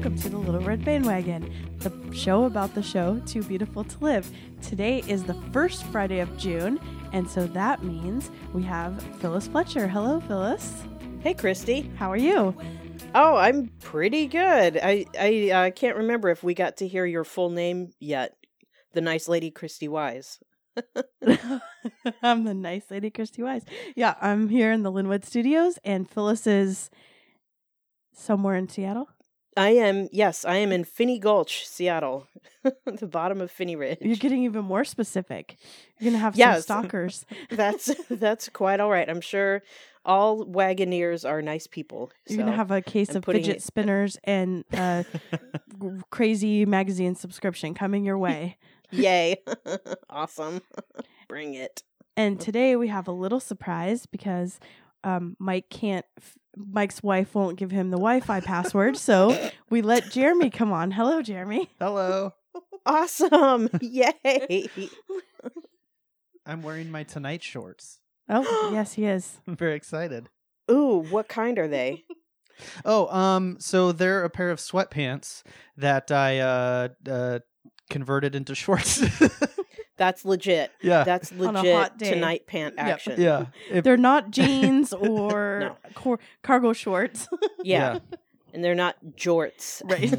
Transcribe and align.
welcome 0.00 0.16
to 0.16 0.30
the 0.30 0.38
Little 0.38 0.62
Red 0.62 0.82
Bandwagon, 0.82 1.52
the 1.80 1.92
show 2.14 2.44
about 2.44 2.74
the 2.74 2.82
show 2.82 3.20
Too 3.26 3.42
Beautiful 3.42 3.84
to 3.84 3.98
Live. 4.02 4.30
Today 4.62 5.04
is 5.06 5.24
the 5.24 5.34
first 5.52 5.84
Friday 5.88 6.20
of 6.20 6.38
June, 6.38 6.80
and 7.12 7.28
so 7.28 7.46
that 7.48 7.84
means 7.84 8.30
we 8.54 8.62
have 8.62 9.02
Phyllis 9.20 9.48
Fletcher. 9.48 9.86
Hello, 9.86 10.18
Phyllis. 10.20 10.84
Hey, 11.22 11.34
Christy. 11.34 11.92
How 11.96 12.10
are 12.10 12.16
you? 12.16 12.56
Oh, 13.14 13.36
I'm 13.36 13.68
pretty 13.80 14.26
good. 14.26 14.80
I 14.82 15.04
I 15.18 15.50
uh, 15.50 15.70
can't 15.70 15.98
remember 15.98 16.30
if 16.30 16.42
we 16.42 16.54
got 16.54 16.78
to 16.78 16.88
hear 16.88 17.04
your 17.04 17.24
full 17.24 17.50
name 17.50 17.90
yet. 18.00 18.38
The 18.94 19.02
nice 19.02 19.28
lady, 19.28 19.50
Christy 19.50 19.86
Wise. 19.86 20.38
I'm 22.22 22.44
the 22.44 22.54
nice 22.54 22.90
lady, 22.90 23.10
Christy 23.10 23.42
Wise. 23.42 23.66
Yeah, 23.94 24.14
I'm 24.22 24.48
here 24.48 24.72
in 24.72 24.82
the 24.82 24.90
Lynnwood 24.90 25.26
Studios, 25.26 25.78
and 25.84 26.08
Phyllis 26.08 26.46
is 26.46 26.88
somewhere 28.14 28.54
in 28.54 28.66
Seattle. 28.66 29.10
I 29.60 29.70
am. 29.70 30.08
Yes, 30.12 30.44
I 30.44 30.56
am 30.56 30.72
in 30.72 30.84
Phinney 30.84 31.18
Gulch, 31.18 31.66
Seattle, 31.66 32.26
the 32.86 33.06
bottom 33.06 33.40
of 33.40 33.50
Phinney 33.50 33.76
Ridge. 33.76 33.98
You're 34.00 34.16
getting 34.16 34.44
even 34.44 34.64
more 34.64 34.84
specific. 34.84 35.56
You're 35.98 36.10
gonna 36.12 36.22
have 36.22 36.36
Yes. 36.36 36.66
some 36.66 36.82
stalkers. 36.82 37.26
That's 37.50 37.94
that's 38.08 38.48
quite 38.48 38.80
all 38.80 38.90
right. 38.90 39.08
I'm 39.08 39.20
sure 39.20 39.62
all 40.04 40.46
wagoneers 40.46 41.28
are 41.28 41.42
nice 41.42 41.66
people. 41.66 42.10
You're 42.26 42.38
gonna 42.38 42.56
have 42.56 42.70
a 42.70 42.80
case 42.80 43.10
I'm 43.10 43.16
of 43.18 43.24
fidget 43.26 43.56
it- 43.56 43.62
spinners 43.62 44.16
and 44.24 44.64
a 44.72 45.04
crazy 46.10 46.64
magazine 46.64 47.14
subscription 47.14 47.74
coming 47.74 48.04
your 48.04 48.18
way. 48.18 48.56
yay, 48.90 49.36
awesome. 50.08 50.62
Bring 51.28 51.54
it. 51.54 51.82
And 52.16 52.40
today 52.40 52.76
we 52.76 52.88
have 52.88 53.08
a 53.08 53.12
little 53.12 53.40
surprise 53.40 54.06
because 54.06 54.58
um, 55.04 55.36
Mike 55.38 55.68
can't. 55.70 56.04
F- 56.18 56.36
Mike's 56.70 57.02
wife 57.02 57.34
won't 57.34 57.58
give 57.58 57.70
him 57.70 57.90
the 57.90 57.96
Wi-Fi 57.96 58.40
password, 58.40 58.96
so 58.96 59.50
we 59.68 59.82
let 59.82 60.10
Jeremy 60.10 60.50
come 60.50 60.72
on. 60.72 60.90
Hello, 60.90 61.22
Jeremy. 61.22 61.70
Hello. 61.78 62.32
Awesome. 62.86 63.68
Yay. 63.80 64.68
I'm 66.46 66.62
wearing 66.62 66.90
my 66.90 67.04
tonight 67.04 67.42
shorts. 67.42 68.00
Oh, 68.28 68.70
yes, 68.72 68.94
he 68.94 69.06
is. 69.06 69.38
I'm 69.46 69.56
very 69.56 69.74
excited. 69.74 70.28
Ooh, 70.70 71.04
what 71.10 71.28
kind 71.28 71.58
are 71.58 71.68
they? 71.68 72.04
Oh, 72.84 73.08
um, 73.08 73.56
so 73.58 73.90
they're 73.90 74.22
a 74.22 74.28
pair 74.28 74.50
of 74.50 74.58
sweatpants 74.58 75.42
that 75.78 76.10
I 76.10 76.40
uh, 76.40 76.88
uh 77.08 77.38
converted 77.88 78.34
into 78.34 78.54
shorts. 78.54 79.02
That's 80.00 80.24
legit. 80.24 80.72
yeah, 80.80 81.04
That's 81.04 81.30
legit 81.30 81.98
tonight 81.98 82.46
pant 82.46 82.74
Yep, 82.78 82.86
action. 82.86 83.20
Yeah, 83.20 83.46
If- 83.70 83.84
They're 83.84 83.98
not 83.98 84.30
jeans 84.30 84.92
or 84.94 85.60
No. 85.60 85.76
cor- 85.94 86.18
cargo 86.42 86.72
shorts. 86.72 87.28
Yeah. 87.62 87.98
And 88.54 88.64
they're 88.64 88.74
not 88.74 88.96
jorts. 89.14 89.82
right. 89.84 90.12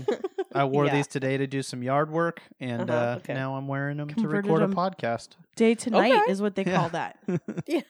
I 0.54 0.66
wore 0.66 0.86
Yeah. 0.86 0.94
these 0.98 1.08
today 1.08 1.36
to 1.38 1.48
do 1.48 1.64
some 1.64 1.82
yard 1.84 2.12
work, 2.12 2.42
and 2.60 2.92
Uh-huh, 2.92 3.00
uh, 3.00 3.16
okay. 3.18 3.34
now 3.34 3.56
I'm 3.56 3.68
wearing 3.68 3.98
them 3.98 4.08
to 4.10 4.28
record 4.28 4.46
record 4.46 4.62
'em. 4.62 4.72
a 4.72 4.76
podcast. 4.76 5.30
Day 5.56 5.74
to 5.76 5.90
night 5.90 6.14
Okay. 6.14 6.32
is 6.32 6.42
what 6.44 6.54
they 6.56 6.64
Yeah. 6.64 6.76
call 6.78 6.90
that 6.90 7.18
That's 7.28 7.84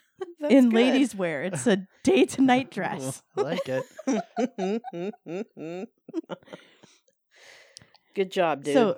in 0.49 0.69
good. 0.69 0.73
ladies' 0.73 1.13
wear. 1.13 1.43
It's 1.43 1.67
a 1.67 1.85
day 2.03 2.23
to 2.25 2.41
night 2.41 2.71
dress. 2.71 3.21
I 3.37 3.41
like 3.41 3.67
it. 3.67 3.83
good 8.15 8.31
job, 8.31 8.63
dude. 8.63 8.73
So, 8.73 8.97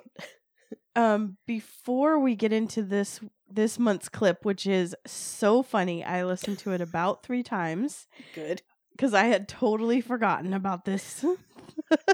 um, 0.96 1.36
before 1.46 2.18
we 2.18 2.34
get 2.34 2.52
into 2.52 2.82
this 2.82 3.20
this 3.50 3.78
month's 3.78 4.08
clip, 4.08 4.44
which 4.44 4.66
is 4.66 4.96
so 5.06 5.62
funny, 5.62 6.02
I 6.04 6.24
listened 6.24 6.58
to 6.60 6.72
it 6.72 6.80
about 6.80 7.22
three 7.22 7.42
times 7.42 8.08
good. 8.34 8.62
because 8.92 9.14
I 9.14 9.24
had 9.24 9.48
totally 9.48 10.00
forgotten 10.00 10.52
about 10.54 10.84
this 10.84 11.24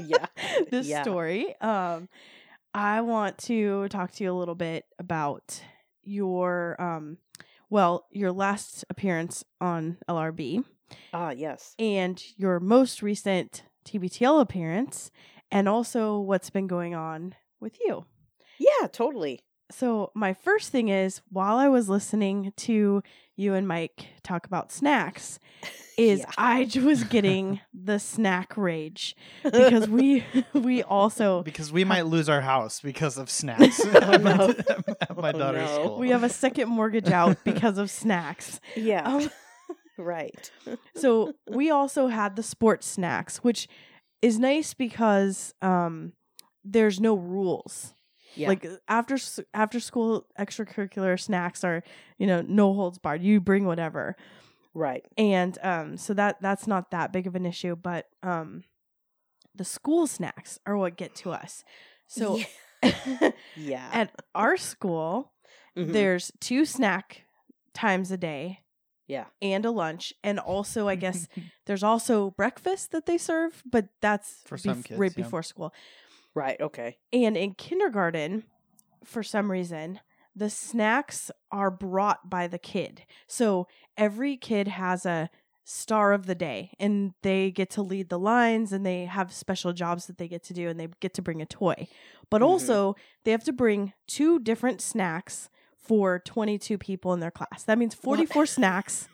Yeah. 0.01 0.27
this 0.71 0.89
Yeah. 0.89 1.03
story. 1.03 1.59
Um, 1.61 2.09
I 2.75 3.01
want 3.01 3.39
to 3.39 3.89
talk 3.89 4.13
to 4.13 4.25
you 4.25 4.33
a 4.33 4.39
little 4.39 4.55
bit 4.55 4.85
about 4.99 5.63
your 6.03 6.81
um, 6.81 7.19
well, 7.69 8.07
your 8.11 8.33
last 8.33 8.85
appearance 8.91 9.45
on 9.61 9.97
LRB 10.09 10.65
Ah, 11.13 11.31
yes. 11.31 11.75
and 11.79 12.23
your 12.37 12.59
most 12.61 13.01
recent 13.03 13.63
TBTL 13.87 14.41
appearance, 14.41 15.11
and 15.51 15.69
also 15.69 16.19
what's 16.19 16.51
been 16.51 16.67
going 16.67 16.95
on 16.95 17.35
with 17.61 17.79
you. 17.81 18.05
Yeah, 18.61 18.87
totally. 18.93 19.41
So, 19.73 20.11
my 20.15 20.35
first 20.35 20.71
thing 20.71 20.89
is 20.89 21.23
while 21.31 21.57
I 21.57 21.69
was 21.69 21.89
listening 21.89 22.53
to 22.59 23.03
you 23.37 23.55
and 23.55 23.67
Mike 23.67 24.07
talk 24.23 24.45
about 24.47 24.71
snacks, 24.73 25.39
is 25.97 26.19
Yeah. 26.21 26.31
I 26.37 26.65
j- 26.65 26.81
was 26.81 27.05
getting 27.05 27.61
the 27.73 27.99
snack 27.99 28.57
rage 28.57 29.15
because 29.45 29.89
we 29.89 30.25
we 30.53 30.83
also 30.83 31.43
Because 31.45 31.73
we 31.73 31.85
might 31.85 32.07
lose 32.07 32.29
our 32.29 32.41
house 32.41 32.81
because 32.81 33.17
of 33.17 33.31
snacks 33.31 33.79
at 33.87 34.23
my, 34.23 34.37
no. 34.37 34.49
at 35.01 35.17
my 35.17 35.31
Oh, 35.33 35.39
daughter's 35.39 35.69
no. 35.71 35.85
school. 35.85 35.99
we 35.99 36.11
have 36.11 36.25
a 36.25 36.29
second 36.29 36.69
mortgage 36.69 37.11
out 37.11 37.39
because 37.45 37.79
of 37.79 37.91
snacks. 37.91 38.61
yeah. 38.77 39.07
Um, 39.09 39.31
right. 39.97 40.51
so 40.97 41.33
we 41.49 41.71
also 41.71 42.09
had 42.09 42.35
the 42.37 42.43
sports 42.43 42.87
snacks, 42.89 43.39
which 43.39 43.69
is 44.21 44.39
nice 44.39 44.75
because 44.75 45.55
um 45.63 46.13
there's 46.65 46.99
no 47.01 47.15
rules. 47.15 47.95
Yeah. 48.35 48.49
Like 48.49 48.65
uh, 48.65 48.77
after 48.89 49.17
after 49.55 49.81
school 49.81 50.27
extracurricular 50.39 51.19
snacks 51.21 51.65
are, 51.65 51.83
you 52.19 52.27
know, 52.27 52.43
no 52.43 52.73
holds 52.75 52.99
barred. 52.99 53.23
You 53.23 53.41
bring 53.41 53.65
whatever. 53.67 54.17
right. 54.75 55.05
And 55.19 55.59
um 55.63 55.97
so 55.97 56.15
that 56.15 56.41
that's 56.41 56.67
not 56.67 56.91
that 56.93 57.13
big 57.13 57.27
of 57.27 57.35
an 57.35 57.45
issue, 57.47 57.75
but 57.77 58.07
um 58.23 58.65
the 59.55 59.65
school 59.65 60.07
snacks 60.07 60.59
are 60.67 60.77
what 60.77 60.97
get 60.97 61.15
to 61.17 61.31
us. 61.33 61.65
So 62.07 62.41
Yeah. 63.57 63.89
at 63.93 64.11
our 64.35 64.57
school, 64.57 65.33
Mhm. 65.77 65.93
there's 65.93 66.33
two 66.41 66.65
snack 66.65 67.25
times 67.75 68.11
a 68.11 68.17
day 68.17 68.61
Yeah. 69.07 69.27
and 69.43 69.65
a 69.65 69.71
lunch 69.71 70.13
and 70.23 70.39
also 70.39 70.89
I 70.89 70.95
guess 70.97 71.29
there's 71.67 71.83
also 71.83 72.31
breakfast 72.31 72.93
that 72.93 73.07
they 73.07 73.19
serve, 73.19 73.63
but 73.65 73.89
that's 74.01 74.43
For 74.47 74.57
some 74.59 74.83
bef- 74.83 74.85
kids, 74.87 75.01
right 75.01 75.13
yeah. 75.17 75.25
before 75.25 75.43
school. 75.43 75.73
Right. 76.35 76.61
Okay. 76.61 76.99
And 77.13 77.37
in 77.37 77.55
kindergarten, 77.55 78.45
for 79.05 79.23
some 79.23 79.51
reason, 79.51 80.01
the 80.35 80.51
snacks 80.51 81.31
are 81.51 81.71
brought 81.71 82.31
by 82.31 82.47
the 82.47 82.59
kid. 82.59 83.03
So 83.27 83.67
every 83.97 84.37
kid 84.37 84.69
has 84.69 85.05
a 85.05 85.29
star 85.65 86.13
of 86.13 86.27
the 86.27 86.35
day 86.35 86.73
and 86.81 87.13
they 87.23 87.51
get 87.51 87.71
to 87.71 87.83
lead 87.83 88.09
the 88.09 88.19
lines 88.19 88.73
and 88.73 88.85
they 88.85 89.05
have 89.05 89.33
special 89.33 89.73
jobs 89.73 90.07
that 90.07 90.19
they 90.19 90.27
get 90.29 90.43
to 90.45 90.55
do 90.55 90.69
and 90.69 90.79
they 90.81 90.89
get 91.01 91.15
to 91.15 91.23
bring 91.23 91.41
a 91.43 91.47
toy. 91.47 91.87
But 92.29 92.41
Mhm. 92.43 92.47
also, 92.47 92.97
they 93.25 93.31
have 93.31 93.45
to 93.45 93.53
bring 93.53 93.93
two 94.07 94.39
different 94.39 94.81
snacks 94.81 95.49
for 95.77 96.19
22 96.21 96.79
people 96.79 97.13
in 97.13 97.21
their 97.21 97.31
class. 97.31 97.65
That 97.65 97.79
means 97.79 97.95
44 97.95 98.47
snacks 98.47 99.09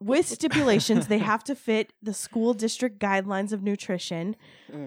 with 0.00 0.28
stipulations 0.28 1.06
they 1.06 1.18
have 1.18 1.42
to 1.44 1.54
fit 1.54 1.92
the 2.02 2.12
school 2.12 2.52
district 2.52 2.98
guidelines 2.98 3.52
of 3.52 3.62
nutrition. 3.62 4.36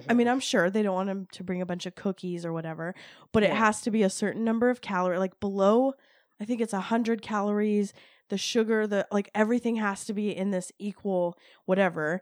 I 0.07 0.13
mean, 0.13 0.27
Mhm. 0.27 0.31
I'm 0.31 0.39
sure 0.39 0.69
they 0.69 0.83
don't 0.83 0.93
want 0.93 1.07
them 1.07 1.27
to 1.31 1.43
bring 1.43 1.61
a 1.61 1.65
bunch 1.65 1.85
of 1.87 1.95
cookies 1.95 2.45
or 2.45 2.53
whatever, 2.53 2.93
but 3.31 3.41
it 3.43 3.51
has 3.51 3.81
to 3.81 3.91
be 3.91 4.03
a 4.03 4.09
certain 4.09 4.43
number 4.43 4.69
of 4.69 4.81
calories, 4.81 5.19
like 5.19 5.39
below, 5.39 5.93
I 6.39 6.45
think 6.45 6.61
it's 6.61 6.73
100 6.73 7.21
calories. 7.21 7.93
The 8.29 8.37
sugar, 8.37 8.85
the 8.85 9.07
like 9.11 9.31
everything 9.33 9.77
has 9.77 10.05
to 10.05 10.13
be 10.13 10.29
in 10.35 10.51
this 10.51 10.71
equal 10.77 11.35
whatever. 11.65 12.21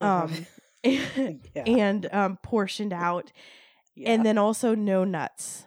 Uh-huh. 0.00 0.24
Um, 0.26 0.46
yeah. 0.84 1.64
and 1.66 2.08
um, 2.14 2.38
portioned 2.42 2.92
out. 2.92 3.32
yeah. 3.96 4.12
And 4.12 4.24
then 4.24 4.38
also 4.38 4.74
no 4.76 5.04
nuts. 5.04 5.66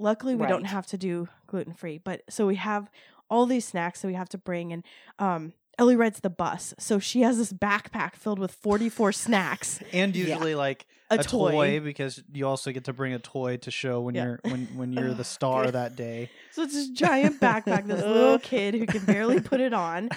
Luckily, 0.00 0.34
we 0.34 0.46
don't 0.46 0.64
have 0.64 0.86
to 0.86 0.96
do 0.98 1.28
gluten 1.46 1.74
free, 1.74 1.98
but 1.98 2.22
so 2.30 2.46
we 2.46 2.56
have 2.56 2.90
all 3.30 3.44
these 3.46 3.66
snacks 3.66 4.00
that 4.00 4.08
we 4.08 4.14
have 4.14 4.28
to 4.30 4.38
bring. 4.38 4.72
And 4.72 4.84
um, 5.18 5.52
Ellie 5.78 5.96
rides 5.96 6.20
the 6.20 6.30
bus, 6.30 6.74
so 6.78 6.98
she 6.98 7.20
has 7.22 7.38
this 7.38 7.52
backpack 7.52 8.14
filled 8.16 8.38
with 8.38 8.52
44 8.52 9.12
snacks, 9.12 9.80
and 9.92 10.14
Yeah. 10.16 10.26
usually 10.34 10.54
like 10.54 10.86
a, 11.10 11.14
a, 11.20 11.22
toy. 11.22 11.52
toy. 11.52 11.80
because 11.80 12.22
you 12.32 12.46
also 12.46 12.70
get 12.72 12.84
to 12.84 12.92
bring 12.92 13.14
a 13.14 13.18
toy 13.18 13.56
to 13.58 13.70
show 13.70 14.00
when 14.02 14.14
Yeah. 14.14 14.24
you're 14.24 14.40
when 14.42 14.66
when 14.76 14.92
you're 14.92 15.14
the 15.14 15.24
star 15.36 15.70
that 15.70 15.96
day. 15.96 16.30
So 16.52 16.62
it's 16.64 16.74
this 16.74 16.88
giant 16.90 17.40
backpack, 17.40 17.86
this 17.86 18.02
little 18.04 18.38
kid 18.50 18.74
who 18.74 18.84
can 18.86 19.04
barely 19.06 19.40
put 19.40 19.60
it 19.60 19.72
on. 19.72 20.10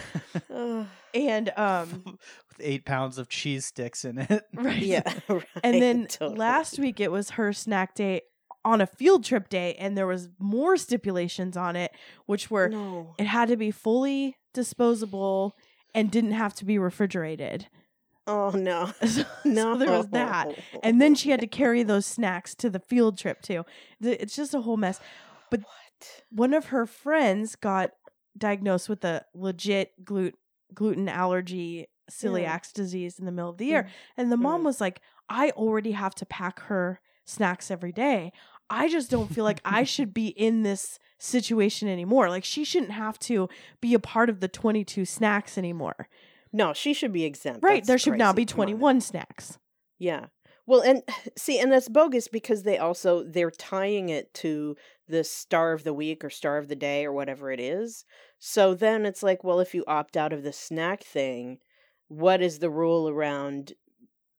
And 1.14 1.52
um 1.58 2.04
with 2.50 2.58
eight 2.60 2.86
pounds 2.86 3.18
of 3.18 3.30
cheese 3.30 3.66
sticks 3.66 4.04
in 4.06 4.18
it. 4.20 4.44
right. 4.54 4.78
yeah. 4.82 5.14
Right. 5.30 5.44
And 5.64 5.82
then 5.82 6.08
totally. 6.08 6.38
last 6.40 6.80
week 6.80 7.00
it 7.00 7.12
was 7.12 7.32
her 7.32 7.54
snack 7.54 7.96
day 7.96 8.22
on 8.64 8.80
a 8.82 8.86
field 8.88 9.24
trip 9.24 9.50
day 9.50 9.74
and 9.80 9.98
there 9.98 10.06
was 10.08 10.30
more 10.40 10.78
stipulations 10.78 11.58
on 11.58 11.76
it 11.76 11.92
which 12.28 12.52
were 12.52 12.70
no. 12.70 13.16
it 13.18 13.26
had 13.26 13.48
to 13.50 13.58
be 13.58 13.72
fully 13.72 14.38
disposable 14.54 15.56
and 15.94 16.12
didn't 16.12 16.32
have 16.34 16.54
to 16.56 16.66
be 16.66 16.78
refrigerated. 16.78 17.68
Oh 18.28 18.52
no. 18.52 18.92
So, 19.08 19.24
No. 19.46 19.74
so 19.74 19.80
there 19.80 19.92
was 19.98 20.08
that. 20.10 20.54
And 20.84 21.02
then 21.02 21.16
she 21.16 21.32
had 21.32 21.40
to 21.42 21.48
carry 21.48 21.84
those 21.84 22.06
snacks 22.06 22.54
to 22.56 22.70
the 22.70 22.80
field 22.80 23.18
trip 23.18 23.42
too. 23.42 23.66
It's 24.00 24.36
just 24.36 24.54
a 24.54 24.62
whole 24.62 24.78
mess. 24.78 25.00
But 25.50 25.62
What? 25.62 26.22
one 26.30 26.54
of 26.54 26.66
her 26.68 26.86
friends 26.86 27.56
got 27.56 27.92
diagnosed 28.38 28.88
with 28.90 29.04
a 29.04 29.26
legit 29.34 30.06
glut- 30.06 30.36
gluten 30.74 31.10
allergy 31.10 31.88
celiac 32.10 32.72
disease 32.74 33.20
in 33.20 33.26
the 33.26 33.32
middle 33.32 33.50
of 33.52 33.58
the 33.58 33.66
year 33.66 33.84
Mm. 33.84 33.90
and 34.18 34.32
the 34.32 34.38
mom 34.38 34.62
Mm. 34.62 34.66
was 34.66 34.82
like 34.82 35.02
I 35.30 35.50
already 35.52 35.92
have 35.92 36.14
to 36.16 36.26
pack 36.26 36.60
her 36.62 37.00
snacks 37.26 37.72
every 37.72 37.92
day. 37.94 38.32
I 38.72 38.88
just 38.88 39.12
don't 39.12 39.32
feel 39.32 39.44
like 39.44 39.62
I 39.66 39.84
should 39.94 40.14
be 40.14 40.28
in 40.28 40.64
this 40.64 40.98
situation 41.20 41.88
anymore. 41.88 42.30
Like 42.30 42.44
she 42.44 42.64
shouldn't 42.64 42.94
have 42.94 43.20
to 43.20 43.50
be 43.82 43.94
a 43.94 44.00
part 44.00 44.30
of 44.30 44.40
the 44.40 44.48
22 44.48 45.06
snacks 45.06 45.58
anymore. 45.58 46.08
No, 46.54 46.74
she 46.74 46.94
should 46.94 47.14
be 47.14 47.26
exempt. 47.26 47.64
Right. 47.64 47.76
That's 47.76 47.88
there 47.88 47.98
should 47.98 48.18
now 48.18 48.34
be 48.34 48.46
Come 48.46 48.62
on. 48.62 48.68
21 48.68 49.02
snacks. 49.02 49.60
Yeah. 50.00 50.28
Well, 50.66 50.82
and 50.82 51.04
see, 51.38 51.60
and 51.60 51.72
that's 51.72 51.90
bogus 51.90 52.28
because 52.28 52.64
they 52.64 52.78
also 52.78 53.24
they're 53.24 53.52
tying 53.52 54.10
it 54.10 54.34
to 54.36 54.76
the 55.08 55.24
star 55.24 55.74
of 55.74 55.84
the 55.84 55.94
week 55.94 56.24
or 56.24 56.30
star 56.30 56.58
of 56.58 56.70
the 56.70 56.76
day 56.76 57.06
or 57.06 57.12
whatever 57.12 57.52
it 57.52 57.60
is. 57.60 58.06
So 58.40 58.74
then 58.74 59.06
it's 59.06 59.22
like, 59.22 59.44
well, 59.44 59.60
if 59.60 59.76
you 59.76 59.84
opt 59.86 60.16
out 60.18 60.34
of 60.34 60.44
the 60.44 60.54
snack 60.54 61.04
thing, 61.04 61.60
what 62.08 62.42
is 62.42 62.60
the 62.60 62.70
rule 62.70 63.08
around 63.08 63.74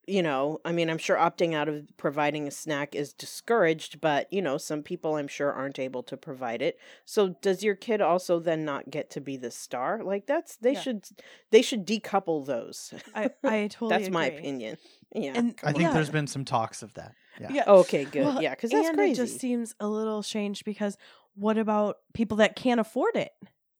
you 0.05 0.21
know, 0.21 0.59
I 0.65 0.71
mean, 0.71 0.89
I'm 0.89 0.97
sure 0.97 1.15
opting 1.15 1.53
out 1.53 1.69
of 1.69 1.85
providing 1.97 2.47
a 2.47 2.51
snack 2.51 2.93
is 2.95 3.13
discouraged, 3.13 4.01
but 4.01 4.31
you 4.31 4.41
know, 4.41 4.57
some 4.57 4.83
people 4.83 5.15
I'm 5.15 5.27
sure 5.27 5.51
aren't 5.51 5.79
able 5.79 6.03
to 6.03 6.17
provide 6.17 6.61
it. 6.61 6.77
So 7.05 7.29
does 7.41 7.63
your 7.63 7.75
kid 7.75 8.01
also 8.01 8.39
then 8.39 8.65
not 8.65 8.89
get 8.89 9.09
to 9.11 9.21
be 9.21 9.37
the 9.37 9.51
star? 9.51 10.03
Like 10.03 10.25
that's 10.25 10.57
they 10.57 10.73
Yeah. 10.73 10.81
should 10.81 11.05
they 11.51 11.61
should 11.61 11.85
decouple 11.87 12.45
those. 12.45 12.93
I, 13.15 13.29
I 13.43 13.67
totally 13.71 13.89
that's 13.97 14.09
my 14.09 14.25
opinion. 14.25 14.77
Yeah. 15.15 15.33
And 15.35 15.55
I 15.63 15.71
think 15.71 15.83
yeah, 15.83 15.93
there's 15.93 16.09
been 16.09 16.27
some 16.27 16.43
talks 16.45 16.83
of 16.83 16.93
that. 16.95 17.13
Yeah. 17.39 17.47
yeah. 17.51 17.63
Okay, 17.67 18.05
good. 18.05 18.25
Well, 18.25 18.41
yeah, 18.41 18.51
because 18.51 18.71
that's 18.71 18.87
and 18.89 18.97
crazy. 18.97 19.13
it 19.13 19.25
just 19.25 19.39
seems 19.39 19.73
a 19.79 19.87
little 19.87 20.21
strange 20.21 20.63
because 20.65 20.97
what 21.35 21.57
about 21.57 21.97
people 22.13 22.37
that 22.37 22.55
can't 22.55 22.79
afford 22.79 23.15
it? 23.15 23.31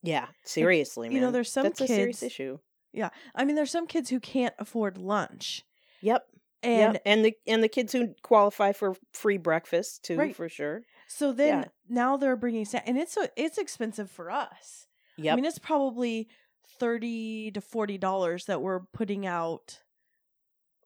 yeah, 0.02 0.26
seriously, 0.44 1.08
man. 1.08 1.14
you 1.16 1.20
know, 1.22 1.30
there's 1.30 1.50
some 1.52 1.62
that's 1.62 1.80
a 1.80 1.86
serious 1.86 2.20
kids- 2.20 2.32
issue. 2.32 2.58
Yeah, 2.92 3.08
I 3.34 3.44
mean, 3.44 3.56
there's 3.56 3.70
some 3.70 3.86
kids 3.86 4.10
who 4.10 4.20
can't 4.20 4.54
afford 4.58 4.98
lunch. 4.98 5.64
Yep. 6.04 6.26
And 6.62 6.92
yep. 6.94 7.02
and 7.04 7.24
the 7.24 7.34
and 7.46 7.62
the 7.62 7.68
kids 7.68 7.92
who 7.92 8.14
qualify 8.22 8.72
for 8.72 8.96
free 9.12 9.36
breakfast 9.38 10.02
too, 10.04 10.16
Right. 10.16 10.34
for 10.36 10.48
sure. 10.48 10.82
so 11.06 11.32
then 11.32 11.58
Yeah. 11.62 11.64
now 11.88 12.16
they're 12.16 12.36
bringing 12.36 12.64
snack, 12.64 12.84
and 12.86 12.96
it's 12.98 13.16
a, 13.18 13.28
it's 13.36 13.58
expensive 13.58 14.10
for 14.10 14.30
us. 14.30 14.86
Yep. 15.18 15.32
I 15.32 15.36
mean, 15.36 15.44
it's 15.44 15.58
probably 15.58 16.28
thirty 16.78 17.50
to 17.52 17.60
forty 17.60 17.98
dollars 17.98 18.46
that 18.46 18.62
we're 18.62 18.80
putting 18.92 19.26
out 19.26 19.80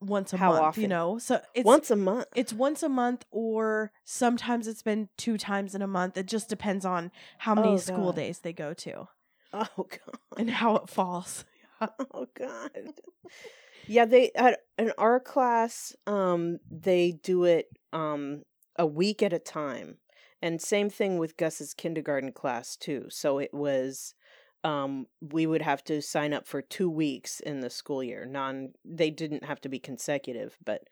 once 0.01 0.33
a 0.33 0.37
How 0.37 0.53
month. 0.61 0.79
You 0.79 0.89
know, 0.89 1.19
so 1.19 1.41
it's 1.55 1.65
Once 1.65 1.91
a 1.93 1.97
month. 1.97 2.27
it's 2.35 2.53
once 2.53 2.83
a 2.83 2.89
month, 2.89 3.25
or 3.31 3.93
sometimes 4.05 4.67
it's 4.69 4.83
been 4.83 5.09
two 5.17 5.39
times 5.39 5.75
in 5.77 5.83
a 5.83 5.87
month. 5.89 6.17
It 6.17 6.27
just 6.27 6.49
depends 6.49 6.85
on 6.85 7.11
how 7.39 7.55
many 7.55 7.69
Oh, 7.75 7.77
school 7.79 8.07
God. 8.13 8.17
days 8.17 8.39
they 8.41 8.53
go 8.53 8.75
to 8.75 9.09
Oh 9.53 9.67
god. 9.77 10.19
and 10.37 10.51
how 10.51 10.75
it 10.77 10.89
falls. 10.89 11.45
Oh 11.81 12.27
god. 12.35 12.73
Yeah, 13.87 14.05
they 14.05 14.31
at 14.35 14.61
in 14.77 14.93
our 14.99 15.21
class, 15.21 15.95
um, 16.07 16.59
they 16.71 17.13
do 17.13 17.45
it 17.45 17.69
um 17.93 18.43
a 18.77 18.87
week 18.87 19.23
at 19.23 19.33
a 19.33 19.39
time. 19.39 19.99
And 20.43 20.61
same 20.63 20.89
thing 20.91 21.19
with 21.19 21.37
Gus's 21.37 21.75
kindergarten 21.75 22.33
class 22.33 22.77
too. 22.77 23.07
So 23.11 23.39
it 23.39 23.53
was 23.53 24.15
um 24.65 25.07
we 25.21 25.47
would 25.47 25.63
have 25.63 25.83
to 25.85 26.03
sign 26.03 26.33
up 26.33 26.47
for 26.47 26.63
2 26.63 26.91
weeks 26.91 27.41
in 27.41 27.61
the 27.61 27.71
school 27.71 28.03
year. 28.03 28.25
Non 28.27 28.73
they 28.85 29.11
didn't 29.11 29.45
have 29.45 29.61
to 29.63 29.69
be 29.69 29.79
consecutive, 29.79 30.57
but 30.65 30.83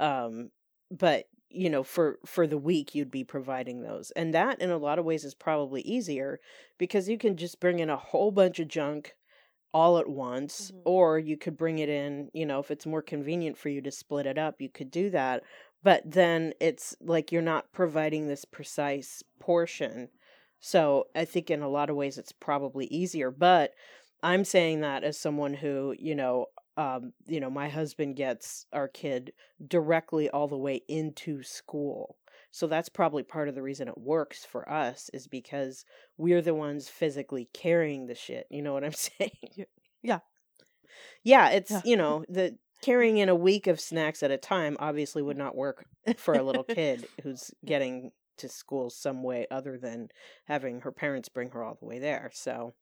um 0.00 0.50
but 0.90 1.26
you 1.50 1.70
know 1.70 1.82
for 1.82 2.18
for 2.26 2.46
the 2.46 2.58
week 2.58 2.94
you'd 2.94 3.10
be 3.10 3.24
providing 3.24 3.82
those. 3.82 4.10
And 4.12 4.32
that 4.34 4.60
in 4.60 4.70
a 4.70 4.78
lot 4.78 4.98
of 4.98 5.04
ways 5.04 5.24
is 5.24 5.34
probably 5.34 5.82
easier 5.82 6.40
because 6.78 7.08
you 7.08 7.18
can 7.18 7.36
just 7.36 7.60
bring 7.60 7.78
in 7.80 7.90
a 7.90 7.96
whole 7.96 8.30
bunch 8.30 8.58
of 8.60 8.68
junk 8.68 9.14
all 9.74 9.98
at 9.98 10.08
once 10.08 10.70
Mhm. 10.70 10.82
or 10.84 11.18
you 11.18 11.36
could 11.36 11.56
bring 11.58 11.78
it 11.80 11.90
in 11.90 12.30
you 12.34 12.46
know 12.46 12.60
if 12.60 12.70
it's 12.70 12.86
more 12.86 13.02
convenient 13.02 13.58
for 13.58 13.68
you 13.70 13.82
to 13.82 13.90
split 13.92 14.26
it 14.26 14.38
up 14.38 14.60
you 14.60 14.70
could 14.70 14.90
do 14.90 15.10
that 15.10 15.42
but 15.82 16.02
then 16.06 16.54
it's 16.60 16.96
like 17.00 17.32
you're 17.32 17.42
not 17.42 17.72
providing 17.72 18.28
this 18.28 18.44
precise 18.46 19.22
portion 19.40 20.08
so 20.60 21.06
i 21.14 21.24
think 21.24 21.50
in 21.50 21.62
a 21.62 21.68
lot 21.68 21.90
of 21.90 21.96
ways 21.96 22.18
it's 22.18 22.32
probably 22.32 22.86
easier 22.86 23.30
but 23.30 23.74
i'm 24.22 24.44
saying 24.44 24.80
that 24.80 25.04
as 25.04 25.18
someone 25.18 25.54
who 25.54 25.94
you 25.98 26.14
know 26.14 26.46
um 26.76 27.12
you 27.26 27.40
know 27.40 27.50
my 27.50 27.68
husband 27.68 28.16
gets 28.16 28.66
our 28.72 28.88
kid 28.88 29.32
directly 29.66 30.30
all 30.30 30.48
the 30.48 30.56
way 30.58 30.80
into 30.88 31.42
school 31.42 32.16
so 32.56 32.68
that's 32.68 32.88
probably 32.88 33.24
part 33.24 33.48
of 33.48 33.56
the 33.56 33.62
reason 33.62 33.88
it 33.88 33.98
works 33.98 34.44
for 34.44 34.70
us 34.70 35.10
is 35.12 35.26
because 35.26 35.84
we're 36.16 36.40
the 36.40 36.54
ones 36.54 36.88
physically 36.88 37.48
carrying 37.52 38.06
the 38.06 38.14
shit. 38.14 38.46
You 38.48 38.62
know 38.62 38.72
what 38.72 38.84
I'm 38.84 38.92
saying? 38.92 39.66
yeah. 40.02 40.20
Yeah, 41.24 41.50
it's, 41.50 41.72
Yeah. 41.72 41.82
you 41.84 41.96
know, 41.96 42.24
the 42.28 42.56
carrying 42.80 43.18
in 43.18 43.28
a 43.28 43.34
week 43.34 43.66
of 43.66 43.80
snacks 43.80 44.22
at 44.22 44.30
a 44.30 44.36
time 44.36 44.76
obviously 44.78 45.20
would 45.20 45.36
not 45.36 45.56
work 45.56 45.84
for 46.16 46.34
a 46.34 46.44
little 46.44 46.62
kid 46.78 47.08
who's 47.24 47.50
getting 47.64 48.12
to 48.38 48.48
school 48.48 48.88
some 48.88 49.24
way 49.24 49.46
other 49.50 49.76
than 49.76 50.08
having 50.44 50.82
her 50.82 50.92
parents 50.92 51.28
bring 51.28 51.50
her 51.50 51.64
all 51.64 51.76
the 51.80 51.86
way 51.86 51.98
there. 51.98 52.30
So 52.34 52.74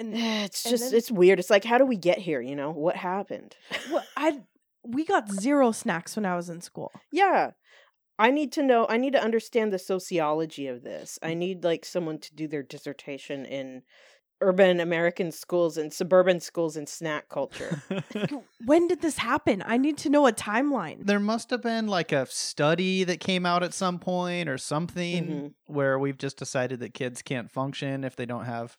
And 0.00 0.12
it's 0.16 0.64
and 0.64 0.70
just 0.72 0.90
then- 0.90 0.98
it's 0.98 1.12
weird. 1.12 1.38
It's 1.38 1.50
like 1.50 1.64
how 1.64 1.78
do 1.78 1.86
we 1.86 1.96
get 1.96 2.18
here, 2.18 2.40
you 2.40 2.56
know? 2.56 2.70
What 2.72 2.96
happened? 2.96 3.54
well, 3.92 4.04
I 4.16 4.40
we 4.82 5.04
got 5.04 5.30
zero 5.30 5.70
snacks 5.72 6.16
when 6.16 6.26
I 6.26 6.34
was 6.36 6.48
in 6.50 6.60
school. 6.60 6.90
Yeah. 7.12 7.52
I 8.18 8.30
need 8.30 8.52
to 8.52 8.62
know 8.62 8.86
I 8.88 8.96
need 8.96 9.12
to 9.14 9.22
understand 9.22 9.72
the 9.72 9.78
sociology 9.78 10.66
of 10.68 10.82
this. 10.82 11.18
I 11.22 11.34
need 11.34 11.64
like 11.64 11.84
someone 11.84 12.18
to 12.18 12.34
do 12.34 12.46
their 12.48 12.62
dissertation 12.62 13.44
in 13.44 13.82
urban 14.40 14.78
American 14.80 15.30
schools 15.32 15.76
and 15.78 15.92
suburban 15.92 16.38
schools 16.40 16.76
and 16.76 16.88
snack 16.88 17.28
culture. 17.28 17.82
When 18.66 18.88
did 18.88 19.00
this 19.02 19.18
happen? 19.18 19.62
I 19.66 19.76
need 19.76 19.96
to 19.98 20.10
know 20.10 20.26
a 20.26 20.32
timeline. 20.32 21.04
there 21.06 21.20
must 21.20 21.50
have 21.50 21.62
been 21.62 21.86
like 21.86 22.12
a 22.12 22.26
study 22.26 23.04
that 23.04 23.20
came 23.20 23.44
out 23.46 23.62
at 23.62 23.74
some 23.74 23.98
point 23.98 24.48
or 24.48 24.58
something 24.58 25.26
Mhm. 25.26 25.54
where 25.66 25.98
we've 25.98 26.18
just 26.18 26.36
decided 26.38 26.80
that 26.80 26.94
kids 26.94 27.22
can't 27.22 27.50
function 27.50 28.04
if 28.04 28.16
they 28.16 28.26
don't 28.26 28.44
have 28.46 28.76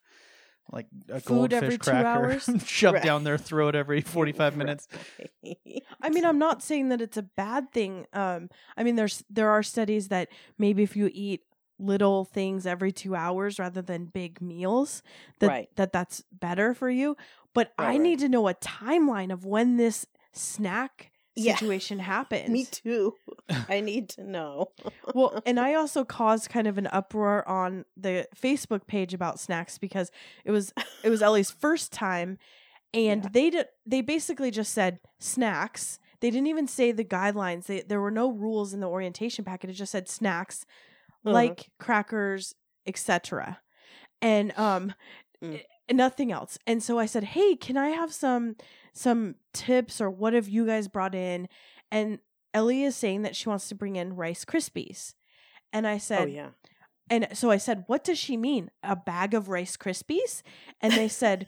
like 0.72 0.88
a 1.10 1.20
Food 1.20 1.52
goldfish 1.52 1.58
every 1.64 1.78
two 1.78 1.92
cracker 1.92 2.08
hours? 2.08 2.50
shoved 2.66 2.96
Right. 2.96 3.04
down 3.04 3.24
their 3.24 3.38
throat 3.38 3.76
every 3.76 4.02
45 4.02 4.58
minutes. 4.58 4.88
I 6.02 6.10
mean, 6.10 6.26
I'm 6.26 6.40
not 6.40 6.64
saying 6.64 6.90
that 6.90 7.02
it's 7.02 7.18
a 7.18 7.24
bad 7.24 7.72
thing. 7.72 8.06
Um, 8.14 8.50
I 8.78 8.84
mean, 8.84 8.96
there's 8.96 9.24
there 9.30 9.50
are 9.50 9.64
studies 9.64 10.08
that 10.10 10.30
maybe 10.58 10.84
if 10.84 10.96
you 10.96 11.10
eat 11.14 11.42
little 11.78 12.24
things 12.26 12.66
every 12.66 12.92
two 12.92 13.16
hours 13.16 13.60
rather 13.60 13.82
than 13.82 14.06
big 14.06 14.42
meals, 14.42 15.04
that 15.40 15.48
Right. 15.48 15.70
that 15.76 15.92
that's 15.94 16.24
better 16.32 16.74
for 16.74 16.90
you. 16.90 17.16
But 17.54 17.72
Right, 17.78 17.86
I 17.86 17.92
right. 17.92 18.02
need 18.02 18.20
to 18.20 18.30
know 18.30 18.48
a 18.48 18.54
timeline 18.56 19.32
of 19.32 19.46
when 19.46 19.78
this 19.78 20.06
snack 20.34 21.12
Yeah. 21.36 21.56
situation 21.56 22.00
happens. 22.00 22.50
Me 22.50 22.66
too. 22.66 23.16
I 23.70 23.82
need 23.82 24.10
to 24.10 24.24
know. 24.24 24.72
well, 25.14 25.42
and 25.46 25.60
I 25.60 25.74
also 25.74 26.04
caused 26.06 26.50
kind 26.50 26.68
of 26.68 26.78
an 26.78 26.88
uproar 26.88 27.48
on 27.48 27.86
the 27.98 28.28
Facebook 28.36 28.88
page 28.88 29.14
about 29.14 29.40
snacks 29.40 29.78
because 29.78 30.12
it 30.46 30.52
was 30.52 30.74
it 31.04 31.10
was 31.10 31.22
Ellie's 31.22 31.52
first 31.52 31.92
time, 31.92 32.38
and 32.94 33.24
Yeah. 33.24 33.30
they 33.34 33.50
did 33.50 33.66
they 33.86 34.02
basically 34.02 34.52
just 34.52 34.74
said 34.74 35.00
snacks. 35.20 36.00
They 36.22 36.32
didn't 36.32 36.48
even 36.48 36.68
say 36.68 36.92
the 36.94 37.04
guidelines. 37.04 37.66
They, 37.66 37.82
there 37.82 38.00
were 38.02 38.10
no 38.12 38.32
rules 38.32 38.74
in 38.74 38.80
the 38.80 38.88
orientation 38.88 39.44
packet. 39.46 39.70
It 39.70 39.74
just 39.74 39.92
said 39.92 40.08
snacks, 40.08 40.66
Uh-huh. 41.26 41.34
like 41.34 41.70
crackers, 41.80 42.56
etc. 42.88 43.60
And 44.22 44.54
um, 44.58 44.94
Mm. 45.44 45.62
Nothing 45.92 46.32
else. 46.32 46.58
And 46.66 46.82
so 46.82 46.98
I 47.00 47.06
said, 47.06 47.24
"Hey, 47.24 47.56
can 47.56 47.78
I 47.78 47.90
have 47.90 48.14
some 48.14 48.56
some 48.94 49.36
tips 49.54 50.00
or 50.02 50.10
what 50.10 50.34
have 50.34 50.48
you 50.48 50.66
guys 50.66 50.88
brought 50.88 51.16
in?" 51.16 51.48
And 51.92 52.20
Ellie 52.54 52.84
is 52.84 52.96
saying 52.96 53.24
that 53.24 53.36
she 53.36 53.50
wants 53.50 53.68
to 53.70 53.76
bring 53.76 53.96
in 53.96 54.16
Rice 54.16 54.46
Krispies. 54.46 55.14
And 55.74 55.86
I 55.86 55.98
said, 55.98 56.20
oh 56.20 56.22
said, 56.26 56.32
yeah. 56.32 56.50
and 57.10 57.28
so 57.34 57.52
I 57.52 57.58
said, 57.58 57.84
What 57.88 58.04
does 58.06 58.18
she 58.18 58.38
mean? 58.38 58.72
A 58.82 58.96
bag 58.96 59.34
of 59.34 59.50
Rice 59.50 59.76
Krispies? 59.76 60.42
And 60.82 60.94
they 60.94 61.08
said, 61.22 61.48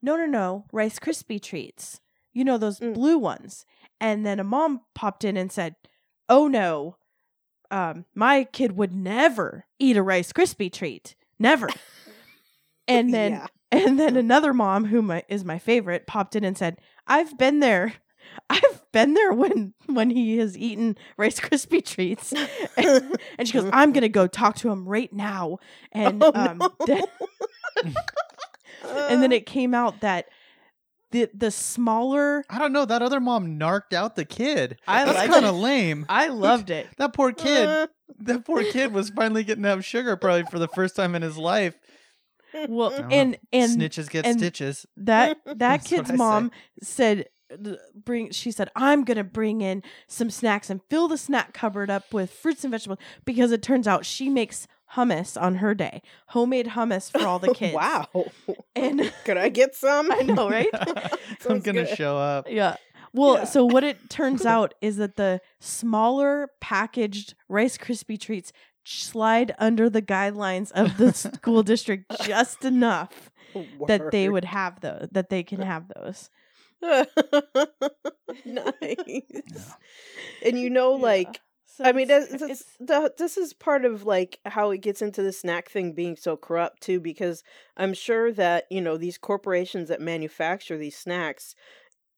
No, 0.00 0.16
no, 0.16 0.24
no, 0.26 0.64
Rice 0.72 0.98
Krispie 0.98 1.42
treats. 1.42 2.00
You 2.32 2.44
know, 2.44 2.56
those 2.56 2.80
Mm. 2.80 2.94
blue 2.94 3.18
ones. 3.18 3.66
And 4.00 4.24
then 4.24 4.40
a 4.40 4.44
mom 4.44 4.80
popped 4.94 5.22
in 5.24 5.36
and 5.36 5.52
said, 5.52 5.76
Oh 6.30 6.48
no, 6.48 6.96
um, 7.70 8.06
my 8.14 8.44
kid 8.44 8.72
would 8.72 8.94
never 8.94 9.66
eat 9.78 9.96
a 9.98 10.02
Rice 10.02 10.32
Krispie 10.32 10.72
treat. 10.72 11.14
Never. 11.38 11.68
And 12.90 13.12
then 13.12 13.32
yeah. 13.32 13.46
And 13.70 13.98
then 13.98 14.16
another 14.16 14.52
mom, 14.52 14.86
who 14.86 15.02
my, 15.02 15.22
is 15.28 15.44
my 15.44 15.58
favorite, 15.58 16.06
popped 16.06 16.34
in 16.36 16.44
and 16.44 16.56
said, 16.56 16.78
"I've 17.06 17.36
been 17.38 17.60
there. 17.60 17.94
I've 18.50 18.82
been 18.92 19.14
there 19.14 19.32
when 19.32 19.74
when 19.86 20.10
he 20.10 20.38
has 20.38 20.56
eaten 20.56 20.96
Rice 21.16 21.40
Krispie 21.40 21.84
treats." 21.84 22.32
and, 22.76 23.16
and 23.38 23.48
she 23.48 23.54
goes, 23.54 23.68
"I'm 23.72 23.92
gonna 23.92 24.08
go 24.08 24.26
talk 24.26 24.56
to 24.56 24.70
him 24.70 24.88
right 24.88 25.12
now." 25.12 25.58
And 25.92 26.22
Oh, 26.22 26.32
um, 26.34 26.58
no. 26.58 26.72
then, 26.86 27.04
and 28.84 29.22
then 29.22 29.32
it 29.32 29.46
came 29.46 29.74
out 29.74 30.00
that 30.00 30.28
the 31.10 31.28
the 31.34 31.50
smaller. 31.50 32.44
I 32.50 32.58
don't 32.58 32.72
know. 32.72 32.84
That 32.84 33.02
other 33.02 33.20
mom 33.20 33.58
narked 33.58 33.92
out 33.94 34.16
the 34.16 34.24
kid. 34.24 34.78
I 34.86 35.04
That's 35.04 35.32
kind 35.32 35.46
of 35.46 35.54
lame. 35.56 36.06
I 36.08 36.28
loved 36.28 36.70
it. 36.70 36.86
That 36.98 37.12
poor 37.12 37.32
kid. 37.32 37.88
That 38.20 38.44
poor 38.44 38.62
kid 38.64 38.92
was 38.92 39.10
finally 39.10 39.44
getting 39.44 39.62
to 39.62 39.68
have 39.68 39.84
sugar 39.84 40.16
probably 40.16 40.44
for 40.44 40.58
the 40.58 40.68
first 40.68 40.96
time 40.96 41.14
in 41.14 41.22
his 41.22 41.38
life. 41.38 41.74
Well, 42.68 42.92
and 43.10 43.38
and 43.52 43.78
Snitches 43.80 44.08
get 44.10 44.24
and- 44.26 44.38
stitches. 44.38 44.86
that 44.96 45.38
that 45.56 45.84
kid's 45.84 46.12
mom 46.12 46.50
said 46.82 47.28
bring 47.94 48.30
she 48.30 48.50
said 48.50 48.70
i'm 48.76 49.04
gonna 49.04 49.24
bring 49.24 49.62
in 49.62 49.82
some 50.06 50.28
snacks 50.28 50.68
and 50.68 50.82
fill 50.90 51.08
the 51.08 51.16
snack 51.16 51.54
cupboard 51.54 51.88
up 51.88 52.12
with 52.12 52.30
fruits 52.30 52.62
and 52.62 52.70
vegetables 52.70 52.98
because 53.24 53.52
it 53.52 53.62
turns 53.62 53.88
out 53.88 54.04
she 54.04 54.28
makes 54.28 54.66
hummus 54.96 55.40
on 55.40 55.54
her 55.56 55.72
day 55.74 56.02
homemade 56.26 56.66
hummus 56.66 57.10
for 57.10 57.26
all 57.26 57.38
the 57.38 57.54
kids 57.54 57.74
wow. 57.74 58.06
and 58.76 59.10
Could 59.24 59.38
I 59.38 59.48
get 59.48 59.74
some? 59.74 60.12
i 60.12 60.20
know 60.20 60.50
right 60.50 60.68
I'm 61.48 61.60
gonna 61.60 61.84
good. 61.84 61.96
show 61.96 62.18
up. 62.18 62.48
yeah 62.50 62.76
well 63.14 63.36
Yeah. 63.36 63.44
so 63.44 63.64
what 63.64 63.82
it 63.82 64.10
turns 64.10 64.44
out 64.44 64.74
is 64.82 64.98
that 64.98 65.16
the 65.16 65.40
smaller 65.58 66.50
packaged 66.60 67.32
rice 67.48 67.78
krispie 67.78 68.20
treats 68.20 68.52
slide 68.96 69.54
under 69.58 69.88
the 69.90 70.02
guidelines 70.02 70.70
of 70.72 70.96
the 70.96 71.12
school 71.36 71.62
district 71.62 72.04
just 72.24 72.64
enough 72.64 73.30
that 73.86 74.10
they 74.10 74.28
would 74.28 74.44
have 74.44 74.80
those 74.80 75.08
that 75.12 75.28
they 75.30 75.42
can 75.42 75.60
have 75.62 75.84
those. 75.94 76.30
Nice. 78.44 79.74
And 80.44 80.58
you 80.58 80.70
know, 80.70 80.92
like, 80.92 81.40
So 81.66 81.84
I 81.84 81.92
mean, 81.92 82.10
it's- 82.10 82.28
that's, 82.30 82.42
uh, 82.42 82.46
that's, 82.46 82.60
it's- 82.60 82.76
the, 82.80 83.12
this 83.18 83.36
is 83.36 83.52
part 83.52 83.84
of 83.84 84.04
like 84.04 84.38
how 84.44 84.70
it 84.70 84.78
gets 84.78 85.02
into 85.02 85.22
the 85.22 85.32
snack 85.32 85.68
thing 85.70 85.92
being 85.92 86.16
so 86.16 86.36
corrupt 86.36 86.82
too, 86.82 87.00
because 87.00 87.42
I'm 87.76 87.94
sure 87.94 88.32
that 88.32 88.66
you 88.70 88.80
know 88.80 88.96
these 88.96 89.18
corporations 89.18 89.88
that 89.88 90.00
manufacture 90.00 90.76
these 90.78 90.96
snacks 90.96 91.54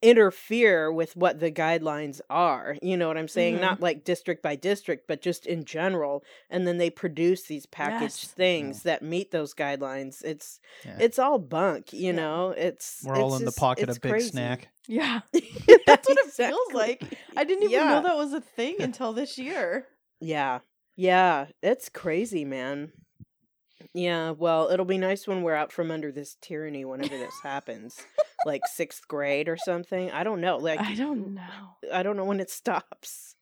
interfere 0.02 0.90
with 0.92 1.14
what 1.16 1.40
the 1.40 1.50
guidelines 1.50 2.20
are. 2.30 2.76
You 2.82 2.96
know 2.96 3.08
what 3.08 3.16
I'm 3.18 3.28
saying? 3.28 3.56
Mhm. 3.56 3.60
Not 3.60 3.80
like 3.80 4.04
district 4.04 4.42
by 4.42 4.56
district, 4.56 5.06
but 5.06 5.20
just 5.22 5.46
in 5.46 5.64
general. 5.64 6.24
And 6.48 6.66
then 6.66 6.78
they 6.78 6.90
produce 6.90 7.42
these 7.44 7.66
packaged 7.66 8.22
Yes. 8.22 8.24
things 8.32 8.82
that 8.84 9.02
meet 9.02 9.30
those 9.30 9.54
guidelines. 9.54 10.24
It's 10.24 10.60
Yeah. 10.84 10.96
it's 11.00 11.18
all 11.18 11.38
bunk. 11.38 11.92
You 11.92 12.06
Yeah. 12.06 12.12
know, 12.12 12.50
it's 12.50 13.02
We're 13.04 13.16
all 13.16 13.32
it's 13.34 13.40
in 13.40 13.44
the 13.46 13.52
pocket 13.52 13.88
of 13.88 14.00
Big 14.00 14.12
crazy. 14.12 14.30
Snack. 14.30 14.68
yeah 14.88 15.20
Yeah, 15.32 15.40
that's 15.86 16.08
what 16.08 16.18
it 16.18 16.32
feels 16.32 16.72
like 16.72 17.02
i 17.36 17.44
didn't 17.44 17.64
even 17.64 17.72
Yeah. 17.72 17.84
know 17.90 18.02
that 18.02 18.16
was 18.16 18.32
a 18.32 18.40
thing 18.40 18.76
until 18.80 19.12
this 19.12 19.38
year 19.38 19.86
Yeah. 20.20 20.60
Yeah. 20.96 21.46
It's 21.62 21.88
crazy, 21.88 22.44
man. 22.44 22.92
Yeah. 23.94 24.30
Well, 24.30 24.70
it'll 24.70 24.86
be 24.86 24.98
nice 24.98 25.26
when 25.26 25.42
we're 25.42 25.54
out 25.54 25.72
from 25.72 25.90
under 25.90 26.12
this 26.12 26.36
tyranny 26.40 26.84
whenever 26.84 27.16
this 27.16 27.34
happens. 27.42 27.96
like 28.46 28.62
sixth 28.66 29.06
grade 29.08 29.48
or 29.48 29.56
something. 29.56 30.10
I 30.10 30.22
don't 30.24 30.40
know. 30.40 30.56
Like, 30.58 30.80
i 30.80 30.94
don't 30.94 31.34
know 31.34 31.76
I 31.92 32.02
don't 32.02 32.16
know 32.16 32.24
when 32.24 32.40
it 32.40 32.50
stops. 32.50 33.34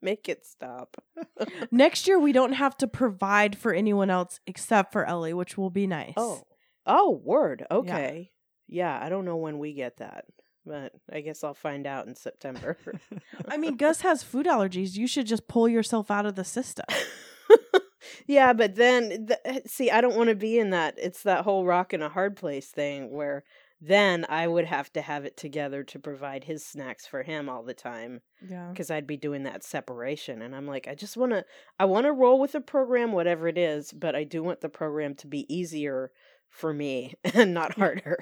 Make 0.00 0.28
it 0.28 0.44
stop. 0.46 0.96
next 1.70 2.06
year 2.06 2.18
we 2.18 2.32
don't 2.32 2.52
have 2.52 2.76
to 2.78 2.86
provide 2.86 3.56
for 3.56 3.72
anyone 3.72 4.10
else 4.10 4.38
except 4.46 4.92
for 4.92 5.04
ellie 5.06 5.32
which 5.34 5.56
will 5.56 5.70
be 5.70 5.86
nice 5.86 6.14
Oh. 6.16 6.42
Oh, 6.86 7.20
word. 7.24 7.64
Okay. 7.70 8.30
Yeah. 8.68 8.98
I 9.02 9.08
don't 9.08 9.24
know 9.24 9.36
when 9.36 9.58
we 9.58 9.72
get 9.72 9.96
that, 9.98 10.26
but 10.66 10.92
I 11.10 11.20
guess 11.22 11.42
I'll 11.42 11.54
find 11.54 11.86
out 11.86 12.06
in 12.06 12.14
September. 12.14 12.76
i 13.48 13.56
mean 13.56 13.76
gus 13.76 14.02
has 14.02 14.22
food 14.22 14.46
allergies 14.46 14.94
you 14.94 15.06
should 15.06 15.26
just 15.26 15.48
pull 15.48 15.68
yourself 15.68 16.10
out 16.10 16.26
of 16.26 16.34
the 16.36 16.44
system 16.44 16.84
yeah, 18.26 18.52
but 18.52 18.74
then 18.76 19.26
th- 19.28 19.62
see, 19.66 19.90
I 19.90 20.00
don't 20.00 20.16
want 20.16 20.28
to 20.30 20.34
be 20.34 20.58
in 20.58 20.70
that. 20.70 20.94
It's 20.98 21.22
that 21.22 21.44
whole 21.44 21.64
rock 21.64 21.92
and 21.92 22.02
a 22.02 22.08
hard 22.08 22.36
place 22.36 22.68
thing 22.68 23.12
where 23.12 23.44
then 23.80 24.24
I 24.28 24.46
would 24.46 24.64
have 24.64 24.90
to 24.94 25.02
have 25.02 25.24
it 25.26 25.36
together 25.36 25.82
to 25.84 25.98
provide 25.98 26.44
his 26.44 26.64
snacks 26.64 27.06
for 27.06 27.22
him 27.22 27.48
all 27.50 27.62
the 27.62 27.74
time 27.74 28.22
yeah 28.48 28.68
because 28.70 28.90
I'd 28.90 29.06
be 29.06 29.16
doing 29.18 29.42
that 29.42 29.62
separation. 29.62 30.40
And 30.42 30.54
I'm 30.56 30.66
like, 30.66 30.88
I 30.88 30.94
just 30.94 31.16
want 31.18 31.32
to, 31.32 31.44
I 31.78 31.84
want 31.84 32.06
to 32.06 32.12
roll 32.12 32.40
with 32.40 32.52
the 32.52 32.60
program, 32.62 33.12
whatever 33.12 33.46
it 33.48 33.58
is, 33.58 33.92
but 33.92 34.14
I 34.14 34.24
do 34.24 34.42
want 34.42 34.60
the 34.62 34.68
program 34.70 35.14
to 35.16 35.26
be 35.26 35.44
easier 35.54 36.12
for 36.48 36.72
me 36.72 37.14
and 37.34 37.52
not 37.52 37.74
harder. 37.74 38.18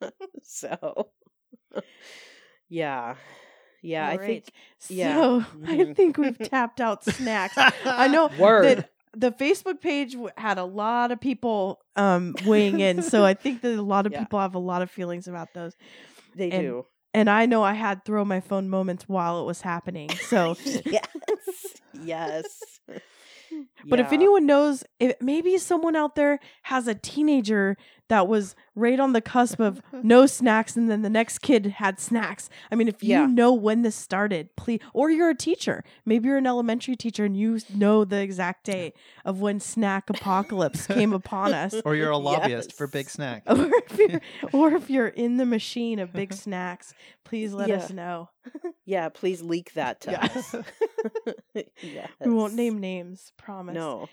so, 0.42 1.10
yeah. 2.68 3.14
Yeah, 3.82 4.08
I 4.08 4.12
All 4.12 4.18
think 4.18 4.44
yeah. 4.88 5.14
so 5.14 5.40
i 5.66 5.76
Mhm. 5.76 5.94
think 5.96 6.16
we've 6.16 6.38
tapped 6.38 6.80
out 6.80 7.04
snacks 7.04 7.54
i 7.84 8.08
know 8.08 8.30
Word. 8.38 8.64
that 8.64 8.90
the 9.16 9.30
Facebook 9.32 9.80
page 9.80 10.16
had 10.36 10.58
a 10.58 10.64
lot 10.64 11.12
of 11.12 11.20
people 11.20 11.80
um 11.96 12.34
weighing 12.46 12.80
in, 12.80 13.02
so 13.02 13.24
I 13.24 13.34
think 13.34 13.62
that 13.62 13.78
a 13.78 13.82
lot 13.94 14.06
of 14.06 14.12
Yeah. 14.12 14.20
people 14.20 14.40
have 14.40 14.54
a 14.54 14.58
lot 14.58 14.82
of 14.82 14.90
feelings 14.90 15.28
about 15.28 15.52
those. 15.54 15.74
they 16.34 16.50
and- 16.50 16.62
do. 16.62 16.86
And 17.16 17.30
I 17.30 17.46
know 17.46 17.62
I 17.62 17.74
had 17.74 18.04
throw 18.04 18.24
my 18.24 18.40
phone 18.40 18.68
moments 18.68 19.04
while 19.08 19.40
it 19.40 19.44
was 19.44 19.60
happening. 19.60 20.10
So, 20.10 20.56
yes. 20.84 21.06
Yes. 22.02 22.80
but 23.86 24.00
if 24.00 24.12
anyone 24.12 24.46
knows, 24.46 24.82
if 24.98 25.14
maybe 25.20 25.56
someone 25.58 25.94
out 25.94 26.16
there 26.16 26.40
has 26.62 26.88
a 26.88 26.94
teenager 26.96 27.76
that 28.14 28.28
was 28.28 28.54
right 28.76 29.00
on 29.00 29.12
the 29.12 29.20
cusp 29.20 29.58
of 29.60 29.82
no 30.04 30.24
snacks, 30.26 30.76
and 30.76 30.88
then 30.88 31.02
the 31.02 31.10
next 31.10 31.40
kid 31.40 31.66
had 31.66 31.98
snacks. 31.98 32.48
I 32.70 32.76
mean, 32.76 32.86
if 32.86 33.02
you 33.02 33.10
Yeah. 33.10 33.26
know 33.26 33.52
when 33.52 33.82
this 33.82 33.96
started, 33.96 34.54
please, 34.56 34.80
or 34.92 35.10
you're 35.10 35.30
a 35.30 35.34
teacher, 35.34 35.82
maybe 36.04 36.28
you're 36.28 36.38
an 36.38 36.46
elementary 36.46 36.94
teacher 36.94 37.24
and 37.24 37.36
you 37.36 37.58
know 37.74 38.04
the 38.04 38.20
exact 38.20 38.64
day 38.64 38.92
of 39.24 39.40
when 39.40 39.58
snack 39.58 40.08
apocalypse 40.10 40.86
came 40.98 41.12
upon 41.12 41.52
us. 41.52 41.74
or 41.84 41.96
you're 41.96 42.10
a 42.10 42.16
lobbyist 42.18 42.72
for 42.72 42.86
Big 42.86 43.06
Yes. 43.06 43.12
Snack. 43.12 43.42
or 43.48 43.70
if 43.90 43.98
you're 43.98 44.20
or 44.52 44.72
if 44.74 44.88
you're 44.90 45.08
in 45.08 45.36
the 45.38 45.46
machine 45.46 45.98
of 45.98 46.12
big 46.12 46.32
snacks, 46.32 46.94
please 47.24 47.52
let 47.52 47.68
us 47.70 47.90
know. 47.90 48.30
Yeah, 48.84 49.08
please 49.08 49.42
leak 49.42 49.72
that 49.74 50.00
to 50.02 50.10
Yeah. 50.12 50.28
us. 50.34 50.54
yes. 51.82 52.08
We 52.20 52.30
won't 52.32 52.54
name 52.54 52.78
names, 52.78 53.32
promise. 53.36 53.74
No. 53.74 54.08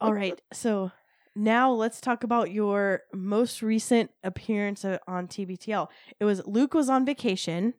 All 0.00 0.12
right. 0.12 0.40
So 0.52 0.90
now 1.34 1.70
let's 1.70 2.00
talk 2.00 2.24
about 2.24 2.50
your 2.50 3.02
most 3.12 3.62
recent 3.62 4.10
appearance 4.22 4.84
uh, 4.84 4.98
on 5.06 5.26
TBTL. 5.28 5.88
It 6.20 6.24
was 6.24 6.46
Luke 6.46 6.74
was 6.74 6.88
on 6.88 7.04
vacation, 7.04 7.74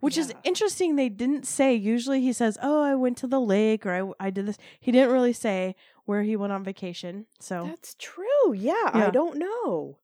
which 0.00 0.16
is 0.16 0.32
interesting. 0.44 0.96
They 0.96 1.08
didn't 1.08 1.46
say. 1.46 1.74
Usually 1.74 2.20
he 2.20 2.32
says, 2.32 2.58
"Oh, 2.62 2.82
I 2.82 2.94
went 2.94 3.18
to 3.18 3.26
the 3.26 3.40
lake," 3.40 3.84
or 3.86 4.14
"I 4.20 4.26
I 4.26 4.30
did 4.30 4.46
this." 4.46 4.58
He 4.80 4.92
didn't 4.92 5.12
really 5.12 5.32
say 5.32 5.74
where 6.04 6.22
he 6.22 6.36
went 6.36 6.52
on 6.52 6.64
vacation. 6.64 7.26
So 7.38 7.66
That's 7.66 7.94
true. 7.98 8.52
Yeah, 8.54 8.90
Yeah. 8.94 9.06
I 9.06 9.10
don't 9.10 9.38
know. 9.38 9.98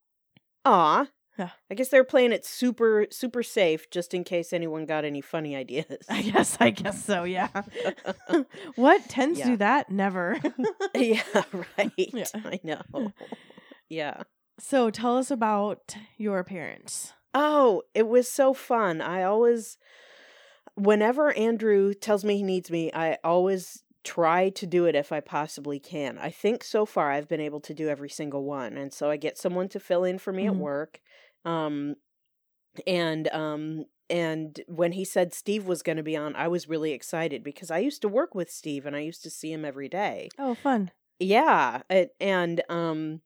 Aw. 0.64 1.06
Yeah. 1.38 1.50
I 1.70 1.74
guess 1.74 1.88
they're 1.88 2.04
playing 2.04 2.32
it 2.32 2.44
super 2.46 3.06
super 3.10 3.42
safe 3.42 3.90
just 3.90 4.14
in 4.14 4.24
case 4.24 4.52
anyone 4.52 4.86
got 4.86 5.04
any 5.04 5.20
funny 5.20 5.54
ideas. 5.56 5.98
I 6.08 6.22
guess 6.22 6.56
I 6.60 6.70
guess 6.70 7.04
so. 7.04 7.24
Yeah. 7.24 7.48
what 8.76 9.08
tends 9.08 9.38
to 9.40 9.44
Yeah. 9.44 9.50
do 9.52 9.56
that? 9.58 9.90
Never. 9.90 10.38
yeah, 10.94 11.22
right. 11.78 11.92
Yeah. 11.96 12.24
I 12.34 12.60
know. 12.62 13.12
Yeah. 13.88 14.22
So 14.58 14.90
tell 14.90 15.18
us 15.18 15.30
about 15.30 15.94
your 16.16 16.38
appearance. 16.38 17.12
Oh, 17.34 17.82
it 17.94 18.08
was 18.08 18.28
so 18.30 18.54
fun. 18.54 19.02
I 19.02 19.22
always, 19.24 19.76
whenever 20.74 21.32
Andrew 21.36 21.94
tells 21.94 22.24
me 22.24 22.36
he 22.38 22.42
needs 22.42 22.70
me, 22.70 22.90
I 22.92 23.18
always 23.24 23.82
try 24.04 24.50
to 24.50 24.66
do 24.66 24.84
it 24.86 24.94
if 24.94 25.12
I 25.12 25.20
possibly 25.20 25.78
can. 25.80 26.16
I 26.18 26.30
think 26.30 26.62
so 26.62 26.86
far 26.86 27.10
I've 27.10 27.28
been 27.28 27.40
able 27.40 27.60
to 27.60 27.74
do 27.74 27.88
every 27.88 28.08
single 28.08 28.44
one. 28.44 28.76
And 28.76 28.92
so 28.92 29.10
I 29.10 29.16
get 29.16 29.36
someone 29.36 29.68
to 29.70 29.80
fill 29.80 30.04
in 30.04 30.18
for 30.18 30.32
me 30.32 30.44
Mhm. 30.44 30.50
at 30.50 30.56
work. 30.56 31.00
Um, 31.46 31.96
and, 32.86 33.28
um, 33.28 33.86
and 34.08 34.60
when 34.68 34.92
he 34.92 35.04
said 35.04 35.34
Steve 35.34 35.66
was 35.66 35.82
going 35.82 35.96
to 35.96 36.02
be 36.02 36.16
on, 36.16 36.36
I 36.36 36.48
was 36.48 36.68
really 36.68 36.92
excited 36.92 37.42
because 37.42 37.70
I 37.70 37.78
used 37.78 38.02
to 38.02 38.08
work 38.08 38.34
with 38.34 38.50
Steve 38.50 38.86
and 38.86 38.94
I 38.94 39.00
used 39.00 39.22
to 39.22 39.30
see 39.30 39.52
him 39.52 39.64
every 39.64 39.88
day. 39.88 40.28
Oh, 40.38 40.54
fun. 40.54 40.90
Yeah, 41.18 41.82
it, 41.88 42.14
and 42.20 42.62
um 42.68 43.22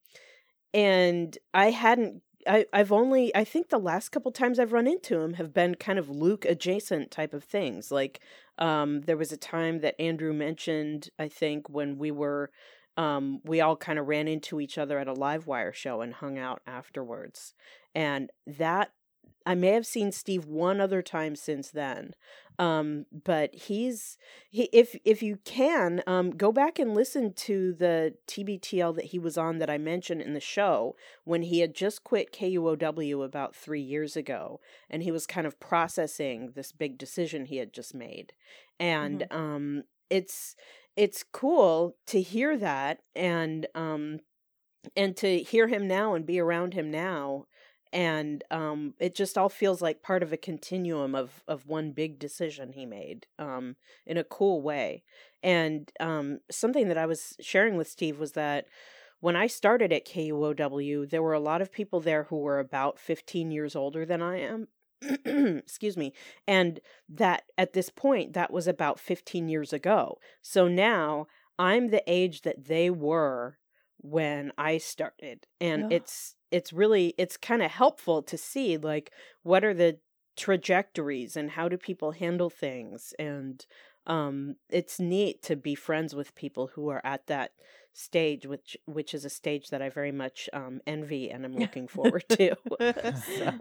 and 0.73 1.37
I 1.53 1.71
hadn't 1.71 2.23
I 2.47 2.65
I've 2.73 2.91
only 2.91 3.35
I 3.35 3.43
think 3.43 3.69
the 3.69 3.77
last 3.77 4.09
couple 4.09 4.31
times 4.31 4.59
I've 4.59 4.73
run 4.73 4.87
into 4.87 5.19
him 5.19 5.33
have 5.33 5.53
been 5.53 5.75
kind 5.75 5.99
of 5.99 6.09
Luke 6.09 6.45
adjacent 6.45 7.11
type 7.11 7.33
of 7.33 7.43
things. 7.43 7.91
Like 7.91 8.21
um 8.57 9.01
there 9.01 9.17
was 9.17 9.31
a 9.31 9.37
time 9.37 9.81
that 9.81 9.99
Andrew 9.99 10.33
mentioned 10.33 11.09
I 11.19 11.27
think 11.27 11.69
when 11.69 11.97
we 11.97 12.11
were 12.11 12.49
um 12.97 13.39
we 13.43 13.61
all 13.61 13.75
kind 13.75 13.99
of 13.99 14.07
ran 14.07 14.27
into 14.27 14.59
each 14.59 14.77
other 14.77 14.99
at 14.99 15.07
a 15.07 15.13
live 15.13 15.47
wire 15.47 15.73
show 15.73 16.01
and 16.01 16.15
hung 16.15 16.37
out 16.37 16.61
afterwards. 16.67 17.53
And 17.95 18.31
that 18.45 18.91
I 19.43 19.55
may 19.55 19.69
have 19.69 19.87
seen 19.87 20.11
Steve 20.11 20.45
one 20.45 20.79
other 20.79 21.01
time 21.01 21.35
since 21.35 21.71
then. 21.71 22.13
Um 22.59 23.05
but 23.11 23.55
he's 23.55 24.17
he, 24.49 24.69
if 24.73 24.95
if 25.05 25.23
you 25.23 25.37
can 25.45 26.03
um 26.05 26.31
go 26.31 26.51
back 26.51 26.77
and 26.79 26.93
listen 26.93 27.33
to 27.33 27.73
the 27.73 28.15
TBTL 28.27 28.95
that 28.95 29.05
he 29.05 29.19
was 29.19 29.37
on 29.37 29.57
that 29.59 29.69
I 29.69 29.77
mentioned 29.77 30.21
in 30.21 30.33
the 30.33 30.39
show 30.39 30.95
when 31.23 31.43
he 31.43 31.61
had 31.61 31.73
just 31.73 32.03
quit 32.03 32.33
KUOW 32.33 33.23
about 33.23 33.55
3 33.55 33.81
years 33.81 34.15
ago 34.15 34.59
and 34.89 35.01
he 35.01 35.11
was 35.11 35.25
kind 35.25 35.47
of 35.47 35.59
processing 35.59 36.51
this 36.55 36.71
big 36.71 36.97
decision 36.97 37.45
he 37.45 37.57
had 37.57 37.73
just 37.73 37.95
made 37.95 38.33
and 38.79 39.25
um 39.31 39.83
it's 40.11 40.55
it's 40.95 41.23
cool 41.31 41.95
to 42.07 42.21
hear 42.21 42.57
that 42.57 42.99
and 43.15 43.67
um 43.75 44.19
and 44.95 45.15
to 45.17 45.39
hear 45.39 45.67
him 45.67 45.87
now 45.87 46.13
and 46.15 46.25
be 46.25 46.39
around 46.39 46.73
him 46.73 46.91
now 46.91 47.45
and 47.93 48.43
um 48.51 48.93
it 48.99 49.15
just 49.15 49.37
all 49.37 49.49
feels 49.49 49.81
like 49.81 50.01
part 50.01 50.23
of 50.23 50.31
a 50.33 50.37
continuum 50.37 51.13
of 51.15 51.43
of 51.47 51.67
one 51.67 51.91
big 51.91 52.19
decision 52.19 52.73
he 52.73 52.85
made 52.85 53.27
um 53.39 53.75
in 54.05 54.17
a 54.17 54.23
cool 54.23 54.61
way. 54.61 55.03
And 55.43 55.91
um 55.99 56.39
something 56.49 56.87
that 56.87 56.97
i 56.97 57.05
was 57.05 57.35
sharing 57.39 57.77
with 57.77 57.87
steve 57.87 58.19
was 58.19 58.33
that 58.33 58.65
when 59.19 59.35
i 59.35 59.47
started 59.47 59.91
at 59.93 60.05
kuow 60.05 61.09
there 61.09 61.23
were 61.23 61.33
a 61.33 61.39
lot 61.39 61.61
of 61.61 61.71
people 61.71 61.99
there 61.99 62.23
who 62.25 62.37
were 62.37 62.59
about 62.59 62.99
15 62.99 63.51
years 63.51 63.75
older 63.75 64.05
than 64.05 64.21
i 64.21 64.37
am 64.39 64.67
excuse 65.25 65.97
me 65.97 66.13
and 66.47 66.79
that 67.09 67.43
at 67.57 67.73
this 67.73 67.89
point 67.89 68.33
that 68.33 68.51
was 68.51 68.67
about 68.67 68.99
15 68.99 69.47
years 69.47 69.73
ago 69.73 70.17
so 70.41 70.67
now 70.67 71.27
i'm 71.57 71.87
the 71.87 72.03
age 72.07 72.41
that 72.41 72.65
they 72.65 72.89
were 72.89 73.57
when 73.97 74.51
i 74.57 74.77
started 74.77 75.47
and 75.59 75.85
Ugh. 75.85 75.93
it's 75.93 76.35
it's 76.51 76.71
really 76.71 77.13
it's 77.17 77.37
kind 77.37 77.63
of 77.63 77.71
helpful 77.71 78.21
to 78.21 78.37
see 78.37 78.77
like 78.77 79.11
what 79.43 79.63
are 79.63 79.73
the 79.73 79.97
trajectories 80.37 81.35
and 81.35 81.51
how 81.51 81.67
do 81.67 81.77
people 81.77 82.11
handle 82.11 82.49
things 82.49 83.13
and 83.19 83.65
um 84.07 84.55
it's 84.69 84.99
neat 84.99 85.41
to 85.43 85.55
be 85.55 85.75
friends 85.75 86.15
with 86.15 86.35
people 86.35 86.71
who 86.75 86.89
are 86.89 87.01
at 87.03 87.27
that 87.27 87.51
stage 87.93 88.45
which 88.45 88.77
which 88.85 89.13
is 89.13 89.25
a 89.25 89.29
stage 89.29 89.69
that 89.69 89.81
i 89.81 89.89
very 89.89 90.11
much 90.11 90.49
um 90.53 90.79
envy 90.87 91.29
and 91.29 91.45
i'm 91.45 91.55
looking 91.55 91.87
forward 91.95 92.23
to 92.29 92.55
so 93.37 93.53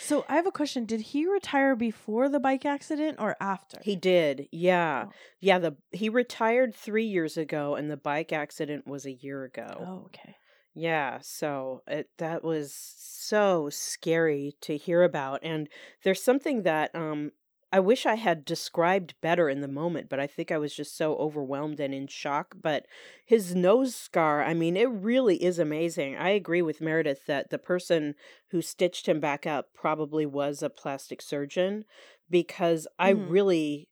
So 0.00 0.24
I 0.28 0.36
have 0.36 0.46
a 0.46 0.50
question. 0.50 0.86
Did 0.86 1.00
he 1.00 1.26
retire 1.26 1.76
before 1.76 2.28
the 2.28 2.40
bike 2.40 2.64
accident 2.64 3.16
or 3.20 3.36
after? 3.40 3.78
he 3.82 3.94
did 3.96 4.48
yeah 4.50 5.04
Oh. 5.06 5.12
yeah 5.40 5.58
the 5.58 5.76
he 5.92 6.08
retired 6.08 6.74
3 6.74 7.04
years 7.04 7.36
ago 7.36 7.74
and 7.76 7.90
the 7.90 7.96
bike 7.96 8.32
accident 8.32 8.86
was 8.86 9.04
a 9.06 9.12
year 9.12 9.44
ago 9.44 9.68
Oh, 9.80 10.02
okay. 10.06 10.36
Yeah, 10.74 11.18
so 11.22 11.82
it 11.86 12.08
that 12.18 12.42
was 12.44 12.72
so 12.98 13.68
scary 13.70 14.56
to 14.62 14.76
hear 14.76 15.02
about 15.02 15.40
and 15.42 15.68
there's 16.04 16.22
something 16.22 16.62
that 16.62 16.94
um 16.94 17.32
I 17.70 17.80
wish 17.80 18.06
I 18.06 18.14
had 18.14 18.46
described 18.46 19.14
better 19.20 19.48
in 19.50 19.60
the 19.60 19.68
moment, 19.68 20.08
but 20.08 20.18
I 20.18 20.26
think 20.26 20.50
I 20.50 20.56
was 20.58 20.74
just 20.74 20.96
so 20.96 21.16
overwhelmed 21.16 21.80
and 21.80 21.92
in 21.94 22.06
shock, 22.06 22.54
but 22.60 22.86
his 23.26 23.54
nose 23.54 23.94
scar, 23.94 24.42
I 24.42 24.54
mean, 24.54 24.74
it 24.76 24.88
really 24.88 25.42
is 25.42 25.58
amazing. 25.58 26.16
I 26.16 26.30
agree 26.30 26.62
with 26.62 26.80
Meredith 26.80 27.26
that 27.26 27.50
the 27.50 27.58
person 27.58 28.14
who 28.48 28.62
stitched 28.62 29.06
him 29.06 29.20
back 29.20 29.46
up 29.46 29.74
probably 29.74 30.24
was 30.24 30.62
a 30.62 30.70
plastic 30.70 31.20
surgeon 31.20 31.84
because 32.30 32.86
I 32.98 33.10
Mhm. 33.10 33.10
really 33.10 33.90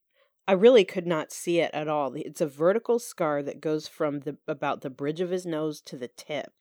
I 0.49 0.53
really 0.53 0.85
could 0.85 1.07
not 1.09 1.33
see 1.33 1.59
it 1.61 1.71
at 1.75 1.89
all. 1.89 2.15
It's 2.15 2.41
a 2.41 2.47
vertical 2.47 2.99
scar 3.01 3.43
that 3.43 3.61
goes 3.61 3.89
from 3.89 4.21
the 4.21 4.39
about 4.49 4.81
the 4.83 4.91
bridge 4.91 5.21
of 5.21 5.31
his 5.31 5.45
nose 5.45 5.83
to 5.83 5.97
the 5.99 6.09
tip. 6.09 6.53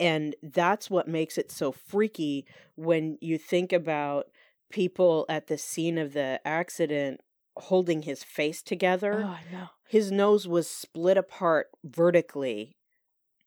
And 0.00 0.34
that's 0.42 0.90
what 0.90 1.06
makes 1.08 1.38
it 1.38 1.52
so 1.52 1.70
freaky 1.70 2.46
when 2.74 3.16
you 3.20 3.38
think 3.38 3.72
about 3.72 4.26
people 4.70 5.26
at 5.28 5.46
the 5.46 5.58
scene 5.58 5.98
of 5.98 6.12
the 6.12 6.40
accident 6.44 7.20
holding 7.56 8.02
his 8.02 8.24
face 8.24 8.62
together. 8.62 9.22
Oh, 9.24 9.28
I 9.28 9.42
know. 9.52 9.68
His 9.88 10.10
nose 10.10 10.48
was 10.48 10.68
split 10.68 11.16
apart 11.16 11.68
vertically 11.84 12.76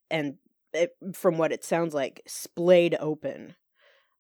and 0.10 0.36
it, 0.74 0.96
from 1.14 1.38
what 1.38 1.52
it 1.52 1.64
sounds 1.64 1.94
like 1.94 2.22
splayed 2.28 2.96
open. 3.00 3.56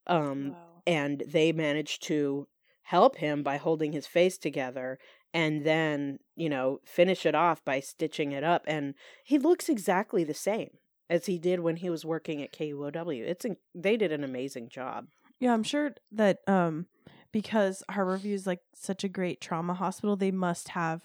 Um 0.05 0.51
Wow. 0.51 0.81
and 0.85 1.23
they 1.27 1.51
managed 1.51 2.03
to 2.03 2.47
help 2.83 3.17
him 3.17 3.43
by 3.43 3.57
holding 3.57 3.91
his 3.91 4.07
face 4.07 4.37
together 4.37 4.97
and 5.33 5.65
then 5.65 6.19
you 6.35 6.47
know 6.49 6.79
finish 6.85 7.25
it 7.25 7.35
off 7.35 7.63
by 7.65 7.79
stitching 7.81 8.31
it 8.31 8.43
up 8.43 8.63
and 8.65 8.93
he 9.25 9.37
looks 9.37 9.67
exactly 9.67 10.23
the 10.23 10.33
same 10.33 10.69
as 11.09 11.25
he 11.25 11.37
did 11.37 11.59
when 11.59 11.75
he 11.77 11.89
was 11.89 12.05
working 12.05 12.41
at 12.41 12.53
KUOW 12.53 13.21
it's 13.25 13.45
they 13.75 13.97
did 13.97 14.13
an 14.13 14.23
amazing 14.23 14.69
job 14.69 15.07
Yeah, 15.39 15.53
I'm 15.53 15.63
sure 15.63 15.91
that 16.11 16.39
um 16.47 16.87
because 17.31 17.83
Harborview 17.91 18.33
is 18.33 18.47
like 18.47 18.61
such 18.73 19.03
a 19.03 19.09
great 19.09 19.41
trauma 19.41 19.73
hospital, 19.73 20.15
they 20.15 20.31
must 20.31 20.69
have 20.69 21.01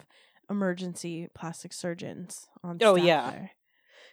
emergency 0.49 1.27
plastic 1.33 1.73
surgeons 1.73 2.47
on 2.63 2.77
Oh, 2.81 2.95
yeah. 2.95 3.31
there. 3.31 3.51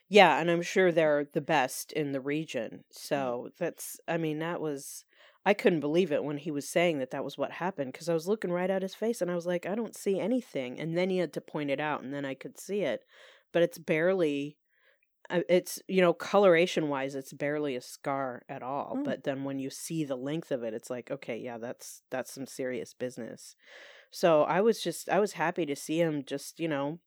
yeah 0.09 0.39
and 0.41 0.49
i'm 0.51 0.63
sure 0.63 0.93
they're 0.93 1.27
the 1.33 1.41
best 1.41 1.93
in 1.93 2.13
the 2.13 2.21
region 2.21 2.85
so 2.93 3.51
that's 3.59 3.99
i 4.07 4.17
mean 4.17 4.39
that 4.39 4.61
was 4.61 5.05
i 5.45 5.53
couldn't 5.53 5.81
believe 5.81 6.13
it 6.13 6.23
when 6.23 6.37
he 6.39 6.53
was 6.53 6.69
saying 6.69 6.99
that 6.99 7.11
that 7.11 7.25
was 7.25 7.37
what 7.37 7.51
happened 7.51 7.93
because 7.93 8.09
i 8.09 8.15
was 8.15 8.29
looking 8.29 8.53
right 8.53 8.71
at 8.71 8.81
his 8.83 8.95
face 8.95 9.21
and 9.21 9.31
i 9.31 9.35
was 9.35 9.45
like 9.45 9.67
i 9.67 9.75
don't 9.75 9.97
see 9.97 10.21
anything 10.21 10.79
and 10.81 10.97
then 10.97 11.11
he 11.11 11.19
had 11.19 11.33
to 11.33 11.41
point 11.41 11.69
it 11.69 11.81
out 11.81 12.03
and 12.03 12.15
then 12.15 12.25
i 12.25 12.33
could 12.35 12.59
see 12.59 12.83
it 12.83 13.03
but 13.53 13.63
it's 13.63 13.79
barely 13.79 14.57
it's 15.49 15.81
you 15.89 16.01
know 16.01 16.13
coloration 16.13 16.89
wise 16.89 17.15
it's 17.15 17.33
barely 17.33 17.77
a 17.77 17.81
scar 17.81 18.43
at 18.49 18.63
all 18.63 18.97
Mm. 18.99 19.05
but 19.05 19.25
then 19.25 19.45
when 19.45 19.59
you 19.59 19.71
see 19.71 20.05
the 20.05 20.17
length 20.17 20.51
of 20.51 20.63
it 20.63 20.75
it's 20.75 20.91
like 20.91 21.11
okay 21.11 21.39
yeah 21.39 21.59
that's 21.59 22.03
that's 22.11 22.33
some 22.33 22.47
serious 22.47 22.95
business. 22.95 23.55
So 24.11 24.43
i 24.43 24.61
was 24.61 24.83
just 24.83 25.09
i 25.09 25.21
was 25.21 25.33
happy 25.35 25.65
to 25.67 25.77
see 25.77 26.01
him 26.01 26.25
just 26.27 26.59
you 26.59 26.69
know 26.69 26.99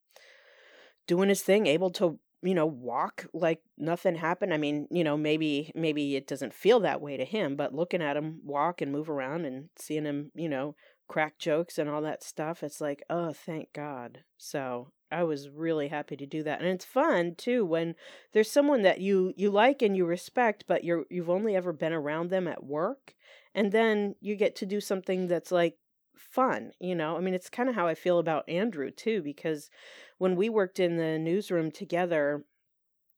doing 1.07 1.29
his 1.29 1.41
thing 1.41 1.67
able 1.67 1.89
to 1.91 2.19
you 2.41 2.53
know 2.53 2.65
walk 2.65 3.25
like 3.33 3.61
nothing 3.77 4.15
happened. 4.15 4.53
I 4.53 4.57
mean 4.57 4.87
you 4.91 5.03
know 5.03 5.17
maybe 5.17 5.71
maybe 5.75 6.15
it 6.15 6.27
doesn't 6.27 6.53
feel 6.53 6.79
that 6.81 7.01
way 7.01 7.17
to 7.17 7.25
him 7.25 7.55
but 7.55 7.73
looking 7.73 8.01
at 8.01 8.17
him 8.17 8.39
walk 8.43 8.81
and 8.81 8.91
move 8.91 9.09
around 9.09 9.45
and 9.45 9.69
seeing 9.77 10.05
him 10.05 10.31
you 10.35 10.49
know 10.49 10.75
crack 11.07 11.37
jokes 11.37 11.77
and 11.77 11.89
all 11.89 12.01
that 12.01 12.23
stuff 12.23 12.63
it's 12.63 12.81
like 12.81 13.03
oh 13.09 13.33
thank 13.33 13.71
god. 13.73 14.19
So 14.37 14.91
i 15.13 15.23
was 15.23 15.49
really 15.49 15.87
happy 15.87 16.15
to 16.15 16.25
do 16.25 16.43
that 16.43 16.59
and 16.59 16.69
it's 16.69 16.85
fun 16.85 17.35
too 17.35 17.65
when 17.65 17.95
there's 18.33 18.51
someone 18.51 18.81
that 18.81 18.99
you 18.99 19.33
you 19.37 19.49
like 19.49 19.81
and 19.81 19.95
you 19.95 20.05
respect 20.05 20.65
but 20.67 20.83
you're 20.83 21.05
you've 21.09 21.29
only 21.29 21.55
ever 21.55 21.71
been 21.71 21.93
around 21.93 22.29
them 22.29 22.47
at 22.47 22.63
work 22.63 23.15
and 23.55 23.71
then 23.71 24.15
you 24.19 24.35
get 24.35 24.55
to 24.55 24.65
do 24.65 24.81
something 24.81 25.27
that's 25.27 25.51
like 25.51 25.77
fun 26.15 26.71
you 26.79 26.95
know? 26.95 27.15
I 27.15 27.19
mean 27.19 27.33
it's 27.33 27.49
kind 27.49 27.69
of 27.69 27.75
how 27.75 27.87
i 27.87 27.93
feel 27.95 28.17
about 28.19 28.47
andrew 28.49 28.89
too 28.89 29.21
because 29.21 29.69
when 30.17 30.35
we 30.35 30.49
worked 30.49 30.79
in 30.79 30.97
the 30.97 31.19
newsroom 31.19 31.71
together 31.71 32.43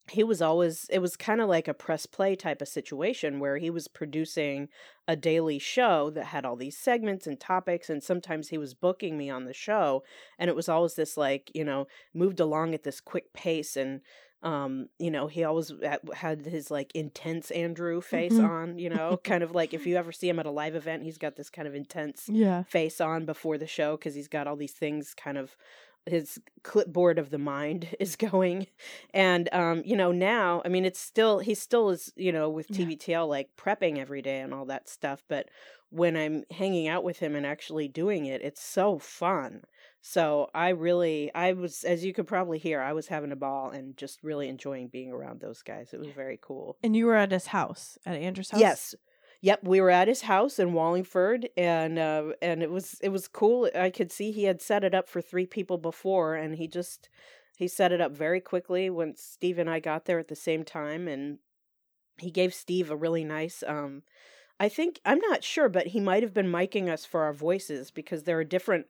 he 0.07 0.23
was 0.23 0.41
always 0.41 0.85
it 0.89 0.99
was 0.99 1.15
kind 1.17 1.41
of 1.41 1.49
like 1.49 1.67
a 1.67 1.73
press 1.73 2.05
play 2.05 2.35
type 2.35 2.61
of 2.61 2.67
situation 2.67 3.39
where 3.39 3.57
he 3.57 3.69
was 3.69 3.87
producing 3.87 4.69
a 5.07 5.15
daily 5.15 5.57
show 5.59 6.09
that 6.11 6.25
had 6.25 6.45
all 6.45 6.55
these 6.55 6.77
segments 6.77 7.25
and 7.27 7.39
topics 7.39 7.89
and 7.89 8.03
sometimes 8.03 8.49
he 8.49 8.57
was 8.57 8.73
booking 8.75 9.17
me 9.17 9.29
on 9.29 9.45
the 9.45 9.53
show 9.53 10.03
and 10.37 10.49
it 10.49 10.55
was 10.55 10.69
always 10.69 10.95
this 10.95 11.17
like 11.17 11.51
you 11.55 11.63
know 11.65 11.87
moved 12.13 12.39
along 12.39 12.73
at 12.73 12.83
this 12.83 13.01
quick 13.01 13.33
pace 13.33 13.75
and 13.75 14.01
um 14.43 14.89
you 14.99 15.09
know 15.09 15.25
he 15.27 15.43
always 15.43 15.71
had 16.13 16.45
his 16.45 16.69
like 16.69 16.91
intense 16.93 17.49
andrew 17.51 17.99
face 18.01 18.33
Mhm. 18.33 18.47
on 18.49 18.77
you 18.77 18.89
know 18.89 19.17
kind 19.23 19.43
of 19.43 19.51
like 19.55 19.73
if 19.73 19.87
you 19.87 19.95
ever 19.95 20.11
see 20.11 20.29
him 20.29 20.39
at 20.39 20.45
a 20.45 20.51
live 20.51 20.75
event 20.75 21.03
he's 21.03 21.17
got 21.17 21.35
this 21.35 21.49
kind 21.49 21.67
of 21.67 21.73
intense 21.73 22.29
Yeah. 22.31 22.63
face 22.63 23.01
on 23.01 23.25
before 23.25 23.57
the 23.57 23.65
show 23.67 23.97
because 23.97 24.13
he's 24.13 24.27
got 24.27 24.45
all 24.45 24.55
these 24.57 24.73
things 24.73 25.13
kind 25.15 25.37
of 25.37 25.55
his 26.05 26.39
clipboard 26.63 27.17
of 27.19 27.29
the 27.29 27.37
mind 27.37 27.95
is 27.99 28.15
going 28.15 28.67
and 29.13 29.49
um 29.53 29.81
you 29.85 29.95
know 29.95 30.11
now 30.11 30.61
i 30.65 30.67
mean 30.67 30.85
it's 30.85 30.99
still 30.99 31.39
he 31.39 31.53
still 31.55 31.89
is 31.89 32.11
you 32.15 32.31
know 32.31 32.49
with 32.49 32.67
Yeah. 32.69 32.85
tbtl 32.85 33.27
like 33.27 33.49
prepping 33.57 33.97
every 33.97 34.21
day 34.21 34.39
and 34.39 34.53
all 34.53 34.65
that 34.65 34.87
stuff 34.89 35.23
but 35.27 35.49
when 35.89 36.15
i'm 36.17 36.43
hanging 36.51 36.87
out 36.87 37.03
with 37.03 37.19
him 37.19 37.35
and 37.35 37.45
actually 37.45 37.87
doing 37.87 38.25
it 38.25 38.41
it's 38.41 38.61
so 38.61 38.97
fun 38.99 39.61
so 40.01 40.49
i 40.53 40.69
really 40.69 41.31
i 41.33 41.53
was 41.53 41.83
as 41.83 42.03
you 42.05 42.13
could 42.13 42.27
probably 42.27 42.57
hear 42.57 42.81
i 42.81 42.93
was 42.93 43.07
having 43.07 43.31
a 43.31 43.35
ball 43.35 43.69
and 43.69 43.95
just 43.97 44.23
really 44.23 44.47
enjoying 44.47 44.87
being 44.87 45.11
around 45.11 45.39
those 45.41 45.61
guys 45.61 45.89
it 45.93 45.99
was 45.99 46.09
very 46.09 46.37
cool 46.41 46.77
And 46.83 46.95
you 46.95 47.05
were 47.05 47.15
at 47.15 47.31
his 47.31 47.47
house, 47.47 47.97
at 48.05 48.15
Andrew's 48.17 48.51
house? 48.51 48.59
Yes. 48.61 48.95
Yep, 49.45 49.63
we 49.63 49.79
were 49.79 49.91
at 49.91 50.07
his 50.07 50.21
house 50.23 50.57
in 50.57 50.73
Wallingford 50.73 51.49
and 51.55 51.99
uh 51.99 52.31
and 52.41 52.63
it 52.63 52.71
was 52.71 52.95
it 53.03 53.09
was 53.09 53.27
cool. 53.27 53.69
I 53.75 53.91
could 53.91 54.11
see 54.11 54.31
he 54.31 54.45
had 54.45 54.59
set 54.59 54.83
it 54.83 54.95
up 54.95 55.07
for 55.07 55.21
3 55.21 55.45
people 55.45 55.77
before 55.77 56.33
and 56.33 56.55
he 56.55 56.67
just 56.67 57.09
he 57.55 57.67
set 57.67 57.91
it 57.91 58.01
up 58.01 58.11
very 58.11 58.41
quickly 58.41 58.89
when 58.89 59.15
Steve 59.15 59.59
and 59.59 59.69
I 59.69 59.79
got 59.79 60.05
there 60.05 60.17
at 60.17 60.29
the 60.29 60.35
same 60.35 60.63
time 60.63 61.07
and 61.07 61.37
he 62.19 62.31
gave 62.31 62.53
Steve 62.53 62.91
a 62.91 62.97
really 62.97 63.23
nice 63.23 63.63
um 63.67 64.03
I 64.59 64.69
think 64.69 64.99
I'm 65.05 65.19
not 65.19 65.43
sure 65.43 65.69
but 65.69 65.87
he 65.87 65.99
might 65.99 66.23
have 66.23 66.33
been 66.33 66.51
miking 66.51 66.89
us 66.89 67.05
for 67.05 67.23
our 67.23 67.33
voices 67.33 67.91
because 67.91 68.23
there 68.23 68.39
are 68.39 68.45
different 68.45 68.87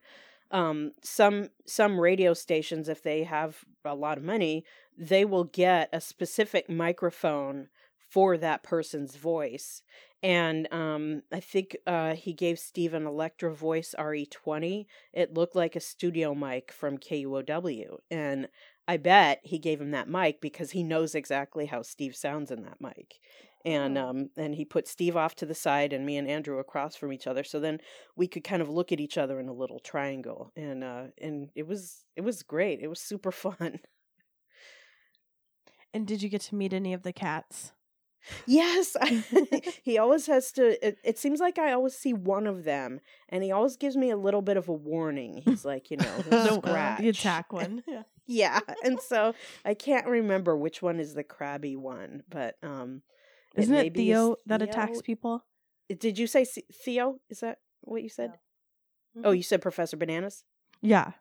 um 0.52 0.92
some 1.04 1.50
some 1.66 2.00
radio 2.00 2.34
stations 2.34 2.90
if 2.90 3.04
they 3.04 3.24
have 3.24 3.66
a 3.86 3.96
lot 3.96 4.18
of 4.18 4.24
money 4.24 4.64
they 4.98 5.26
will 5.26 5.46
get 5.46 5.90
a 5.94 6.02
specific 6.02 6.70
microphone 6.70 7.70
for 8.16 8.38
that 8.38 8.64
person's 8.64 9.18
voice 9.18 9.84
and 10.24 10.72
um 10.74 11.22
i 11.34 11.40
think 11.42 11.76
uh 11.86 12.16
he 12.16 12.32
gave 12.32 12.58
steve 12.58 12.94
an 12.94 13.06
electro 13.06 13.54
voice 13.54 13.94
re20 14.00 14.86
it 15.12 15.34
looked 15.34 15.54
like 15.54 15.76
a 15.76 15.82
studio 15.82 16.34
mic 16.34 16.72
from 16.72 16.98
kuow 16.98 17.98
and 18.10 18.48
i 18.88 18.96
bet 18.96 19.42
he 19.44 19.60
gave 19.60 19.82
him 19.82 19.92
that 19.92 20.08
mic 20.08 20.40
because 20.40 20.72
he 20.72 20.82
knows 20.82 21.14
exactly 21.14 21.66
how 21.66 21.82
steve 21.82 22.16
sounds 22.16 22.52
in 22.52 22.64
that 22.64 22.80
mic 22.80 23.20
and 23.66 23.98
Oh. 23.98 24.12
um 24.12 24.30
and 24.38 24.56
he 24.56 24.64
put 24.64 24.88
steve 24.88 25.18
off 25.18 25.36
to 25.36 25.46
the 25.46 25.54
side 25.54 25.92
and 25.92 26.06
me 26.06 26.16
and 26.16 26.30
andrew 26.30 26.60
across 26.60 26.96
from 26.96 27.12
each 27.12 27.28
other 27.28 27.44
so 27.44 27.60
then 27.60 27.82
we 28.16 28.30
could 28.30 28.46
kind 28.46 28.62
of 28.62 28.70
look 28.70 28.94
at 28.94 29.02
each 29.02 29.18
other 29.18 29.42
in 29.42 29.50
a 29.50 29.54
little 29.54 29.80
triangle 29.80 30.54
and 30.56 30.86
uh 30.86 31.08
and 31.20 31.50
it 31.54 31.68
was 31.68 32.06
it 32.16 32.22
was 32.22 32.44
great 32.44 32.80
it 32.80 32.88
was 32.88 33.02
super 33.02 33.32
fun 33.44 33.80
And 35.94 36.06
did 36.06 36.22
you 36.22 36.30
get 36.30 36.42
to 36.42 36.56
meet 36.56 36.74
any 36.74 36.94
of 36.94 37.04
the 37.04 37.14
cats? 37.14 37.74
Yes, 38.46 38.96
he 39.84 39.98
always 39.98 40.28
has 40.28 40.52
to. 40.54 40.86
It, 40.86 40.98
it 41.04 41.18
seems 41.18 41.40
like 41.40 41.58
I 41.58 41.72
always 41.74 41.96
see 41.96 42.14
one 42.14 42.48
of 42.48 42.64
them, 42.64 43.00
and 43.30 43.44
he 43.44 43.52
always 43.52 43.78
gives 43.78 43.96
me 43.96 44.10
a 44.10 44.18
little 44.18 44.42
bit 44.42 44.58
of 44.58 44.68
a 44.70 44.74
warning. 44.74 45.42
He's 45.46 45.66
like, 45.74 45.92
you 45.92 45.98
know, 45.98 46.58
scratch. 46.58 47.00
The 47.00 47.10
attack 47.10 47.54
one. 47.54 47.84
Yeah. 47.88 48.04
Yeah, 48.28 48.60
and 48.84 49.00
so 49.00 49.36
I 49.64 49.76
can't 49.76 50.08
remember 50.08 50.58
which 50.58 50.82
one 50.82 51.00
is 51.00 51.14
the 51.14 51.24
crabby 51.24 51.76
one, 51.76 52.24
but 52.28 52.56
um, 52.64 53.04
Isn't 53.56 53.76
it 53.76 53.88
is 53.88 53.94
Theo 53.94 54.36
that 54.48 54.64
attacks 54.64 55.02
people? 55.04 55.46
Did 56.00 56.18
you 56.18 56.26
say 56.26 56.44
Theo? 56.44 57.20
Is 57.30 57.42
that 57.42 57.60
what 57.82 58.02
you 58.02 58.10
said? 58.10 58.32
No. 59.14 59.30
Oh, 59.30 59.32
you 59.32 59.44
said 59.44 59.62
Professor 59.62 59.96
Bananas. 59.96 60.44
Yeah. 60.82 61.12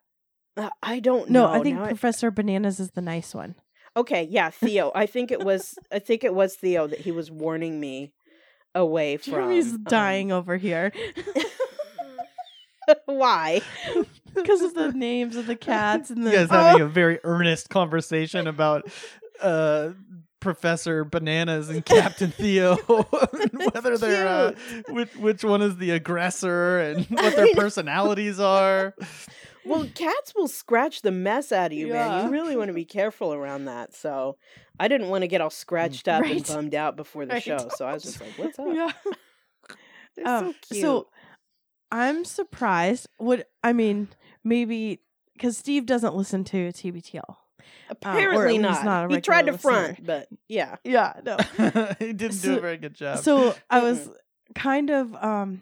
Uh, 0.57 0.69
I 0.81 0.99
don't 0.99 1.29
No, 1.29 1.45
know. 1.45 1.51
I 1.53 1.61
think 1.61 1.77
Now 1.77 1.85
Professor 1.85 2.31
Bananas 2.31 2.79
is 2.79 2.91
the 2.91 3.01
nice 3.01 3.35
one. 3.35 3.53
Okay, 3.97 4.27
yeah, 4.29 4.49
Theo. 4.49 4.91
I 4.93 5.05
think 5.05 5.31
it 5.31 5.43
was. 5.43 5.77
I 5.91 5.99
think 5.99 6.23
it 6.23 6.33
was 6.33 6.55
Theo 6.55 6.87
that 6.87 6.99
he 6.99 7.11
was 7.11 7.31
warning 7.31 7.79
me 7.79 8.11
away 8.73 9.17
from. 9.17 9.33
Jeremy's 9.33 9.73
um, 9.73 9.83
dying 9.83 10.31
over 10.31 10.57
here 10.57 10.91
Why? 13.05 13.61
because 14.33 14.61
of 14.61 14.73
the 14.73 14.91
names 14.91 15.35
of 15.35 15.47
the 15.47 15.55
cats 15.55 16.09
and 16.09 16.19
You 16.19 16.25
the 16.25 16.31
guys 16.31 16.49
having 16.49 16.81
a 16.81 16.87
very 16.87 17.19
earnest 17.23 17.69
conversation 17.69 18.47
about 18.47 18.89
uh, 19.41 19.91
Professor 20.39 21.03
Bananas 21.03 21.69
and 21.69 21.83
Captain 21.83 22.31
Theo, 22.31 22.77
and 22.87 23.71
whether 23.73 23.97
they're 23.97 24.27
uh, 24.27 24.51
which 24.89 25.15
which 25.15 25.43
one 25.43 25.61
is 25.61 25.77
the 25.77 25.91
aggressor 25.91 26.79
and 26.79 27.05
what 27.07 27.35
their 27.35 27.53
personalities 27.55 28.39
are. 28.39 28.93
Well, 29.65 29.87
cats 29.95 30.33
will 30.35 30.47
scratch 30.47 31.01
the 31.01 31.11
mess 31.11 31.51
out 31.51 31.67
of 31.71 31.77
you, 31.77 31.87
man. 31.87 32.25
You 32.25 32.31
really 32.31 32.55
want 32.55 32.67
to 32.69 32.73
be 32.73 32.85
careful 32.85 33.33
around 33.33 33.65
that. 33.65 33.93
So, 33.95 34.37
I 34.79 34.87
didn't 34.87 35.09
want 35.09 35.23
to 35.23 35.27
get 35.27 35.41
all 35.41 35.49
scratched 35.49 36.07
up 36.07 36.23
and 36.25 36.45
bummed 36.45 36.75
out 36.75 36.95
before 36.95 37.25
the 37.25 37.33
Right. 37.33 37.43
show. 37.43 37.69
So 37.75 37.85
I 37.85 37.93
was 37.93 38.03
just 38.03 38.21
like, 38.21 38.37
"What's 38.37 38.59
up?" 38.59 38.67
yeah. 38.73 38.91
They're 40.15 40.27
Um, 40.27 40.45
so 40.45 40.53
cute. 40.69 40.81
So 40.81 41.07
I'm 41.91 42.25
surprised. 42.25 43.07
Would 43.19 43.45
I 43.63 43.73
mean 43.73 44.09
maybe 44.43 45.01
because 45.33 45.57
Steve 45.57 45.85
doesn't 45.85 46.15
listen 46.15 46.43
to 46.45 46.71
TBTL. 46.71 47.35
apparently 47.89 48.55
at 48.55 48.61
not. 48.61 48.85
not 48.85 49.11
he 49.11 49.19
tried 49.21 49.47
to 49.47 49.53
listener. 49.53 49.71
front, 49.71 50.05
but 50.05 50.27
yeah. 50.47 50.75
Yeah, 50.83 51.13
no. 51.25 51.37
he 51.99 52.13
didn't 52.13 52.41
do 52.41 52.57
a 52.57 52.61
very 52.61 52.77
good 52.77 52.93
job. 52.93 53.19
So 53.19 53.55
I 53.69 53.81
was 53.81 54.09
kind 54.55 54.89
of 54.89 55.13
um 55.15 55.61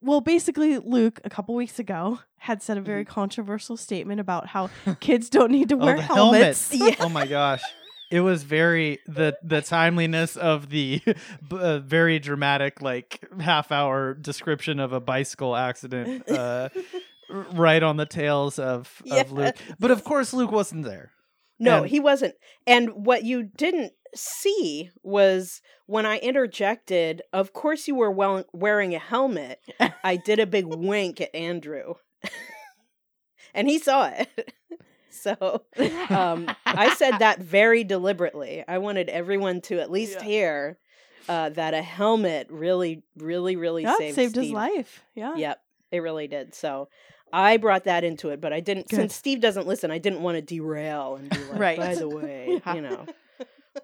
well 0.00 0.20
basically 0.20 0.78
Luke 0.78 1.20
a 1.24 1.30
couple 1.30 1.54
weeks 1.54 1.78
ago 1.78 2.20
had 2.38 2.62
said 2.62 2.76
a 2.78 2.80
very 2.80 3.04
controversial 3.04 3.76
statement 3.76 4.20
about 4.20 4.46
how 4.48 4.70
kids 5.00 5.28
don't 5.30 5.50
need 5.50 5.68
to 5.70 5.76
Mm-hmm. 5.76 5.82
Oh, 5.82 5.86
wear 5.86 5.96
helmets. 6.00 6.70
helmet. 6.70 6.96
Oh 7.00 7.08
my 7.08 7.26
gosh. 7.26 7.62
It 8.10 8.20
was 8.20 8.44
very 8.44 9.00
the 9.08 9.36
the 9.42 9.60
timeliness 9.62 10.36
of 10.36 10.68
the 10.70 11.00
b- 11.04 11.16
uh, 11.50 11.80
very 11.80 12.18
dramatic 12.20 12.80
like 12.80 13.20
half 13.40 13.72
hour 13.72 14.14
description 14.14 14.78
of 14.78 14.92
a 14.92 15.00
bicycle 15.00 15.56
accident 15.56 16.28
uh, 16.30 16.68
right 17.52 17.82
on 17.82 17.96
the 17.96 18.06
tails 18.06 18.58
of, 18.60 19.02
of 19.10 19.32
Luke. 19.32 19.56
But 19.80 19.90
of 19.90 20.04
course 20.04 20.32
Luke 20.32 20.52
wasn't 20.52 20.84
there. 20.84 21.10
No, 21.58 21.78
And- 21.78 21.90
he 21.90 21.98
wasn't. 22.00 22.34
And 22.66 22.90
what 23.06 23.24
you 23.24 23.42
didn't 23.42 23.92
see 24.16 24.90
was 25.02 25.60
when 25.86 26.06
I 26.06 26.18
interjected, 26.18 27.22
of 27.32 27.52
course 27.52 27.86
you 27.88 27.94
were 27.94 28.10
well- 28.10 28.44
wearing 28.52 28.94
a 28.94 28.98
helmet. 28.98 29.60
I 30.02 30.16
did 30.16 30.38
a 30.38 30.46
big 30.46 30.66
wink 30.66 31.20
at 31.20 31.34
Andrew. 31.34 31.94
and 33.54 33.68
he 33.68 33.78
saw 33.78 34.08
it. 34.08 34.54
so 35.10 35.64
um, 36.10 36.50
I 36.64 36.94
said 36.94 37.18
that 37.18 37.38
very 37.40 37.84
deliberately. 37.84 38.64
I 38.66 38.78
wanted 38.78 39.08
everyone 39.08 39.60
to 39.62 39.80
at 39.80 39.90
least 39.90 40.18
Yeah. 40.20 40.24
hear 40.24 40.78
uh, 41.28 41.48
that 41.50 41.74
a 41.74 41.82
helmet 41.82 42.48
really, 42.50 43.02
really, 43.16 43.56
really 43.56 43.82
yeah, 43.82 43.96
saved, 43.96 44.14
saved 44.14 44.36
his 44.36 44.50
life. 44.50 45.02
Yeah. 45.14 45.34
Yep, 45.36 45.60
it 45.92 45.98
really 46.00 46.28
did. 46.28 46.54
So 46.54 46.88
I 47.32 47.56
brought 47.56 47.84
that 47.84 48.04
into 48.04 48.28
it, 48.30 48.40
but 48.40 48.52
I 48.52 48.60
didn't. 48.60 48.88
Good. 48.88 48.96
Since 48.96 49.14
Steve 49.16 49.40
doesn't 49.40 49.66
listen, 49.66 49.90
I 49.90 49.98
didn't 49.98 50.22
want 50.22 50.36
to 50.36 50.42
derail 50.42 51.16
and 51.16 51.28
be 51.28 51.38
like, 51.38 51.58
Right. 51.58 51.78
by 51.78 51.94
the 51.96 52.08
way, 52.08 52.60
Yeah. 52.64 52.74
you 52.74 52.80
know. 52.82 53.06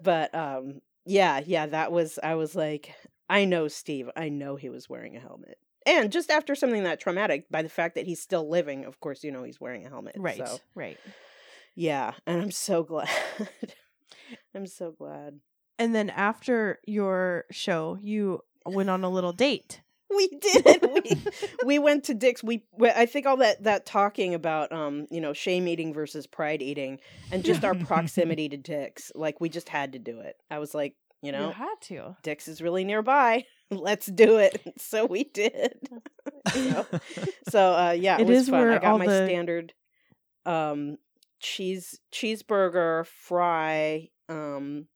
But 0.03 0.35
um, 0.35 0.81
yeah, 1.05 1.41
yeah, 1.45 1.67
that 1.67 1.93
was. 1.93 2.19
I 2.23 2.35
was 2.35 2.55
like, 2.55 2.95
I 3.29 3.45
know 3.45 3.69
Steve. 3.69 4.09
I 4.17 4.29
know 4.29 4.57
he 4.57 4.69
was 4.69 4.89
wearing 4.89 5.17
a 5.17 5.21
helmet, 5.21 5.59
and 5.87 6.13
just 6.13 6.31
after 6.31 6.55
something 6.55 6.85
that 6.85 7.01
traumatic, 7.01 7.47
by 7.51 7.63
the 7.63 7.69
fact 7.69 7.95
that 7.97 8.07
he's 8.07 8.21
still 8.21 8.49
living, 8.49 8.85
of 8.85 9.01
course, 9.01 9.25
you 9.25 9.33
know 9.33 9.43
he's 9.43 9.61
wearing 9.61 9.85
a 9.87 9.89
helmet. 9.89 10.17
Right. 10.19 10.47
So 10.47 10.61
Right. 10.75 10.99
yeah, 11.75 12.13
and 12.27 12.41
I'm 12.41 12.51
so 12.51 12.83
glad. 12.83 13.09
I'm 14.55 14.67
so 14.67 14.93
glad. 14.93 15.41
And 15.79 15.95
then 15.95 16.11
after 16.11 16.79
your 16.87 17.45
show, 17.51 17.99
you 18.01 18.41
went 18.65 18.91
on 18.91 19.03
a 19.05 19.11
little 19.11 19.33
date. 19.33 19.81
We 20.17 20.29
did 20.29 20.89
we, 21.05 21.23
we 21.65 21.79
went 21.79 22.05
to 22.05 22.15
dick's. 22.15 22.43
We, 22.43 22.63
i 22.81 23.07
think 23.07 23.27
all 23.27 23.37
that 23.39 23.63
that 23.65 23.87
talking 23.87 24.35
about 24.35 24.73
um 24.73 25.07
you 25.11 25.21
know 25.21 25.33
shame 25.33 25.69
eating 25.69 25.93
versus 25.95 26.27
pride 26.27 26.63
eating 26.63 27.01
and 27.31 27.45
just 27.45 27.65
our 27.65 27.75
proximity 27.87 28.49
to 28.49 28.57
dick's 28.57 29.13
like 29.15 29.41
we 29.41 29.49
just 29.49 29.69
had 29.69 29.93
to 29.93 29.99
do 29.99 30.21
it. 30.21 30.37
I 30.51 30.59
was 30.59 30.75
like 30.75 30.95
you 31.23 31.33
know 31.33 31.51
had 31.51 31.75
to. 31.83 32.17
dick's 32.23 32.49
is 32.49 32.61
really 32.63 32.85
nearby. 32.85 33.45
Let's 33.71 34.07
do 34.07 34.37
it. 34.39 34.61
So 34.79 35.07
we 35.07 35.25
did. 35.25 35.79
So, 36.53 36.87
so 37.49 37.73
uh 37.75 37.91
yeah 37.93 38.17
it, 38.17 38.23
It 38.23 38.27
was 38.29 38.43
is 38.43 38.49
fun. 38.49 38.69
I 38.69 38.79
got 38.79 38.99
my 38.99 39.07
the- 39.07 39.27
standard 39.27 39.73
um 40.45 40.99
cheese 41.41 41.99
cheeseburger 42.13 43.05
fry 43.07 44.09
um 44.29 44.87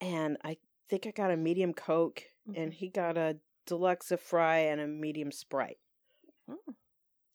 and 0.00 0.36
i 0.44 0.56
think 0.88 1.06
i 1.06 1.10
got 1.10 1.30
a 1.30 1.36
medium 1.36 1.72
coke 1.72 2.22
and 2.56 2.72
he 2.74 2.88
got 2.88 3.16
a 3.16 3.36
deluxe 3.66 4.12
fry 4.20 4.58
and 4.58 4.80
a 4.80 4.86
medium 4.86 5.32
sprite. 5.32 5.78
Oh. 6.48 6.58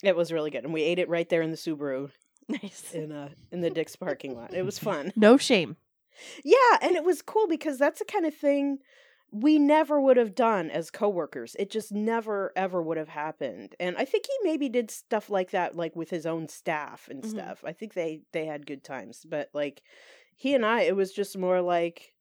It 0.03 0.15
was 0.15 0.31
really 0.31 0.51
good, 0.51 0.63
and 0.63 0.73
we 0.73 0.83
ate 0.83 0.99
it 0.99 1.09
right 1.09 1.27
there 1.27 1.41
in 1.41 1.51
the 1.51 1.57
Subaru 1.57 2.11
Nice. 2.49 2.93
in 2.93 3.11
uh 3.11 3.29
in 3.51 3.61
the 3.61 3.69
Dick's 3.69 3.95
parking 3.95 4.35
lot. 4.35 4.53
It 4.53 4.63
was 4.63 4.79
fun. 4.79 5.11
No 5.15 5.37
shame. 5.37 5.77
Yeah, 6.43 6.77
and 6.81 6.95
it 6.95 7.03
was 7.03 7.21
cool 7.21 7.47
because 7.47 7.77
that's 7.77 7.99
the 7.99 8.05
kind 8.05 8.25
of 8.25 8.33
thing 8.35 8.79
we 9.31 9.59
never 9.59 9.99
would 9.99 10.15
have 10.17 10.33
done 10.35 10.69
as 10.71 10.89
coworkers. 10.89 11.55
It 11.59 11.69
just 11.69 11.91
never 11.91 12.53
ever 12.55 12.81
would 12.81 12.97
have 12.97 13.09
happened. 13.09 13.75
And 13.79 13.97
I 13.97 14.05
think 14.05 14.25
he 14.25 14.47
maybe 14.49 14.69
did 14.69 14.89
stuff 14.89 15.29
like 15.29 15.51
that 15.51 15.75
like 15.75 15.95
with 15.95 16.09
his 16.09 16.25
own 16.25 16.47
staff 16.47 17.07
and 17.09 17.23
Mhm. 17.23 17.29
stuff. 17.29 17.63
I 17.65 17.73
think 17.73 17.93
they 17.93 18.21
they 18.31 18.45
had 18.45 18.65
good 18.65 18.83
times, 18.83 19.25
but 19.27 19.49
like 19.53 19.81
he 20.35 20.53
and 20.55 20.65
I 20.65 20.81
it 20.83 20.95
was 20.95 21.11
just 21.11 21.37
more 21.37 21.61
like 21.61 22.13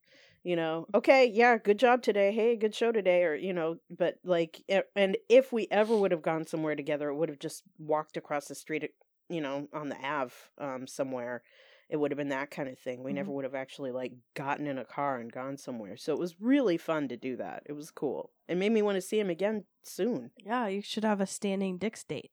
you 0.46 0.54
know, 0.54 0.86
okay, 0.94 1.26
yeah, 1.26 1.58
good 1.58 1.78
job 1.78 2.02
today. 2.02 2.30
Hey, 2.30 2.54
good 2.54 2.72
show 2.72 2.92
today 2.92 3.24
or 3.24 3.34
you 3.34 3.52
know, 3.52 3.78
but 3.90 4.18
like 4.22 4.62
and 4.94 5.16
if 5.28 5.52
we 5.52 5.66
ever 5.72 5.96
would 5.96 6.12
have 6.12 6.22
gone 6.22 6.46
somewhere 6.46 6.76
together, 6.76 7.08
it 7.08 7.16
would 7.16 7.28
have 7.28 7.40
just 7.40 7.64
walked 7.78 8.16
across 8.16 8.46
the 8.46 8.54
street, 8.54 8.92
you 9.28 9.40
know, 9.40 9.66
on 9.72 9.88
the 9.88 9.96
Ave 9.96 10.32
um 10.58 10.86
somewhere 10.86 11.42
it 11.88 11.96
would 11.96 12.10
have 12.10 12.18
been 12.18 12.30
that 12.30 12.50
kind 12.50 12.68
of 12.68 12.78
thing. 12.78 13.02
We 13.02 13.12
never 13.12 13.30
would 13.30 13.44
have 13.44 13.54
actually 13.54 13.92
like 13.92 14.12
gotten 14.34 14.66
in 14.66 14.78
a 14.78 14.84
car 14.84 15.18
and 15.18 15.32
gone 15.32 15.56
somewhere. 15.56 15.96
So 15.96 16.12
it 16.12 16.18
was 16.18 16.40
really 16.40 16.76
fun 16.76 17.08
to 17.08 17.16
do 17.16 17.36
that. 17.36 17.62
It 17.66 17.74
was 17.74 17.90
cool. 17.90 18.30
It 18.48 18.56
made 18.56 18.72
me 18.72 18.82
want 18.82 18.96
to 18.96 19.00
see 19.00 19.20
him 19.20 19.30
again 19.30 19.64
soon. 19.84 20.30
Yeah, 20.44 20.66
you 20.66 20.82
should 20.82 21.04
have 21.04 21.20
a 21.20 21.26
standing 21.26 21.78
Dick's 21.78 22.02
date. 22.02 22.32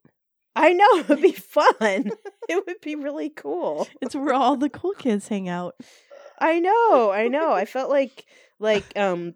I 0.56 0.74
know 0.74 0.88
it 0.94 1.10
would 1.10 1.22
be 1.22 1.32
fun. 1.34 2.12
it 2.50 2.66
would 2.66 2.82
be 2.82 2.96
really 2.96 3.30
cool. 3.30 3.88
It's 4.02 4.16
where 4.16 4.34
all 4.34 4.58
the 4.58 4.70
cool 4.70 4.94
kids 4.94 5.28
hang 5.28 5.48
out. 5.48 5.76
I 6.44 6.60
know. 6.60 7.12
I 7.12 7.28
know. 7.30 7.52
I 7.54 7.66
felt 7.76 7.90
like 7.90 8.26
like 8.60 8.86
um 8.98 9.36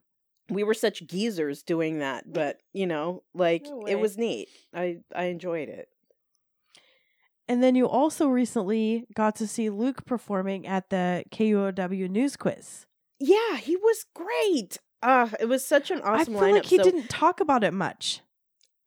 we 0.49 0.63
were 0.63 0.73
such 0.73 1.05
geezers 1.07 1.63
doing 1.63 1.99
that, 1.99 2.31
but 2.31 2.57
you 2.73 2.85
know, 2.87 3.23
like 3.33 3.63
No 3.65 3.85
it 3.87 3.95
was 3.99 4.17
neat. 4.17 4.49
I 4.73 4.97
I 5.15 5.25
enjoyed 5.25 5.69
it. 5.69 5.87
And 7.49 7.63
then 7.63 7.75
you 7.75 7.87
also 7.87 8.27
recently 8.27 9.05
got 9.15 9.35
to 9.37 9.47
see 9.47 9.69
Luke 9.69 10.05
performing 10.05 10.67
at 10.67 10.89
the 10.89 11.23
KUOW 11.31 12.09
News 12.09 12.35
Quiz. 12.35 12.85
Yeah, 13.19 13.57
he 13.57 13.75
was 13.77 14.05
great. 14.13 14.77
Uh 15.01 15.29
it 15.39 15.45
was 15.45 15.65
such 15.65 15.91
an 15.91 16.01
awesome 16.01 16.35
I 16.35 16.39
feel 16.39 16.47
lineup. 16.49 16.53
like 16.53 16.65
he 16.65 16.77
So- 16.77 16.83
didn't 16.83 17.09
talk 17.09 17.39
about 17.39 17.63
it 17.63 17.73
much. 17.73 18.21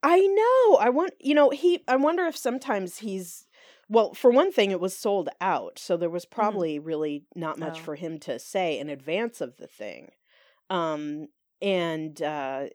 I 0.03 0.19
know. 0.19 0.77
I 0.77 0.89
want 0.89 1.11
you 1.19 1.35
know, 1.35 1.49
he 1.51 1.83
I 1.87 1.95
wonder 1.95 2.25
if 2.25 2.35
sometimes 2.37 2.99
he's 2.99 3.45
well, 3.91 4.13
for 4.13 4.31
one 4.31 4.51
thing 4.51 4.71
it 4.71 4.79
was 4.79 4.97
sold 4.97 5.29
out, 5.41 5.79
so 5.79 5.97
there 5.97 6.09
was 6.09 6.25
probably 6.25 6.79
really 6.79 7.25
not 7.35 7.59
much 7.59 7.79
Oh. 7.79 7.83
for 7.85 7.95
him 7.95 8.19
to 8.21 8.39
say 8.39 8.79
in 8.79 8.89
advance 8.89 9.41
of 9.41 9.57
the 9.57 9.67
thing. 9.67 10.11
Um 10.69 11.27
and 11.61 12.21
uh 12.21 12.67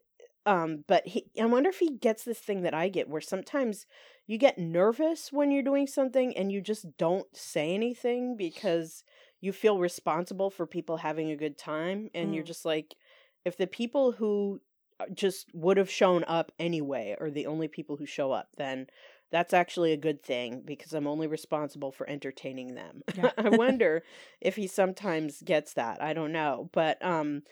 um 0.46 0.84
but 0.88 1.06
he 1.06 1.26
I 1.40 1.46
wonder 1.46 1.70
if 1.70 1.78
he 1.78 1.96
gets 1.96 2.24
this 2.24 2.38
thing 2.40 2.62
that 2.62 2.74
I 2.74 2.88
get 2.88 3.08
where 3.08 3.20
sometimes 3.20 3.86
you 4.26 4.38
get 4.38 4.58
nervous 4.58 5.32
when 5.32 5.50
you're 5.50 5.62
doing 5.62 5.86
something 5.86 6.36
and 6.36 6.52
you 6.52 6.60
just 6.60 6.86
don't 6.98 7.26
say 7.36 7.74
anything 7.74 8.36
because 8.36 9.04
you 9.40 9.52
feel 9.52 9.78
responsible 9.78 10.50
for 10.50 10.66
people 10.66 10.98
having 10.98 11.30
a 11.30 11.36
good 11.36 11.58
time 11.58 12.10
and 12.14 12.34
you're 12.34 12.44
Mm. 12.44 12.46
just 12.46 12.64
like 12.64 12.96
if 13.44 13.56
the 13.56 13.66
people 13.66 14.12
who 14.12 14.60
uh, 15.00 15.06
just 15.14 15.48
would 15.54 15.76
have 15.76 15.90
shown 15.90 16.24
up 16.26 16.52
anyway 16.58 17.16
are 17.20 17.30
the 17.30 17.46
only 17.46 17.68
people 17.68 17.96
who 17.96 18.06
show 18.06 18.32
up 18.32 18.48
then 18.56 18.86
that's 19.30 19.52
actually 19.54 19.92
a 19.92 19.96
good 19.96 20.22
thing 20.22 20.62
because 20.64 20.92
i'm 20.92 21.06
only 21.06 21.26
responsible 21.26 21.92
for 21.92 22.08
entertaining 22.08 22.74
them 22.74 23.02
Yeah. 23.14 23.30
i 23.38 23.48
wonder 23.50 24.02
if 24.40 24.56
he 24.56 24.66
sometimes 24.66 25.42
gets 25.42 25.74
that 25.74 26.02
i 26.02 26.12
don't 26.12 26.32
know 26.32 26.70
but 26.72 27.02
um 27.04 27.42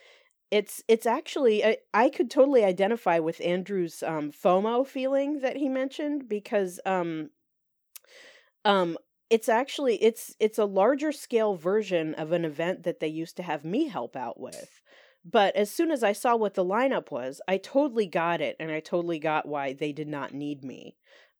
it's 0.51 0.83
it's 0.87 1.05
actually 1.05 1.65
I, 1.65 1.77
I 1.93 2.09
could 2.09 2.29
totally 2.31 2.63
identify 2.63 3.19
with 3.19 3.41
andrew's 3.41 4.03
um 4.03 4.31
fomo 4.31 4.85
feeling 4.87 5.39
that 5.41 5.57
he 5.57 5.69
mentioned 5.69 6.29
because 6.29 6.79
um 6.85 7.29
um 8.63 8.97
it's 9.29 9.49
actually 9.49 10.01
it's 10.03 10.35
it's 10.39 10.57
a 10.59 10.65
larger 10.65 11.11
scale 11.11 11.55
version 11.55 12.13
of 12.15 12.31
an 12.31 12.45
event 12.45 12.83
that 12.83 12.99
they 12.99 13.07
used 13.07 13.37
to 13.37 13.43
have 13.43 13.65
me 13.65 13.87
help 13.87 14.15
out 14.15 14.39
with 14.39 14.81
But 15.25 15.55
as 15.55 15.71
soon 15.71 15.91
as 15.91 16.03
I 16.03 16.13
saw 16.13 16.35
what 16.37 16.53
the 16.55 16.63
lineup 16.65 17.11
was, 17.11 17.41
I 17.47 17.57
totally 17.57 18.07
got 18.07 18.41
it 18.41 18.55
and 18.59 18.71
I 18.71 18.79
totally 18.81 19.19
got 19.19 19.47
why 19.47 19.73
they 19.73 19.91
did 19.93 20.07
not 20.07 20.33
need 20.33 20.63
me. 20.63 20.95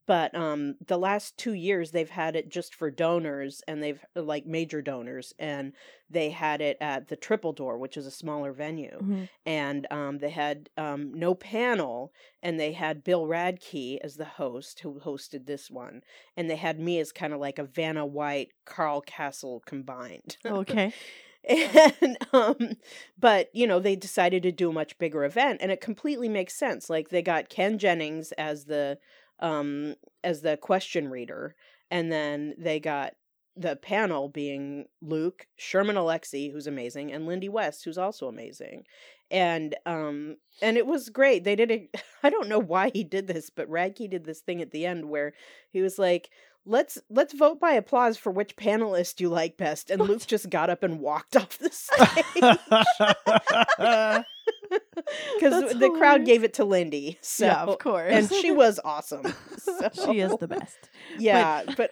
But 0.08 0.36
um 0.36 0.76
the 0.86 0.98
last 0.98 1.38
2 1.38 1.54
years 1.54 1.92
they've 1.92 2.10
had 2.10 2.36
it 2.36 2.50
just 2.50 2.76
for 2.76 2.92
donors 2.92 3.62
and 3.68 3.82
they've 3.82 4.04
like 4.16 4.46
major 4.46 4.82
donors 4.82 5.34
and 5.40 5.74
they 6.10 6.30
had 6.30 6.62
it 6.62 6.78
at 6.80 7.08
the 7.08 7.16
Triple 7.16 7.54
Door, 7.54 7.80
which 7.80 7.98
is 7.98 8.06
a 8.06 8.12
smaller 8.12 8.54
venue. 8.54 9.04
Mhm. 9.04 9.30
And 9.46 9.88
um 9.92 10.20
they 10.20 10.30
had 10.30 10.70
um 10.78 11.14
no 11.14 11.34
panel 11.36 12.14
and 12.44 12.60
they 12.60 12.74
had 12.74 13.04
Bill 13.04 13.26
Radke 13.26 13.98
as 14.04 14.16
the 14.18 14.26
host 14.26 14.80
who 14.82 15.00
hosted 15.00 15.46
this 15.48 15.72
one 15.72 16.02
and 16.38 16.50
they 16.50 16.56
had 16.58 16.80
me 16.80 17.00
as 17.00 17.12
kind 17.12 17.34
of 17.34 17.40
like 17.40 17.58
a 17.60 17.64
Vanna 17.64 18.06
White, 18.06 18.52
Carl 18.66 19.02
Kasell 19.02 19.66
combined. 19.66 20.38
Okay. 20.46 20.94
and 21.48 22.18
um 22.34 22.58
but 23.20 23.50
you 23.54 23.68
know 23.68 23.80
they 23.80 23.96
decided 23.96 24.42
to 24.44 24.52
do 24.52 24.70
a 24.70 24.74
much 24.74 24.98
bigger 24.98 25.24
event 25.24 25.60
and 25.62 25.72
it 25.72 25.80
completely 25.80 26.28
makes 26.28 26.56
sense 26.56 26.90
like 26.90 27.10
they 27.10 27.22
got 27.22 27.50
ken 27.50 27.78
jennings 27.78 28.32
as 28.34 28.66
the 28.66 28.98
um 29.40 29.96
as 30.24 30.42
the 30.42 30.58
question 30.58 31.10
reader 31.10 31.56
and 31.92 32.12
then 32.12 32.54
they 32.58 32.80
got 32.80 33.14
the 33.58 33.76
panel 33.78 34.28
being 34.30 34.86
luke 35.02 35.48
sherman 35.56 35.96
alexie 35.96 36.52
who's 36.52 36.68
amazing 36.68 37.12
and 37.12 37.26
lindy 37.26 37.50
west 37.50 37.84
who's 37.86 37.98
also 37.98 38.28
amazing. 38.28 38.84
And 39.32 39.76
um 39.86 40.38
and 40.62 40.78
it 40.78 40.86
was 40.86 41.10
great. 41.10 41.44
They 41.44 41.56
did 41.56 41.72
it 41.72 41.96
i 42.24 42.30
don't 42.30 42.50
know 42.50 42.60
why 42.60 42.92
he 42.94 43.04
did 43.04 43.28
this 43.28 43.50
but 43.50 43.70
radke 43.70 44.10
did 44.10 44.26
this 44.26 44.42
thing 44.42 44.62
at 44.62 44.72
the 44.72 44.86
end 44.86 45.10
where 45.10 45.34
he 45.72 45.82
was 45.82 45.98
like 45.98 46.30
let's 46.66 46.98
let's 47.10 47.34
vote 47.34 47.60
by 47.60 47.72
applause 47.74 48.18
for 48.18 48.32
which 48.32 48.56
panelist 48.56 49.20
you 49.20 49.30
like 49.30 49.56
best 49.58 49.90
and 49.92 50.02
luke 50.02 50.26
just 50.26 50.50
got 50.50 50.70
up 50.70 50.82
and 50.84 51.00
walked 51.00 51.36
off 51.42 51.58
the 51.60 51.70
stage 51.72 52.26
because 55.38 55.62
That's 55.62 55.76
the 55.80 55.90
crowd 55.98 56.26
gave 56.26 56.44
it 56.44 56.56
to 56.56 56.66
lindy 56.66 57.18
so 57.22 57.46
yeah, 57.46 57.64
of 57.64 57.78
course. 57.80 58.12
and 58.12 58.30
she 58.32 58.52
was 58.52 58.80
awesome 58.84 59.24
so, 59.58 59.90
she 60.06 60.20
is 60.20 60.36
the 60.40 60.48
best. 60.48 60.78
yeah 61.20 61.64
but, 61.78 61.92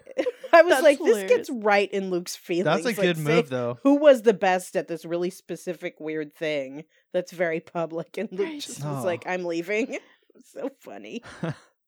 i 0.51 0.61
was 0.61 0.71
That's 0.71 0.83
like 0.83 0.99
this 0.99 1.29
gets 1.29 1.49
right 1.49 1.91
in 1.91 2.09
luke's 2.09 2.35
feelings 2.35 2.65
That's 2.65 2.97
a 2.97 3.01
like, 3.01 3.07
good 3.15 3.17
move, 3.17 3.49
though. 3.49 3.77
who 3.83 3.95
was 3.95 4.23
the 4.23 4.33
best 4.33 4.75
at 4.75 4.87
this 4.87 5.05
really 5.05 5.29
specific 5.29 5.99
weird 5.99 6.33
thing 6.35 6.85
that's 7.13 7.31
very 7.31 7.59
public 7.59 8.17
and 8.17 8.29
luke 8.31 8.47
Right. 8.47 8.61
just 8.61 8.83
was 8.83 9.03
Oh. 9.03 9.05
like 9.05 9.25
i'm 9.27 9.45
leaving 9.45 9.99
so 10.45 10.69
funny 10.79 11.21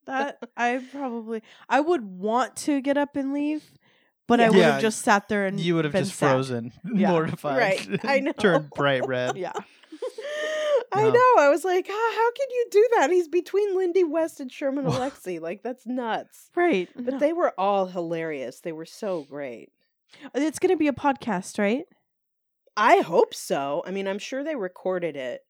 That 0.05 0.37
I 0.55 0.81
probably 0.91 1.41
I 1.69 1.79
would 1.79 2.03
want 2.05 2.55
to 2.57 2.81
get 2.81 2.97
up 2.97 3.15
and 3.15 3.33
leave, 3.33 3.63
but 4.27 4.39
I 4.39 4.49
would 4.49 4.57
Yeah. 4.57 4.73
have 4.73 4.81
just 4.81 5.01
sat 5.01 5.27
there 5.29 5.45
and 5.45 5.59
you 5.59 5.75
would 5.75 5.85
have 5.85 5.93
been 5.93 6.03
just 6.03 6.17
sad. 6.17 6.29
frozen, 6.31 6.71
Yeah. 6.93 7.11
mortified, 7.11 7.57
Right, 7.57 7.99
I 8.05 8.19
know. 8.21 8.31
turned 8.33 8.69
bright 8.71 9.05
red. 9.07 9.35
Yeah. 9.37 9.53
I 10.93 11.03
No. 11.03 11.09
know. 11.11 11.33
I 11.39 11.49
was 11.49 11.65
like, 11.65 11.87
ah, 11.89 12.11
how 12.15 12.31
can 12.31 12.47
you 12.51 12.65
do 12.71 12.87
that? 12.97 13.09
He's 13.11 13.27
between 13.27 13.75
Lindy 13.75 14.03
West 14.03 14.39
and 14.39 14.51
Sherman 14.51 14.85
Alexie. 14.85 15.41
Like, 15.41 15.61
that's 15.63 15.85
nuts. 15.85 16.49
Right. 16.55 16.87
But 16.95 17.19
they 17.19 17.33
were 17.33 17.53
all 17.57 17.87
hilarious. 17.87 18.61
They 18.61 18.71
were 18.71 18.85
so 18.85 19.23
great. 19.29 19.71
it's 20.33 20.59
going 20.59 20.69
to 20.69 20.77
be 20.77 20.87
a 20.87 20.93
podcast, 20.93 21.59
right? 21.59 21.85
I 22.77 22.97
hope 22.99 23.33
so. 23.33 23.83
I 23.85 23.91
mean, 23.91 24.07
I'm 24.07 24.19
sure 24.19 24.43
they 24.43 24.55
recorded 24.55 25.15
it. 25.17 25.41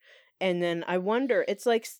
And 0.41 0.63
then 0.63 0.83
I 0.87 0.97
wonder, 0.97 1.45
it's 1.47 1.65
like 1.65 1.83
s- 1.83 1.99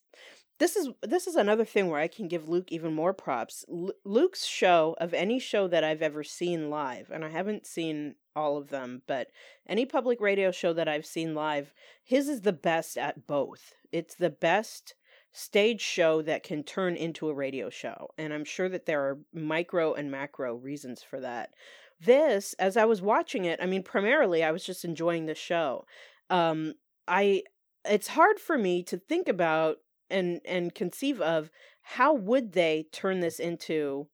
this 0.58 0.76
is 0.76 0.90
this 1.02 1.28
is 1.28 1.36
another 1.36 1.66
thing 1.66 1.90
where 1.90 2.00
I 2.00 2.08
can 2.08 2.28
give 2.28 2.48
Luke 2.48 2.72
even 2.72 2.94
more 2.94 3.14
props. 3.14 3.66
Lu 3.68 3.92
Luke's 4.06 4.46
show 4.46 4.96
of 5.00 5.14
any 5.14 5.40
show 5.40 5.68
that 5.68 5.84
I've 5.84 6.02
ever 6.02 6.24
seen 6.24 6.70
live, 6.70 7.12
and 7.12 7.26
I 7.26 7.30
haven't 7.30 7.66
seen 7.66 8.16
all 8.36 8.58
of 8.58 8.70
them, 8.70 9.02
but 9.08 9.28
any 9.68 9.86
public 9.86 10.22
radio 10.22 10.52
show 10.52 10.72
that 10.74 10.88
I've 10.88 11.06
seen 11.06 11.36
live, 11.36 11.74
his 12.04 12.30
is 12.30 12.42
the 12.42 12.54
best 12.54 12.98
at 12.98 13.28
both. 13.28 13.74
It's 13.92 14.16
the 14.16 14.30
best 14.30 14.96
stage 15.34 15.82
show 15.82 16.22
that 16.22 16.44
can 16.44 16.64
turn 16.64 16.96
into 16.96 17.28
a 17.28 17.34
radio 17.34 17.70
show, 17.70 18.10
and 18.18 18.34
I'm 18.34 18.46
sure 18.46 18.70
that 18.70 18.86
there 18.86 19.02
are 19.02 19.20
micro 19.34 19.94
and 19.94 20.10
macro 20.10 20.56
reasons 20.56 21.04
for 21.04 21.20
that. 21.20 21.54
This, 22.00 22.54
as 22.60 22.78
I 22.78 22.86
was 22.86 23.02
watching 23.02 23.46
it, 23.46 23.60
I 23.62 23.66
mean, 23.66 23.84
primarily 23.84 24.44
I 24.44 24.52
was 24.52 24.64
just 24.64 24.86
enjoying 24.86 25.26
the 25.26 25.36
show. 25.36 25.86
Um, 26.30 26.76
I 27.08 27.44
it's 27.88 28.08
hard 28.08 28.40
for 28.40 28.58
me 28.58 28.84
to 28.84 28.98
think 28.98 29.28
about 29.28 29.78
and 30.10 30.42
and 30.46 30.74
conceive 30.76 31.22
of 31.22 31.50
how 31.82 32.14
would 32.14 32.54
they 32.54 32.88
turn 32.92 33.20
this 33.20 33.40
into 33.40 34.08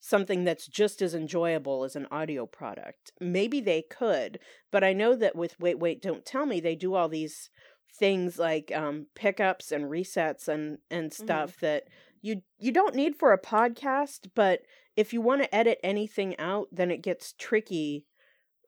something 0.00 0.44
that's 0.44 0.66
just 0.66 1.02
as 1.02 1.14
enjoyable 1.14 1.84
as 1.84 1.96
an 1.96 2.06
audio 2.10 2.46
product. 2.46 3.12
Maybe 3.20 3.60
they 3.60 3.82
could, 3.82 4.38
but 4.70 4.84
I 4.84 4.92
know 4.92 5.16
that 5.16 5.34
with 5.34 5.58
Wait 5.58 5.78
Wait 5.78 6.00
Don't 6.00 6.24
Tell 6.24 6.46
Me 6.46 6.60
they 6.60 6.76
do 6.76 6.94
all 6.94 7.08
these 7.08 7.50
things 7.98 8.38
like 8.38 8.70
um 8.74 9.06
pickups 9.14 9.72
and 9.72 9.86
resets 9.86 10.46
and 10.46 10.78
and 10.90 11.12
stuff 11.12 11.56
that 11.60 11.84
you 12.22 12.42
you 12.58 12.72
don't 12.72 12.94
need 12.94 13.16
for 13.16 13.32
a 13.32 13.40
podcast, 13.40 14.28
but 14.34 14.60
if 14.96 15.12
you 15.12 15.20
want 15.20 15.42
to 15.42 15.54
edit 15.54 15.78
anything 15.82 16.38
out, 16.38 16.68
then 16.72 16.90
it 16.90 17.02
gets 17.02 17.32
tricky 17.32 18.06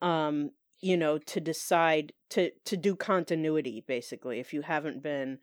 um 0.03 0.51
you 0.81 0.97
know 0.97 1.19
to 1.19 1.41
decide 1.41 2.13
to 2.31 2.51
to 2.65 2.77
do 2.77 2.97
continuity 2.97 3.85
basically 3.87 4.41
if 4.41 4.55
you 4.55 4.63
haven't 4.63 5.03
been 5.03 5.39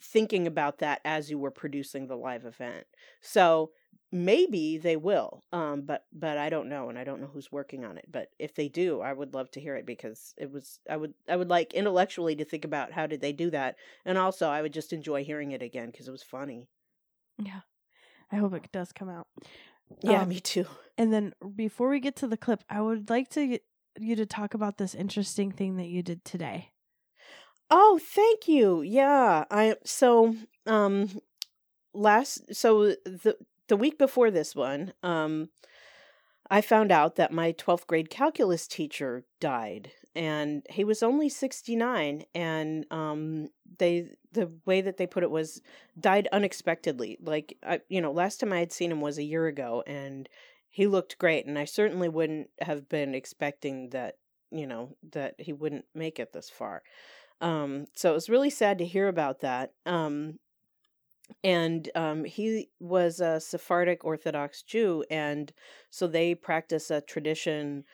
thinking 0.00 0.46
about 0.46 0.78
that 0.78 1.00
as 1.04 1.30
you 1.30 1.38
were 1.38 1.50
producing 1.50 2.06
the 2.06 2.16
live 2.16 2.44
event. 2.44 2.86
So 3.20 3.70
maybe 4.10 4.78
they 4.78 4.96
will 4.96 5.44
um 5.52 5.82
but 5.82 6.06
but 6.14 6.38
i 6.38 6.48
don't 6.48 6.66
know 6.70 6.88
and 6.88 6.98
i 6.98 7.04
don't 7.04 7.20
know 7.20 7.26
who's 7.26 7.52
working 7.52 7.84
on 7.84 7.98
it 7.98 8.06
but 8.10 8.28
if 8.38 8.54
they 8.54 8.66
do 8.66 9.02
i 9.02 9.12
would 9.12 9.34
love 9.34 9.50
to 9.50 9.60
hear 9.60 9.76
it 9.76 9.84
because 9.84 10.32
it 10.38 10.50
was 10.50 10.80
i 10.88 10.96
would 10.96 11.12
i 11.28 11.36
would 11.36 11.50
like 11.50 11.74
intellectually 11.74 12.34
to 12.34 12.42
think 12.42 12.64
about 12.64 12.90
how 12.90 13.06
did 13.06 13.20
they 13.20 13.34
do 13.34 13.50
that 13.50 13.76
and 14.06 14.16
also 14.16 14.48
i 14.48 14.62
would 14.62 14.72
just 14.72 14.94
enjoy 14.94 15.22
hearing 15.22 15.50
it 15.50 15.60
again 15.60 15.90
because 15.90 16.08
it 16.08 16.10
was 16.10 16.22
funny 16.22 16.66
Yeah. 17.38 17.60
I 18.32 18.36
hope 18.36 18.54
it 18.54 18.72
does 18.72 18.92
come 18.92 19.08
out. 19.08 19.26
yeah 20.02 20.22
Um, 20.22 20.28
me 20.28 20.40
too 20.40 20.66
And 20.96 21.12
then 21.12 21.34
before 21.54 21.88
we 21.88 22.00
get 22.00 22.16
to 22.16 22.26
the 22.26 22.36
clip, 22.36 22.64
I 22.68 22.80
would 22.80 23.08
like 23.08 23.28
to 23.30 23.46
get 23.46 23.62
you 23.98 24.16
to 24.16 24.26
talk 24.26 24.54
about 24.54 24.78
this 24.78 24.94
interesting 24.94 25.52
thing 25.52 25.76
that 25.76 25.86
you 25.86 26.02
did 26.02 26.24
today. 26.24 26.70
Oh, 27.70 27.98
thank 28.02 28.48
you. 28.48 28.82
Yeah, 28.82 29.44
I 29.50 29.76
so 29.84 30.34
um 30.66 31.20
last 31.94 32.54
so 32.54 32.88
the 33.04 33.36
the 33.68 33.76
week 33.76 33.98
before 33.98 34.30
this 34.30 34.54
one, 34.56 34.94
um 35.02 35.50
I 36.50 36.60
found 36.60 36.90
out 36.92 37.16
that 37.16 37.32
my 37.32 37.52
12th 37.52 37.86
grade 37.86 38.10
calculus 38.10 38.66
teacher 38.66 39.24
died 39.40 39.92
and 40.14 40.66
he 40.70 40.84
was 40.84 41.02
only 41.02 41.28
69 41.28 42.24
and 42.34 42.86
um 42.90 43.48
they 43.78 44.10
the 44.32 44.50
way 44.66 44.80
that 44.80 44.96
they 44.96 45.06
put 45.06 45.22
it 45.22 45.30
was 45.30 45.60
died 45.98 46.28
unexpectedly. 46.32 47.18
Like 47.20 47.56
I 47.62 47.80
you 47.88 48.00
know, 48.00 48.12
last 48.12 48.40
time 48.40 48.52
I 48.52 48.60
had 48.60 48.72
seen 48.72 48.90
him 48.92 49.00
was 49.00 49.18
a 49.18 49.22
year 49.24 49.46
ago 49.46 49.82
and 49.86 50.28
he 50.70 50.86
looked 50.86 51.18
great 51.18 51.46
and 51.46 51.58
I 51.58 51.64
certainly 51.66 52.08
wouldn't 52.08 52.48
have 52.62 52.88
been 52.88 53.14
expecting 53.14 53.90
that, 53.90 54.16
you 54.50 54.66
know, 54.66 54.96
that 55.12 55.34
he 55.38 55.52
wouldn't 55.52 55.84
make 55.94 56.18
it 56.18 56.32
this 56.32 56.48
far. 56.50 56.82
Um, 57.40 57.86
so 57.94 58.10
it 58.10 58.14
was 58.14 58.28
really 58.28 58.50
sad 58.50 58.78
to 58.78 58.84
hear 58.84 59.08
about 59.08 59.40
that. 59.40 59.72
Um, 59.86 60.38
and 61.44 61.90
um, 61.94 62.24
he 62.24 62.70
was 62.80 63.20
a 63.20 63.40
Sephardic 63.40 64.04
Orthodox 64.04 64.62
Jew, 64.62 65.04
and 65.10 65.52
so 65.90 66.06
they 66.06 66.34
practice 66.34 66.90
a 66.90 67.00
tradition 67.00 67.84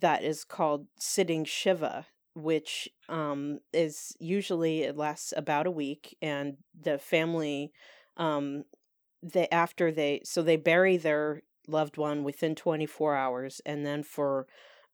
that 0.00 0.22
is 0.22 0.44
called 0.44 0.86
sitting 0.98 1.44
Shiva, 1.44 2.06
which 2.34 2.88
um, 3.08 3.60
is 3.72 4.14
usually 4.20 4.82
it 4.82 4.96
lasts 4.96 5.32
about 5.36 5.66
a 5.66 5.70
week, 5.70 6.16
and 6.22 6.56
the 6.80 6.98
family, 6.98 7.72
um, 8.16 8.64
they 9.22 9.48
after 9.50 9.90
they 9.90 10.20
so 10.24 10.42
they 10.42 10.56
bury 10.56 10.96
their 10.96 11.42
loved 11.68 11.96
one 11.96 12.22
within 12.24 12.54
24 12.54 13.16
hours, 13.16 13.60
and 13.66 13.84
then 13.84 14.02
for 14.02 14.46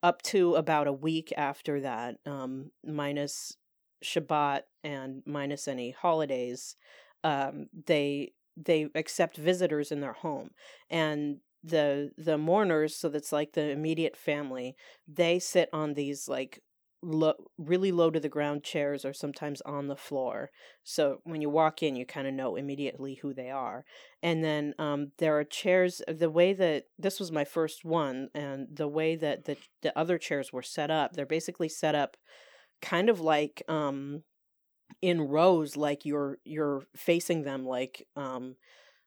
up 0.02 0.22
to 0.22 0.54
about 0.56 0.86
a 0.88 0.92
week 0.92 1.32
after 1.36 1.80
that, 1.80 2.16
um, 2.26 2.70
minus 2.84 3.56
Shabbat 4.02 4.62
and 4.84 5.22
minus 5.26 5.68
any 5.68 5.90
holidays, 5.92 6.76
um, 7.24 7.66
they 7.86 8.32
they 8.56 8.88
accept 8.94 9.36
visitors 9.36 9.90
in 9.92 10.00
their 10.00 10.12
home, 10.12 10.50
and 10.90 11.38
the 11.64 12.10
the 12.18 12.38
mourners, 12.38 12.96
so 12.96 13.08
that's 13.08 13.32
like 13.32 13.52
the 13.52 13.70
immediate 13.70 14.16
family, 14.16 14.76
they 15.06 15.38
sit 15.38 15.68
on 15.72 15.94
these 15.94 16.28
like 16.28 16.60
low, 17.02 17.34
really 17.58 17.92
low 17.92 18.10
to 18.10 18.20
the 18.20 18.28
ground 18.28 18.62
chairs, 18.62 19.04
or 19.04 19.12
sometimes 19.12 19.60
on 19.62 19.88
the 19.88 19.96
floor. 19.96 20.50
So 20.84 21.18
when 21.24 21.40
you 21.40 21.50
walk 21.50 21.82
in, 21.82 21.96
you 21.96 22.06
kind 22.06 22.26
of 22.26 22.34
know 22.34 22.56
immediately 22.56 23.14
who 23.22 23.34
they 23.34 23.50
are. 23.50 23.84
And 24.22 24.42
then 24.44 24.74
um, 24.78 25.12
there 25.18 25.38
are 25.38 25.44
chairs. 25.44 26.02
The 26.08 26.30
way 26.30 26.52
that 26.52 26.84
this 26.98 27.18
was 27.20 27.32
my 27.32 27.44
first 27.44 27.84
one, 27.84 28.28
and 28.34 28.68
the 28.72 28.88
way 28.88 29.16
that 29.16 29.44
the 29.44 29.56
the 29.82 29.96
other 29.98 30.18
chairs 30.18 30.52
were 30.52 30.62
set 30.62 30.90
up, 30.90 31.12
they're 31.12 31.26
basically 31.26 31.68
set 31.68 31.94
up 31.94 32.16
kind 32.82 33.08
of 33.08 33.20
like 33.20 33.62
um 33.68 34.22
in 35.02 35.20
rows 35.22 35.76
like 35.76 36.04
you're 36.04 36.38
you're 36.44 36.84
facing 36.96 37.42
them 37.42 37.64
like 37.66 38.06
um 38.16 38.56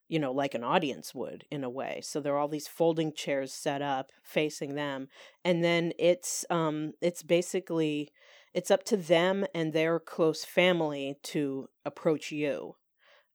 you 0.10 0.20
know, 0.20 0.32
like 0.32 0.54
an 0.56 0.64
audience 0.64 1.16
would 1.16 1.46
in 1.52 1.64
a 1.64 1.70
way. 1.70 2.02
So 2.04 2.22
there 2.22 2.36
are 2.36 2.38
all 2.40 2.48
these 2.48 2.68
folding 2.68 3.14
chairs 3.14 3.54
set 3.54 3.82
up 3.82 4.12
facing 4.24 4.76
them, 4.76 5.08
and 5.44 5.64
then 5.64 5.94
it's 6.00 6.46
um 6.50 6.94
it's 7.02 7.24
basically 7.24 8.12
it's 8.54 8.72
up 8.72 8.84
to 8.86 8.98
them 8.98 9.46
and 9.56 9.74
their 9.74 10.00
close 10.00 10.46
family 10.46 11.16
to 11.24 11.70
approach 11.86 12.32
you 12.32 12.76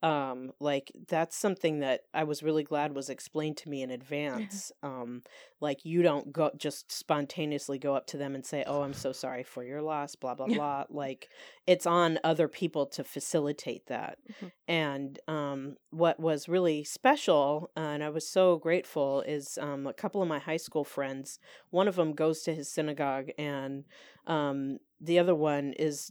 um 0.02 0.50
like 0.60 0.90
that's 1.08 1.36
something 1.36 1.80
that 1.80 2.00
i 2.14 2.24
was 2.24 2.42
really 2.42 2.62
glad 2.64 2.94
was 2.94 3.10
explained 3.10 3.56
to 3.56 3.68
me 3.68 3.82
in 3.82 3.90
advance 3.90 4.72
um 4.82 5.22
like 5.60 5.84
you 5.84 6.02
don't 6.02 6.32
go 6.32 6.50
just 6.56 6.90
spontaneously 6.90 7.78
go 7.78 7.94
up 7.94 8.06
to 8.06 8.16
them 8.16 8.34
and 8.34 8.46
say 8.46 8.64
oh 8.66 8.82
i'm 8.82 8.94
so 8.94 9.12
sorry 9.12 9.42
for 9.42 9.62
your 9.62 9.82
loss 9.82 10.14
blah 10.14 10.34
blah 10.34 10.46
blah 10.46 10.84
like 10.88 11.28
it's 11.66 11.86
on 11.86 12.18
other 12.24 12.48
people 12.48 12.86
to 12.86 13.04
facilitate 13.04 13.86
that. 13.86 14.18
Mhm. 14.42 14.50
and 14.68 15.18
um 15.28 15.76
what 15.90 16.18
was 16.18 16.48
really 16.48 16.82
special 16.82 17.70
uh, 17.76 17.80
and 17.80 18.02
i 18.02 18.08
was 18.08 18.26
so 18.26 18.56
grateful 18.56 19.20
is 19.22 19.58
um 19.60 19.86
a 19.86 19.92
couple 19.92 20.22
of 20.22 20.28
my 20.28 20.38
high 20.38 20.56
school 20.56 20.84
friends 20.84 21.38
one 21.70 21.86
of 21.88 21.96
them 21.96 22.14
goes 22.14 22.40
to 22.42 22.54
his 22.54 22.68
synagogue 22.72 23.28
and 23.38 23.84
um 24.26 24.78
the 25.00 25.18
other 25.18 25.34
one 25.34 25.72
is 25.74 26.10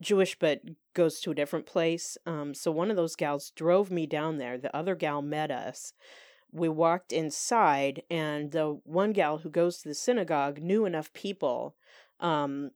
Jewish 0.00 0.38
but 0.38 0.62
goes 0.94 1.20
to 1.20 1.30
a 1.30 1.34
different 1.34 1.66
place. 1.66 2.16
Um, 2.26 2.54
so 2.54 2.70
one 2.70 2.90
of 2.90 2.96
those 2.96 3.16
gals 3.16 3.50
drove 3.50 3.90
me 3.90 4.06
down 4.06 4.38
there. 4.38 4.58
The 4.58 4.74
other 4.74 4.94
gal 4.94 5.22
met 5.22 5.50
us. 5.50 5.92
We 6.52 6.68
walked 6.68 7.12
inside, 7.12 8.02
and 8.10 8.50
the 8.50 8.80
one 8.84 9.12
gal 9.12 9.38
who 9.38 9.50
goes 9.50 9.78
to 9.78 9.88
the 9.88 9.94
synagogue 9.94 10.60
knew 10.60 10.84
enough 10.84 11.12
people 11.12 11.76
um, 12.18 12.70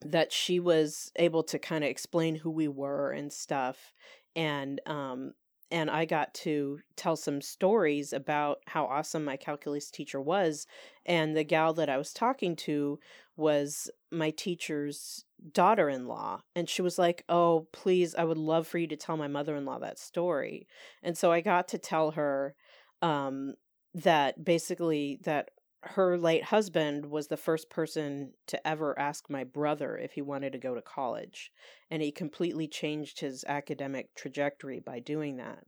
that 0.00 0.32
she 0.32 0.60
was 0.60 1.10
able 1.16 1.42
to 1.44 1.58
kind 1.58 1.82
of 1.82 1.90
explain 1.90 2.36
who 2.36 2.50
we 2.50 2.68
were 2.68 3.10
and 3.10 3.32
stuff. 3.32 3.92
And 4.36 4.80
um, 4.86 5.32
and 5.70 5.90
I 5.90 6.04
got 6.04 6.34
to 6.34 6.80
tell 6.96 7.16
some 7.16 7.40
stories 7.40 8.12
about 8.12 8.58
how 8.66 8.86
awesome 8.86 9.24
my 9.24 9.36
calculus 9.36 9.90
teacher 9.90 10.20
was. 10.20 10.66
And 11.06 11.36
the 11.36 11.44
gal 11.44 11.72
that 11.74 11.88
I 11.88 11.96
was 11.96 12.12
talking 12.12 12.56
to 12.56 12.98
was 13.36 13.90
my 14.10 14.30
teacher's 14.30 15.24
daughter 15.52 15.88
in 15.88 16.06
law. 16.06 16.42
And 16.56 16.68
she 16.68 16.82
was 16.82 16.98
like, 16.98 17.24
Oh, 17.28 17.68
please, 17.72 18.14
I 18.14 18.24
would 18.24 18.38
love 18.38 18.66
for 18.66 18.78
you 18.78 18.86
to 18.88 18.96
tell 18.96 19.16
my 19.16 19.28
mother 19.28 19.54
in 19.56 19.64
law 19.64 19.78
that 19.78 19.98
story. 19.98 20.66
And 21.02 21.16
so 21.16 21.30
I 21.30 21.40
got 21.40 21.68
to 21.68 21.78
tell 21.78 22.12
her 22.12 22.54
um, 23.00 23.54
that 23.94 24.44
basically 24.44 25.20
that 25.22 25.50
her 25.82 26.18
late 26.18 26.44
husband 26.44 27.06
was 27.06 27.28
the 27.28 27.36
first 27.36 27.70
person 27.70 28.32
to 28.46 28.66
ever 28.66 28.98
ask 28.98 29.30
my 29.30 29.44
brother 29.44 29.96
if 29.96 30.12
he 30.12 30.20
wanted 30.22 30.52
to 30.52 30.58
go 30.58 30.74
to 30.74 30.82
college 30.82 31.50
and 31.90 32.02
he 32.02 32.12
completely 32.12 32.68
changed 32.68 33.20
his 33.20 33.44
academic 33.48 34.14
trajectory 34.14 34.78
by 34.78 34.98
doing 34.98 35.36
that. 35.38 35.64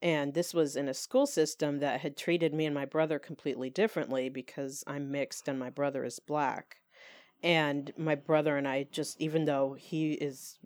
And 0.00 0.34
this 0.34 0.54
was 0.54 0.76
in 0.76 0.88
a 0.88 0.94
school 0.94 1.26
system 1.26 1.80
that 1.80 2.00
had 2.00 2.16
treated 2.16 2.54
me 2.54 2.66
and 2.66 2.74
my 2.74 2.84
brother 2.84 3.18
completely 3.18 3.70
differently 3.70 4.28
because 4.28 4.84
I'm 4.86 5.10
mixed 5.10 5.48
and 5.48 5.58
my 5.58 5.70
brother 5.70 6.04
is 6.04 6.20
black. 6.20 6.76
And 7.42 7.92
my 7.96 8.14
brother 8.14 8.56
and 8.56 8.68
I 8.68 8.84
just 8.90 9.20
even 9.20 9.46
though 9.46 9.74
he 9.74 10.12
is 10.12 10.58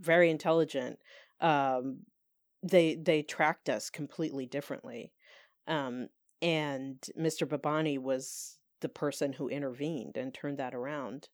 very 0.00 0.30
intelligent 0.30 0.98
um 1.40 1.98
they 2.62 2.96
they 2.96 3.22
tracked 3.22 3.68
us 3.68 3.88
completely 3.88 4.46
differently. 4.46 5.12
Um 5.68 6.08
and 6.42 6.98
Mr. 7.16 7.46
Babani 7.46 7.98
was 7.98 8.58
the 8.80 8.88
person 8.88 9.32
who 9.32 9.48
intervened 9.48 10.16
and 10.16 10.32
turned 10.32 10.58
that 10.58 10.74
around. 10.74 11.28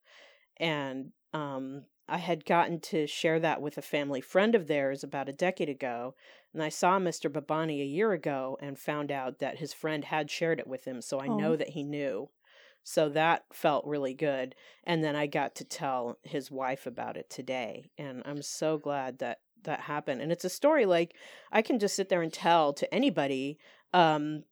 And 0.59 1.13
um, 1.33 1.85
I 2.09 2.19
had 2.19 2.45
gotten 2.45 2.81
to 2.81 3.07
share 3.07 3.41
that 3.41 3.61
with 3.61 3.79
a 3.79 3.83
family 3.83 4.21
friend 4.21 4.55
of 4.55 4.67
theirs 4.67 5.03
about 5.05 5.29
a 5.29 5.33
decade 5.33 5.69
ago. 5.69 6.15
And 6.53 6.63
I 6.63 6.69
saw 6.69 6.99
Mr. 6.99 7.29
Babani 7.29 7.81
a 7.81 7.87
year 7.87 8.13
ago 8.13 8.57
and 8.61 8.79
found 8.79 9.11
out 9.11 9.39
that 9.41 9.59
his 9.59 9.73
friend 9.73 10.05
had 10.05 10.31
shared 10.31 10.61
it 10.61 10.67
with 10.67 10.85
him. 10.85 11.03
So 11.03 11.21
I 11.21 11.29
Oh. 11.29 11.37
know 11.37 11.57
that 11.57 11.71
he 11.71 11.83
knew. 11.83 12.31
So 12.83 13.09
that 13.11 13.47
felt 13.53 13.87
really 13.87 14.15
good. 14.15 14.55
And 14.85 15.03
then 15.03 15.17
I 15.17 15.27
got 15.27 15.55
to 15.57 15.65
tell 15.65 16.19
his 16.23 16.51
wife 16.51 16.87
about 16.87 17.17
it 17.17 17.31
today. 17.31 17.91
And 17.97 18.23
I'm 18.27 18.43
so 18.43 18.77
glad 18.79 19.19
that 19.19 19.39
that 19.63 19.81
happened. 19.81 20.21
And 20.21 20.31
it's 20.31 20.45
a 20.45 20.51
story 20.51 20.85
like 20.85 21.15
I 21.51 21.63
can 21.63 21.79
just 21.79 21.97
sit 21.97 22.11
there 22.11 22.21
and 22.23 22.33
tell 22.33 22.75
to 22.75 22.95
anybody. 22.95 23.59
Um, 23.95 24.45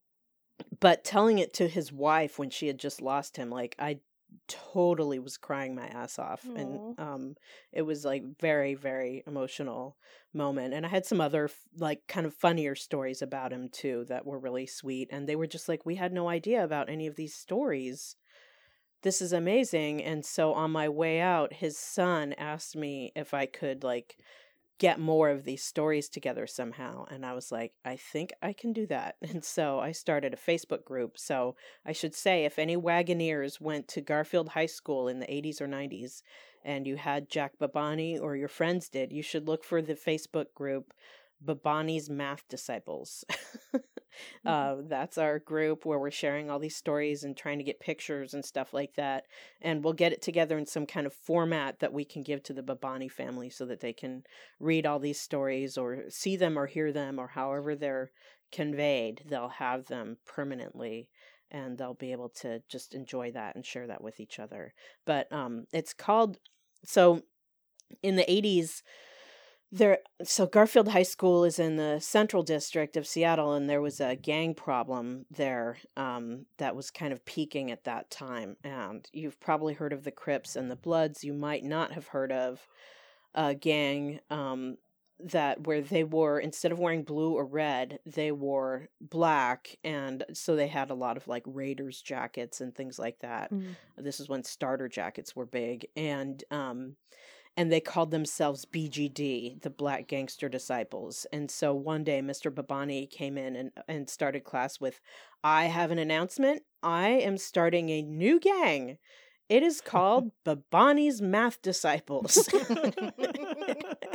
but 0.81 1.05
telling 1.05 1.39
it 1.39 1.55
to 1.55 1.69
his 1.69 1.93
wife 1.93 2.39
when 2.39 2.51
she 2.51 2.67
had 2.67 2.79
just 2.79 3.01
lost 3.03 3.37
him, 3.37 3.51
like 3.51 3.75
I 3.79 4.01
totally 4.49 5.19
was 5.19 5.37
crying 5.37 5.75
my 5.75 5.87
ass 5.87 6.19
off. 6.19 6.51
And 6.55 6.81
um 6.99 7.37
it 7.73 7.83
was 7.83 8.05
like 8.05 8.23
very, 8.41 8.75
very 8.75 9.23
emotional 9.27 9.97
moment. 10.33 10.75
And 10.75 10.87
I 10.87 10.89
had 10.89 11.07
some 11.07 11.21
other 11.21 11.45
f- 11.45 11.57
like 11.77 12.07
kind 12.09 12.27
of 12.27 12.35
funnier 12.35 12.75
stories 12.75 13.23
about 13.23 13.53
him 13.53 13.69
too 13.69 14.05
that 14.09 14.27
were 14.27 14.39
really 14.39 14.67
sweet. 14.67 15.09
And 15.11 15.29
they 15.29 15.37
were 15.37 15.47
just 15.47 15.69
like, 15.69 15.85
we 15.87 15.97
had 15.97 16.13
no 16.13 16.29
idea 16.29 16.65
about 16.65 16.89
any 16.89 17.07
of 17.07 17.17
these 17.17 17.35
stories. 17.35 18.17
This 19.03 19.21
is 19.21 19.33
amazing. 19.33 20.03
And 20.03 20.25
so 20.25 20.55
on 20.55 20.71
my 20.71 20.89
way 20.89 21.21
out, 21.21 21.53
his 21.55 21.77
son 21.79 22.33
asked 22.35 22.77
me 22.77 23.13
if 23.17 23.35
I 23.35 23.47
could 23.47 23.85
like 23.85 24.17
get 24.83 24.99
more 24.99 25.31
of 25.31 25.45
these 25.45 25.63
stories 25.63 26.09
together 26.09 26.45
somehow. 26.45 27.05
And 27.09 27.25
I 27.25 27.35
was 27.35 27.53
like, 27.53 27.73
I 27.85 27.95
think 27.95 28.33
I 28.43 28.53
can 28.53 28.73
do 28.73 28.85
that. 28.89 29.15
And 29.23 29.45
so 29.45 29.79
I 29.79 29.93
started 29.93 30.35
a 30.35 30.51
Facebook 30.51 30.85
group. 30.85 31.17
So 31.17 31.55
I 31.87 31.93
should 31.93 32.17
say, 32.17 32.45
if 32.45 32.59
any 32.59 32.77
Wagoneers 32.77 33.61
went 33.61 33.87
to 33.89 34.01
Garfield 34.01 34.49
High 34.49 34.67
School 34.67 35.07
in 35.07 35.21
the 35.21 35.27
80s 35.27 35.61
or 35.61 35.69
90s 35.69 36.23
and 36.65 36.85
you 36.85 36.97
had 36.97 37.31
Jack 37.31 37.53
Babani 37.61 38.21
or 38.21 38.35
your 38.35 38.49
friends 38.49 38.89
did, 38.89 39.13
you 39.13 39.23
should 39.23 39.47
look 39.47 39.63
for 39.63 39.83
the 39.83 39.95
Facebook 39.95 40.53
group 40.53 40.93
Babani's 41.45 42.11
Math 42.11 42.43
Disciples. 42.49 43.25
uh, 44.47 44.77
that's 44.89 45.19
our 45.19 45.39
group 45.39 45.85
where 45.85 45.99
we're 45.99 46.11
sharing 46.11 46.51
all 46.51 46.59
these 46.59 46.77
stories 46.77 47.25
and 47.25 47.37
trying 47.37 47.59
to 47.59 47.65
get 47.65 47.81
pictures 47.81 48.35
and 48.35 48.45
stuff 48.45 48.73
like 48.73 48.95
that. 48.95 49.25
And 49.61 49.83
we'll 49.83 49.93
get 49.93 50.13
it 50.13 50.23
together 50.23 50.59
in 50.59 50.67
some 50.67 50.87
kind 50.87 51.07
of 51.07 51.15
format 51.15 51.81
that 51.81 51.93
we 51.93 52.05
can 52.05 52.23
give 52.23 52.43
to 52.45 52.53
the 52.53 52.63
Babani 52.63 53.11
family 53.11 53.51
so 53.51 53.65
that 53.67 53.81
they 53.81 53.93
can 53.93 54.25
read 54.61 54.87
all 54.87 54.99
these 54.99 55.21
stories 55.21 55.77
or 55.77 56.05
see 56.09 56.37
them 56.37 56.59
or 56.59 56.67
hear 56.67 56.93
them 56.93 57.19
or 57.19 57.29
however 57.29 57.75
they're 57.75 58.11
conveyed. 58.51 59.23
They'll 59.29 59.49
have 59.49 59.87
them 59.87 60.19
permanently 60.27 61.09
and 61.51 61.77
they'll 61.77 61.95
be 61.95 62.13
able 62.13 62.31
to 62.31 62.63
just 62.69 62.95
enjoy 62.95 63.31
that 63.33 63.55
and 63.55 63.65
share 63.65 63.87
that 63.87 64.03
with 64.03 64.21
each 64.21 64.39
other. 64.39 64.73
But 65.05 65.31
um, 65.33 65.67
it's 65.73 65.93
called 65.93 66.39
so 66.85 67.23
in 68.03 68.17
the 68.17 68.25
80s 68.25 68.83
there 69.73 69.99
so 70.23 70.47
Garfield 70.47 70.89
High 70.89 71.03
School 71.03 71.45
is 71.45 71.59
in 71.59 71.77
the 71.77 71.99
Central 71.99 72.43
District 72.43 72.97
of 72.97 73.07
Seattle 73.07 73.55
and 73.55 73.69
there 73.69 73.81
was 73.81 74.01
a 74.01 74.15
gang 74.15 74.55
problem 74.55 75.25
there 75.31 75.79
um, 75.97 76.45
that 76.59 76.77
was 76.77 76.91
kind 76.91 77.13
of 77.13 77.25
peaking 77.25 77.71
at 77.71 77.85
that 77.85 78.11
time 78.11 78.57
and 78.63 79.09
you've 79.13 79.41
probably 79.41 79.73
heard 79.75 79.95
of 79.95 80.05
the 80.05 80.11
Crips 80.11 80.55
and 80.57 80.71
the 80.71 80.77
Bloods 80.77 81.25
you 81.25 81.33
might 81.33 81.65
not 81.65 81.93
have 81.93 82.09
heard 82.09 82.31
of 82.31 82.69
a 83.35 83.55
gang 83.55 84.21
um, 84.29 84.77
that 85.19 85.67
where 85.67 85.81
they 85.81 86.05
wore 86.05 86.39
instead 86.39 86.71
of 86.73 86.79
wearing 86.79 87.03
blue 87.05 87.33
or 87.33 87.47
red 87.47 87.99
they 88.05 88.31
wore 88.31 88.89
black 89.01 89.79
and 89.85 90.25
so 90.35 90.55
they 90.55 90.67
had 90.67 90.91
a 90.91 90.95
lot 90.95 91.17
of 91.17 91.27
like 91.29 91.45
raiders 91.47 92.03
jackets 92.03 92.61
and 92.61 92.75
things 92.75 92.99
like 92.99 93.19
that 93.21 93.51
Mm. 93.53 93.77
this 93.97 94.21
is 94.21 94.29
when 94.29 94.43
starter 94.45 94.89
jackets 94.89 95.35
were 95.37 95.47
big 95.47 95.87
and 95.97 96.43
um 96.51 96.97
and 97.57 97.71
they 97.71 97.81
called 97.81 98.11
themselves 98.11 98.65
BGD, 98.65 99.61
the 99.61 99.71
Black 99.71 100.09
Gangster 100.09 100.49
Disciples. 100.49 101.27
And 101.33 101.51
so 101.51 101.75
one 101.75 102.03
day 102.03 102.21
Mr. 102.21 102.51
Babani 102.51 103.11
came 103.11 103.37
in 103.37 103.57
and, 103.57 103.71
and 103.87 104.09
started 104.09 104.45
class 104.45 104.81
with, 104.81 105.01
I 105.45 105.67
have 105.67 105.91
an 105.91 105.99
announcement. 105.99 106.63
I 106.83 107.09
am 107.09 107.37
starting 107.37 107.91
a 107.91 108.03
new 108.03 108.41
gang. 108.41 108.99
It 109.49 109.63
is 109.63 109.81
called 109.85 110.31
Babani's 110.47 111.21
Math 111.21 111.61
Disciples. 111.61 112.49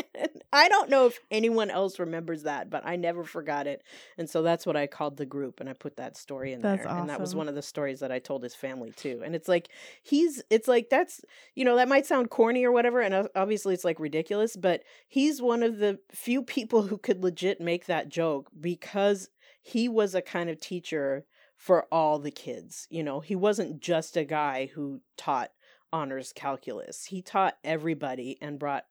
I 0.58 0.70
don't 0.70 0.90
know 0.90 1.06
if 1.06 1.20
anyone 1.30 1.70
else 1.70 2.00
remembers 2.00 2.44
that, 2.44 2.70
but 2.70 2.86
I 2.86 2.96
never 2.96 3.24
forgot 3.24 3.68
it. 3.68 3.84
And 4.18 4.28
so 4.30 4.42
that's 4.42 4.66
what 4.66 4.76
I 4.76 4.88
called 4.88 5.18
the 5.18 5.26
group 5.26 5.60
and 5.60 5.70
I 5.70 5.74
put 5.74 5.98
that 5.98 6.18
story 6.18 6.52
in 6.52 6.62
That's 6.62 6.84
there. 6.84 6.92
And 6.92 7.10
that 7.10 7.22
was 7.22 7.36
one 7.36 7.48
of 7.48 7.56
the 7.56 7.62
stories 7.62 8.00
that 8.00 8.12
I 8.12 8.20
told 8.20 8.42
his 8.42 8.56
family 8.56 8.92
too. 8.92 9.22
And 9.24 9.36
it's 9.36 9.48
like 9.48 9.70
he's 10.02 10.42
it's 10.50 10.68
like 10.68 10.90
that's 10.90 11.22
you 11.54 11.64
know, 11.64 11.76
that 11.76 11.88
might 11.88 12.08
sound 12.08 12.32
corny 12.32 12.66
or 12.66 12.72
whatever 12.72 13.02
and 13.02 13.14
uh, 13.14 13.28
obviously 13.36 13.76
it's 13.76 13.86
like 13.86 14.00
ridiculous, 14.00 14.56
but 14.56 14.82
he's 15.08 15.42
one 15.42 15.62
of 15.62 15.78
the 15.78 16.00
few 16.12 16.42
people 16.42 16.84
who 16.84 16.98
could 16.98 17.24
legit 17.24 17.62
make 17.62 17.86
that 17.86 18.10
joke 18.10 18.50
because 18.60 19.30
he 19.62 19.88
was 19.88 20.16
a 20.16 20.22
kind 20.22 20.50
of 20.50 20.60
teacher 20.60 21.26
for 21.56 21.86
all 21.92 22.20
the 22.20 22.32
kids. 22.32 22.88
You 22.90 23.04
know, 23.04 23.20
he 23.20 23.36
wasn't 23.36 23.80
just 23.80 24.18
a 24.18 24.24
guy 24.24 24.72
who 24.74 25.02
taught 25.18 25.52
honors 25.92 26.34
calculus. 26.34 27.06
He 27.06 27.22
taught 27.22 27.58
everybody 27.64 28.38
and 28.42 28.60
brought 28.60 28.86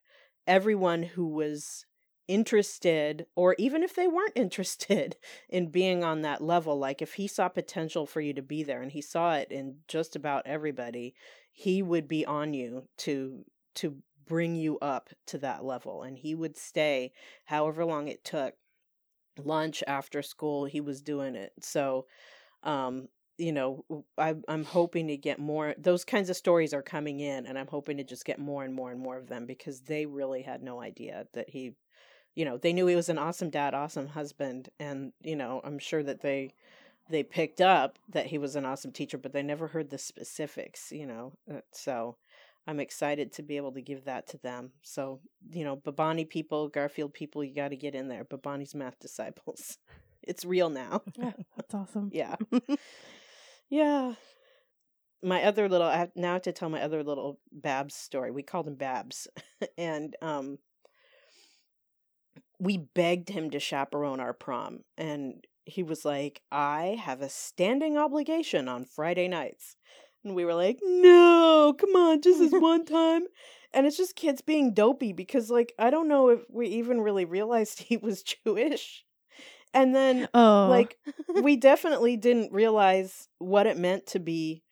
everyone 0.46 1.02
who 1.02 1.26
was 1.26 1.84
interested 2.28 3.26
or 3.36 3.54
even 3.58 3.82
if 3.82 3.94
they 3.94 4.08
weren't 4.08 4.32
interested 4.36 5.16
in 5.48 5.68
being 5.70 6.02
on 6.02 6.22
that 6.22 6.42
level 6.42 6.78
like 6.78 7.00
if 7.00 7.14
he 7.14 7.28
saw 7.28 7.48
potential 7.48 8.04
for 8.06 8.20
you 8.20 8.34
to 8.34 8.42
be 8.42 8.62
there 8.64 8.82
and 8.82 8.92
he 8.92 9.00
saw 9.00 9.34
it 9.34 9.50
in 9.50 9.76
just 9.86 10.16
about 10.16 10.42
everybody 10.44 11.14
he 11.52 11.82
would 11.82 12.08
be 12.08 12.26
on 12.26 12.52
you 12.52 12.82
to 12.96 13.44
to 13.74 13.96
bring 14.26 14.56
you 14.56 14.76
up 14.80 15.10
to 15.24 15.38
that 15.38 15.64
level 15.64 16.02
and 16.02 16.18
he 16.18 16.34
would 16.34 16.56
stay 16.56 17.12
however 17.44 17.84
long 17.84 18.08
it 18.08 18.24
took 18.24 18.54
lunch 19.44 19.82
after 19.86 20.22
school 20.22 20.64
he 20.64 20.80
was 20.80 21.00
doing 21.02 21.34
it. 21.34 21.52
So 21.60 22.06
um 22.62 23.08
you 23.38 23.52
know 23.52 23.84
I, 24.18 24.34
i'm 24.48 24.64
hoping 24.64 25.08
to 25.08 25.16
get 25.16 25.38
more 25.38 25.74
those 25.78 26.04
kinds 26.04 26.30
of 26.30 26.36
stories 26.36 26.72
are 26.72 26.82
coming 26.82 27.20
in 27.20 27.46
and 27.46 27.58
i'm 27.58 27.66
hoping 27.66 27.96
to 27.98 28.04
just 28.04 28.24
get 28.24 28.38
more 28.38 28.64
and 28.64 28.74
more 28.74 28.90
and 28.90 29.00
more 29.00 29.16
of 29.16 29.28
them 29.28 29.46
because 29.46 29.80
they 29.80 30.06
really 30.06 30.42
had 30.42 30.62
no 30.62 30.80
idea 30.80 31.26
that 31.34 31.50
he 31.50 31.72
you 32.34 32.44
know 32.44 32.56
they 32.56 32.72
knew 32.72 32.86
he 32.86 32.96
was 32.96 33.08
an 33.08 33.18
awesome 33.18 33.50
dad 33.50 33.74
awesome 33.74 34.08
husband 34.08 34.68
and 34.78 35.12
you 35.22 35.36
know 35.36 35.60
i'm 35.64 35.78
sure 35.78 36.02
that 36.02 36.20
they 36.22 36.52
they 37.08 37.22
picked 37.22 37.60
up 37.60 37.98
that 38.08 38.26
he 38.26 38.38
was 38.38 38.56
an 38.56 38.64
awesome 38.64 38.92
teacher 38.92 39.18
but 39.18 39.32
they 39.32 39.42
never 39.42 39.68
heard 39.68 39.90
the 39.90 39.98
specifics 39.98 40.90
you 40.92 41.06
know 41.06 41.32
uh, 41.52 41.60
so 41.72 42.16
i'm 42.66 42.80
excited 42.80 43.32
to 43.32 43.42
be 43.42 43.56
able 43.56 43.72
to 43.72 43.80
give 43.80 44.04
that 44.04 44.26
to 44.26 44.38
them. 44.38 44.72
So 44.82 45.20
you 45.52 45.64
know 45.64 45.76
babani 45.76 46.28
people 46.28 46.68
garfield 46.68 47.14
people 47.14 47.44
you 47.44 47.54
got 47.54 47.68
to 47.68 47.76
get 47.76 47.94
in 47.94 48.08
there 48.08 48.24
babani's 48.24 48.74
math 48.74 48.98
disciples. 49.00 49.78
It's 50.26 50.44
real 50.44 50.70
now. 50.70 51.02
Yeah, 51.16 51.34
that's 51.56 51.72
awesome. 51.72 52.10
yeah 52.12 52.34
yeah. 53.68 54.14
My 55.22 55.42
other 55.42 55.68
little 55.68 55.86
i 55.86 55.96
have 55.96 56.12
now 56.14 56.34
have 56.34 56.42
to 56.42 56.52
tell 56.52 56.68
my 56.68 56.80
other 56.82 57.02
little 57.02 57.40
babs 57.52 57.94
story 57.94 58.30
we 58.30 58.42
called 58.42 58.68
him 58.68 58.76
babs 58.76 59.26
and 59.78 60.14
um 60.22 60.58
we 62.58 62.78
begged 62.78 63.28
him 63.28 63.50
to 63.50 63.60
chaperone 63.60 64.20
our 64.20 64.32
prom 64.32 64.80
and 64.96 65.46
he 65.64 65.82
was 65.82 66.04
like 66.04 66.42
i 66.52 66.98
have 67.00 67.20
a 67.20 67.28
standing 67.28 67.96
obligation 67.96 68.68
on 68.68 68.84
friday 68.84 69.28
nights. 69.28 69.76
And 70.24 70.34
we 70.34 70.44
were 70.44 70.54
like 70.54 70.78
no 70.82 71.74
come 71.78 71.94
on 71.96 72.20
just 72.20 72.38
this 72.38 72.52
one 72.52 72.84
time. 73.00 73.22
And 73.72 73.86
it's 73.86 73.96
just 73.96 74.16
kids 74.16 74.40
being 74.40 74.74
dopey 74.74 75.12
because 75.12 75.50
like 75.50 75.72
i 75.78 75.90
don't 75.90 76.08
know 76.08 76.28
if 76.30 76.40
we 76.50 76.68
even 76.68 77.00
really 77.00 77.24
realized 77.24 77.78
he 77.88 77.96
was 77.96 78.22
jewish 78.22 79.04
and 79.76 79.94
then 79.94 80.26
Oh, 80.34 80.66
like 80.70 80.96
we 81.42 81.56
definitely 81.56 82.16
didn't 82.16 82.52
realize 82.52 83.28
what 83.38 83.66
it 83.66 83.76
meant 83.78 84.06
to 84.08 84.18
be 84.18 84.62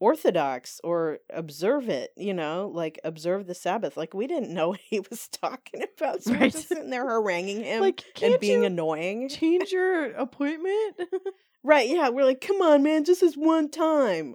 orthodox 0.00 0.80
or 0.84 1.18
observe 1.30 1.88
it 1.88 2.10
you 2.16 2.32
know 2.32 2.70
like 2.72 3.00
observe 3.04 3.46
the 3.46 3.54
sabbath. 3.54 3.96
Like 3.96 4.14
we 4.14 4.26
didn't 4.26 4.52
know 4.54 4.68
what 4.72 4.80
he 4.80 5.00
was 5.00 5.28
talking 5.28 5.82
about 5.96 6.22
so 6.22 6.32
we're 6.32 6.40
Right. 6.40 6.52
just 6.52 6.68
sitting 6.68 6.90
there 6.90 7.08
haranguing 7.08 7.64
him 7.64 7.80
like 7.80 8.04
and 8.22 8.38
being 8.40 8.64
annoying. 8.64 9.28
change 9.28 9.72
your 9.72 10.12
appointment? 10.12 10.96
right 11.64 11.88
yeah 11.88 12.08
we're 12.10 12.24
like 12.24 12.40
come 12.40 12.60
on 12.62 12.82
man 12.82 13.04
just 13.04 13.20
this 13.22 13.34
one 13.34 13.70
time. 13.70 14.34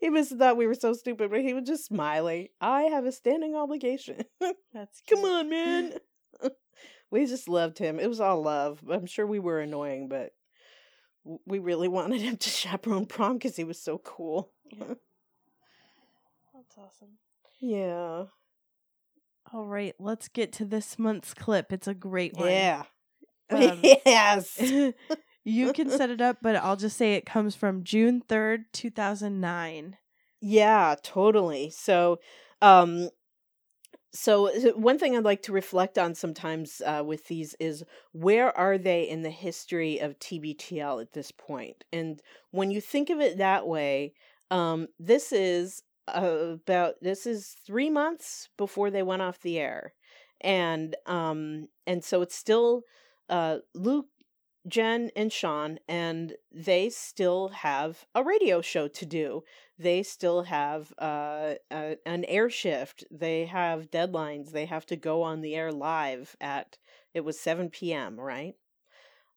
He 0.00 0.10
must 0.10 0.30
have 0.30 0.38
thought 0.38 0.56
we 0.58 0.66
were 0.66 0.74
so 0.74 0.92
stupid 0.92 1.30
but 1.30 1.40
he 1.40 1.52
was 1.54 1.64
just 1.66 1.86
smiling. 1.86 2.48
I 2.60 2.82
have 2.82 3.04
a 3.06 3.10
standing 3.12 3.54
obligation. 3.56 4.22
That's 4.72 5.00
come 5.08 5.24
on 5.24 5.48
man 5.48 5.92
we 7.10 7.26
just 7.26 7.48
loved 7.48 7.78
him 7.78 7.98
it 8.00 8.08
was 8.08 8.20
all 8.20 8.42
love 8.42 8.80
i'm 8.90 9.06
sure 9.06 9.26
we 9.26 9.38
were 9.38 9.60
annoying 9.60 10.08
but 10.08 10.32
we 11.46 11.58
really 11.58 11.88
wanted 11.98 12.20
him 12.20 12.36
to 12.36 12.48
chaperone 12.50 13.06
prom 13.06 13.34
because 13.34 13.56
he 13.56 13.64
was 13.64 13.80
so 13.80 13.98
cool 13.98 14.52
That's 16.54 16.76
awesome. 16.78 17.18
yeah 17.60 18.24
All 19.52 19.66
right, 19.66 19.94
let's 19.98 20.28
get 20.28 20.52
to 20.54 20.64
this 20.64 20.98
month's 20.98 21.32
clip. 21.34 21.72
It's 21.72 21.86
a 21.86 21.94
great 21.94 22.36
one. 22.36 22.50
yeah 22.50 22.82
Um, 23.48 23.80
yes 24.04 24.58
you 25.44 25.72
can 25.72 25.88
set 25.88 26.10
it 26.10 26.20
up, 26.20 26.38
but 26.42 26.56
I'll 26.56 26.74
just 26.74 26.96
say 26.96 27.14
it 27.14 27.24
comes 27.24 27.54
from 27.54 27.84
June 27.84 28.20
3rd, 28.28 28.64
2009. 28.72 29.96
Yeah, 30.40 30.96
totally. 31.00 31.70
So, 31.70 32.18
um, 32.60 33.10
so 34.16 34.50
one 34.72 34.98
thing 34.98 35.16
I'd 35.16 35.24
like 35.24 35.42
to 35.42 35.52
reflect 35.52 35.98
on 35.98 36.14
sometimes 36.14 36.80
uh, 36.84 37.02
with 37.04 37.26
these 37.28 37.54
is 37.60 37.84
where 38.12 38.56
are 38.56 38.78
they 38.78 39.08
in 39.08 39.22
the 39.22 39.30
history 39.30 39.98
of 39.98 40.18
TBTL 40.18 41.00
at 41.00 41.12
this 41.12 41.30
point? 41.30 41.84
And 41.92 42.20
when 42.50 42.70
you 42.70 42.80
think 42.80 43.10
of 43.10 43.20
it 43.20 43.38
that 43.38 43.66
way, 43.66 44.14
um, 44.50 44.88
this 44.98 45.32
is 45.32 45.82
about 46.08 46.94
this 47.02 47.26
is 47.26 47.56
three 47.66 47.90
months 47.90 48.48
before 48.56 48.90
they 48.90 49.02
went 49.02 49.22
off 49.22 49.40
the 49.40 49.58
air, 49.58 49.92
and 50.40 50.94
um, 51.06 51.68
and 51.86 52.02
so 52.04 52.22
it's 52.22 52.36
still 52.36 52.82
uh, 53.28 53.58
Luke 53.74 54.06
Jen 54.68 55.10
and 55.16 55.32
Sean, 55.32 55.78
and 55.88 56.36
they 56.52 56.88
still 56.90 57.48
have 57.48 58.04
a 58.14 58.22
radio 58.24 58.60
show 58.60 58.88
to 58.88 59.06
do. 59.06 59.44
They 59.78 60.02
still 60.02 60.42
have 60.44 60.92
uh, 60.98 61.54
a, 61.70 61.96
an 62.06 62.24
air 62.24 62.50
shift. 62.50 63.04
They 63.10 63.46
have 63.46 63.90
deadlines. 63.90 64.50
They 64.52 64.66
have 64.66 64.86
to 64.86 64.96
go 64.96 65.22
on 65.22 65.40
the 65.40 65.54
air 65.54 65.72
live 65.72 66.36
at 66.40 66.78
it 67.14 67.20
was 67.24 67.38
seven 67.40 67.70
p.m. 67.70 68.18
Right, 68.18 68.54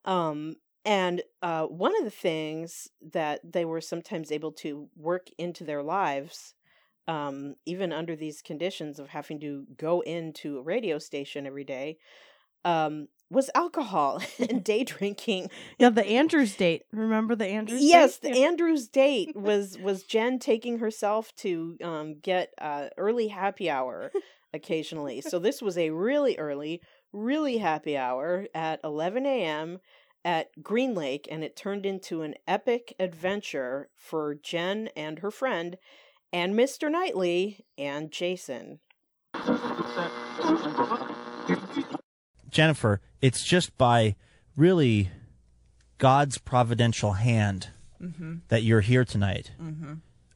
um, 0.04 0.56
and 0.84 1.22
uh, 1.42 1.66
one 1.66 1.96
of 1.98 2.04
the 2.04 2.10
things 2.10 2.88
that 3.12 3.40
they 3.44 3.64
were 3.64 3.80
sometimes 3.80 4.32
able 4.32 4.52
to 4.52 4.88
work 4.96 5.28
into 5.38 5.64
their 5.64 5.82
lives, 5.82 6.54
um, 7.08 7.54
even 7.66 7.92
under 7.92 8.16
these 8.16 8.42
conditions 8.42 8.98
of 8.98 9.08
having 9.08 9.40
to 9.40 9.66
go 9.76 10.00
into 10.02 10.58
a 10.58 10.62
radio 10.62 10.98
station 10.98 11.46
every 11.46 11.64
day, 11.64 11.98
um, 12.64 13.08
was 13.30 13.50
alcohol 13.54 14.20
and 14.38 14.62
day 14.72 14.84
drinking. 14.84 15.50
Yeah, 15.78 15.90
the 15.90 16.04
Andrews 16.06 16.56
date. 16.56 16.84
Remember 16.92 17.34
the 17.34 17.46
Andrews 17.46 17.82
Yes, 17.82 18.18
date? 18.18 18.32
the 18.34 18.44
Andrews 18.44 18.88
date 18.88 19.34
was 19.36 19.78
was 19.78 20.02
Jen 20.02 20.38
taking 20.38 20.78
herself 20.78 21.34
to 21.36 21.76
um, 21.82 22.16
get 22.20 22.52
uh, 22.60 22.88
early 22.98 23.28
happy 23.28 23.70
hour 23.70 24.10
occasionally. 24.52 25.20
So 25.20 25.38
this 25.38 25.62
was 25.62 25.78
a 25.78 25.90
really 25.90 26.36
early, 26.36 26.82
really 27.12 27.58
happy 27.58 27.96
hour 27.96 28.46
at 28.54 28.80
11 28.82 29.24
a.m. 29.24 29.78
at 30.24 30.62
Green 30.62 30.94
Lake, 30.94 31.28
and 31.30 31.44
it 31.44 31.54
turned 31.56 31.86
into 31.86 32.22
an 32.22 32.34
epic 32.48 32.94
adventure 32.98 33.88
for 33.94 34.34
Jen 34.34 34.88
and 34.96 35.20
her 35.20 35.30
friend, 35.30 35.78
and 36.32 36.54
Mr. 36.54 36.90
Knightley 36.90 37.64
and 37.78 38.10
Jason. 38.10 38.80
Jennifer, 42.50 43.00
it's 43.20 43.44
just 43.44 43.76
by 43.78 44.16
really 44.56 45.10
God's 45.98 46.38
providential 46.38 47.12
hand 47.14 47.68
that 48.48 48.62
you're 48.62 48.80
here 48.80 49.04
tonight, 49.04 49.50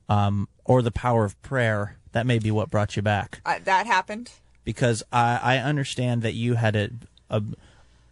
um, 0.08 0.48
or 0.64 0.82
the 0.82 0.90
power 0.90 1.24
of 1.24 1.40
prayer. 1.42 1.96
That 2.12 2.26
may 2.26 2.38
be 2.38 2.50
what 2.50 2.70
brought 2.70 2.94
you 2.96 3.02
back, 3.02 3.40
Uh, 3.44 3.58
that 3.64 3.86
happened. 3.86 4.30
because 4.64 5.02
I, 5.12 5.40
I 5.42 5.58
understand 5.58 6.22
that 6.22 6.34
you 6.34 6.54
had 6.54 6.76
a, 6.76 6.90
a 7.30 7.42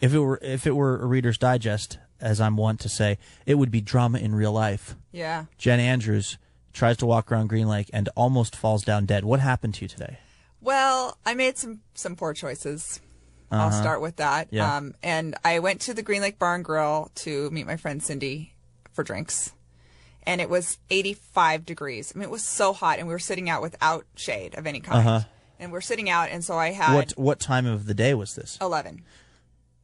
if 0.00 0.12
it 0.12 0.18
were 0.18 0.38
if 0.42 0.66
it 0.66 0.72
were 0.74 0.98
a 1.00 1.06
Reader's 1.06 1.38
Digest, 1.38 1.98
as 2.20 2.40
I'm 2.40 2.56
wont 2.56 2.80
to 2.80 2.88
say, 2.88 3.18
it 3.46 3.54
would 3.56 3.70
be 3.70 3.80
drama 3.80 4.18
in 4.18 4.34
real 4.34 4.52
life. 4.52 4.96
Yeah. 5.12 5.44
Jen 5.58 5.78
Andrews 5.78 6.36
tries 6.72 6.96
to 6.96 7.06
walk 7.06 7.30
around 7.30 7.48
Green 7.48 7.68
Lake 7.68 7.90
and 7.92 8.08
almost 8.16 8.56
falls 8.56 8.82
down 8.82 9.04
dead. 9.06 9.24
What 9.24 9.38
happened 9.40 9.74
to 9.74 9.82
you 9.82 9.88
today? 9.88 10.18
Well, 10.60 11.18
I 11.26 11.34
made 11.34 11.58
some 11.58 11.80
some 11.94 12.16
poor 12.16 12.32
choices. 12.34 13.00
I'll 13.60 13.70
start 13.72 14.00
with 14.00 14.16
that. 14.16 14.48
Yeah. 14.50 14.76
Um, 14.76 14.94
and 15.02 15.34
I 15.44 15.58
went 15.58 15.80
to 15.82 15.94
the 15.94 16.02
Green 16.02 16.20
Lake 16.22 16.38
Bar 16.38 16.54
and 16.54 16.64
Grill 16.64 17.10
to 17.16 17.50
meet 17.50 17.66
my 17.66 17.76
friend 17.76 18.02
Cindy 18.02 18.54
for 18.92 19.04
drinks. 19.04 19.52
And 20.24 20.40
it 20.40 20.48
was 20.48 20.78
85 20.90 21.66
degrees. 21.66 22.12
I 22.14 22.18
mean, 22.18 22.28
it 22.28 22.30
was 22.30 22.44
so 22.44 22.72
hot, 22.72 22.98
and 22.98 23.08
we 23.08 23.14
were 23.14 23.18
sitting 23.18 23.50
out 23.50 23.60
without 23.60 24.06
shade 24.14 24.56
of 24.56 24.66
any 24.66 24.80
kind. 24.80 25.06
Uh-huh. 25.06 25.20
And 25.58 25.72
we're 25.72 25.80
sitting 25.80 26.08
out, 26.08 26.28
and 26.30 26.44
so 26.44 26.56
I 26.56 26.70
had 26.70 26.94
What 26.94 27.12
what 27.12 27.40
time 27.40 27.66
of 27.66 27.86
the 27.86 27.94
day 27.94 28.14
was 28.14 28.34
this? 28.34 28.56
11. 28.60 29.02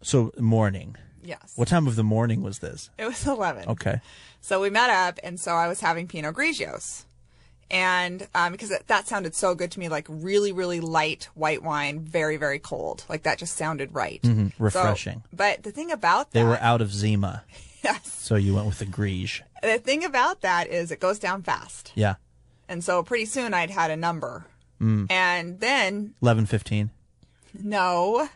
So 0.02 0.32
morning. 0.38 0.96
Yes. 1.22 1.52
What 1.56 1.68
time 1.68 1.86
of 1.86 1.96
the 1.96 2.04
morning 2.04 2.42
was 2.42 2.60
this? 2.60 2.90
It 2.98 3.04
was 3.06 3.26
11. 3.26 3.68
Okay. 3.68 4.00
So 4.40 4.60
we 4.60 4.70
met 4.70 4.90
up, 4.90 5.18
and 5.24 5.38
so 5.40 5.52
I 5.52 5.66
was 5.68 5.80
having 5.80 6.06
Pinot 6.06 6.34
Grigios. 6.36 7.04
And 7.70 8.26
um, 8.34 8.52
because 8.52 8.70
that, 8.70 8.86
that 8.86 9.06
sounded 9.06 9.34
so 9.34 9.54
good 9.54 9.70
to 9.72 9.78
me, 9.80 9.88
like 9.90 10.06
really, 10.08 10.52
really 10.52 10.80
light 10.80 11.28
white 11.34 11.62
wine, 11.62 12.00
very, 12.00 12.36
very 12.38 12.58
cold. 12.58 13.04
Like 13.08 13.24
that 13.24 13.38
just 13.38 13.56
sounded 13.56 13.94
right. 13.94 14.22
Mhm, 14.22 14.50
So- 14.52 14.64
refreshing. 14.64 15.22
but 15.32 15.62
the 15.64 15.70
thing 15.70 15.90
about 15.92 16.30
that, 16.30 16.38
They 16.40 16.44
were 16.44 16.58
out 16.60 16.80
of 16.80 16.90
Zima, 16.92 17.44
yes. 17.84 18.10
so 18.10 18.36
you 18.36 18.54
went 18.54 18.66
with 18.66 18.78
the 18.78 18.86
Grige. 18.86 19.42
The 19.62 19.78
thing 19.78 20.02
about 20.04 20.40
that 20.40 20.68
is 20.68 20.90
it 20.90 21.00
goes 21.00 21.18
down 21.18 21.42
fast. 21.42 21.92
Yeah. 21.94 22.14
And 22.70 22.82
so 22.82 23.02
pretty 23.02 23.24
soon 23.26 23.52
I'd 23.54 23.70
had 23.70 23.90
a 23.90 23.96
number. 23.96 24.46
Mm. 24.80 25.10
And 25.10 25.60
then, 25.60 26.14
Eleven 26.22 26.46
fifteen. 26.46 26.90
no, 27.52 28.28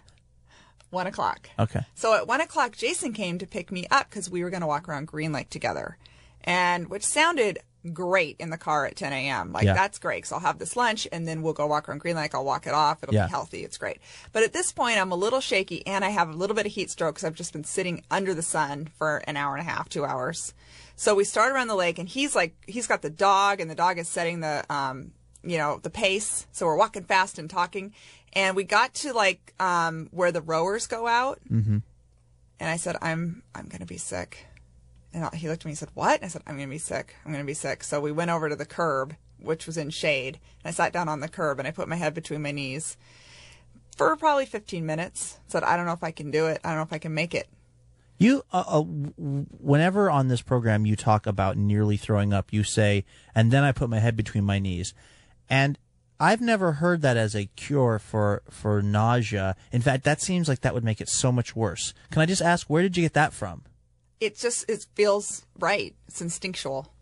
one 0.90 1.06
o'clock. 1.06 1.48
Okay. 1.58 1.80
So 1.94 2.14
at 2.14 2.26
one 2.26 2.40
o'clock, 2.40 2.76
Jason 2.76 3.12
came 3.12 3.38
to 3.38 3.46
pick 3.46 3.70
me 3.72 3.86
up 3.90 4.10
because 4.10 4.28
we 4.28 4.42
were 4.44 4.50
going 4.50 4.60
to 4.60 4.66
walk 4.66 4.88
around 4.88 5.06
Green 5.06 5.32
Lake 5.32 5.48
together, 5.50 5.96
and 6.44 6.88
which 6.90 7.04
sounded 7.04 7.60
great 7.92 8.36
in 8.38 8.50
the 8.50 8.58
car 8.58 8.86
at 8.86 8.94
10 8.96 9.12
a.m. 9.12 9.52
Like 9.52 9.64
Yeah. 9.64 9.74
that's 9.74 9.98
great 9.98 10.18
because 10.18 10.32
I'll 10.32 10.40
have 10.40 10.58
this 10.58 10.76
lunch 10.76 11.08
and 11.10 11.26
then 11.26 11.42
we'll 11.42 11.52
go 11.52 11.66
walk 11.66 11.88
around 11.88 11.98
Green 11.98 12.16
Lake. 12.16 12.34
I'll 12.34 12.44
walk 12.44 12.66
it 12.66 12.74
off. 12.74 13.02
It'll 13.02 13.14
Yeah. 13.14 13.26
be 13.26 13.30
healthy. 13.30 13.64
It's 13.64 13.78
great. 13.78 13.98
But 14.32 14.42
at 14.44 14.52
this 14.52 14.70
point, 14.72 14.98
I'm 14.98 15.10
a 15.10 15.16
little 15.16 15.40
shaky 15.40 15.84
and 15.86 16.04
I 16.04 16.10
have 16.10 16.28
a 16.28 16.32
little 16.32 16.54
bit 16.54 16.66
of 16.66 16.72
heat 16.72 16.90
stroke 16.90 17.16
because 17.16 17.24
I've 17.24 17.34
just 17.34 17.52
been 17.52 17.64
sitting 17.64 18.04
under 18.10 18.34
the 18.34 18.42
sun 18.42 18.88
for 18.98 19.18
an 19.26 19.36
hour 19.36 19.56
and 19.56 19.66
a 19.66 19.70
half, 19.70 19.88
two 19.88 20.04
hours. 20.04 20.54
So 20.94 21.14
we 21.14 21.24
start 21.24 21.52
around 21.52 21.68
the 21.68 21.74
lake 21.74 21.98
and 21.98 22.08
he's 22.08 22.36
like, 22.36 22.54
he's 22.66 22.86
got 22.86 23.02
the 23.02 23.10
dog 23.10 23.60
and 23.60 23.70
the 23.70 23.74
dog 23.74 23.98
is 23.98 24.06
setting 24.08 24.40
the, 24.40 24.64
um, 24.70 25.10
you 25.42 25.58
know, 25.58 25.80
the 25.82 25.90
pace. 25.90 26.46
So 26.52 26.66
we're 26.66 26.76
walking 26.76 27.02
fast 27.04 27.38
and 27.38 27.50
talking. 27.50 27.92
And 28.34 28.54
we 28.56 28.64
got 28.64 28.94
to 28.94 29.12
like 29.12 29.52
um, 29.60 30.08
where 30.12 30.30
the 30.32 30.40
rowers 30.40 30.86
go 30.86 31.06
out, 31.06 31.40
Mm-hmm. 31.52 31.78
and 32.60 32.70
I 32.70 32.76
said, 32.76 32.96
"I'm 33.02 33.42
I'm 33.54 33.66
gonna 33.68 33.84
be 33.84 33.98
sick." 33.98 34.46
And 35.14 35.32
he 35.34 35.48
looked 35.48 35.62
at 35.62 35.66
me 35.66 35.72
and 35.72 35.78
said, 35.78 35.90
"What?" 35.94 36.16
And 36.16 36.24
I 36.24 36.28
said, 36.28 36.42
"I'm 36.46 36.56
gonna 36.56 36.68
be 36.68 36.78
sick. 36.78 37.16
I'm 37.24 37.32
gonna 37.32 37.44
be 37.44 37.54
sick." 37.54 37.84
So 37.84 38.00
we 38.00 38.12
went 38.12 38.30
over 38.30 38.48
to 38.48 38.56
the 38.56 38.64
curb, 38.64 39.16
which 39.38 39.66
was 39.66 39.76
in 39.76 39.90
shade, 39.90 40.38
and 40.64 40.70
I 40.70 40.70
sat 40.70 40.92
down 40.92 41.08
on 41.08 41.20
the 41.20 41.28
curb 41.28 41.58
and 41.58 41.68
I 41.68 41.70
put 41.70 41.88
my 41.88 41.96
head 41.96 42.14
between 42.14 42.42
my 42.42 42.52
knees 42.52 42.96
for 43.96 44.16
probably 44.16 44.46
15 44.46 44.86
minutes. 44.86 45.38
Said, 45.48 45.64
"I 45.64 45.76
don't 45.76 45.86
know 45.86 45.92
if 45.92 46.04
I 46.04 46.12
can 46.12 46.30
do 46.30 46.46
it. 46.46 46.60
I 46.64 46.68
don't 46.68 46.78
know 46.78 46.82
if 46.82 46.92
I 46.92 46.98
can 46.98 47.14
make 47.14 47.34
it." 47.34 47.48
You, 48.18 48.44
uh, 48.52 48.64
uh, 48.68 48.82
whenever 48.82 50.08
on 50.08 50.28
this 50.28 50.42
program 50.42 50.86
you 50.86 50.94
talk 50.94 51.26
about 51.26 51.56
nearly 51.56 51.96
throwing 51.96 52.32
up, 52.32 52.52
you 52.52 52.62
say, 52.62 53.04
and 53.34 53.50
then 53.50 53.64
I 53.64 53.72
put 53.72 53.90
my 53.90 53.98
head 53.98 54.16
between 54.16 54.44
my 54.44 54.60
knees. 54.60 54.94
And 55.50 55.76
I've 56.20 56.40
never 56.40 56.74
heard 56.74 57.02
that 57.02 57.16
as 57.16 57.34
a 57.34 57.46
cure 57.56 57.98
for, 57.98 58.44
for 58.48 58.80
nausea. 58.80 59.56
In 59.72 59.82
fact, 59.82 60.04
that 60.04 60.22
seems 60.22 60.48
like 60.48 60.60
that 60.60 60.72
would 60.72 60.84
make 60.84 61.00
it 61.00 61.08
so 61.08 61.32
much 61.32 61.56
worse. 61.56 61.94
Can 62.12 62.22
I 62.22 62.26
just 62.26 62.40
ask, 62.42 62.70
where 62.70 62.82
did 62.82 62.96
you 62.96 63.02
get 63.02 63.14
that 63.14 63.32
from? 63.32 63.64
It 64.22 64.36
just 64.38 64.68
it 64.68 64.86
feels 64.94 65.44
right. 65.58 65.94
It's 66.08 66.20
instinctual. 66.20 66.92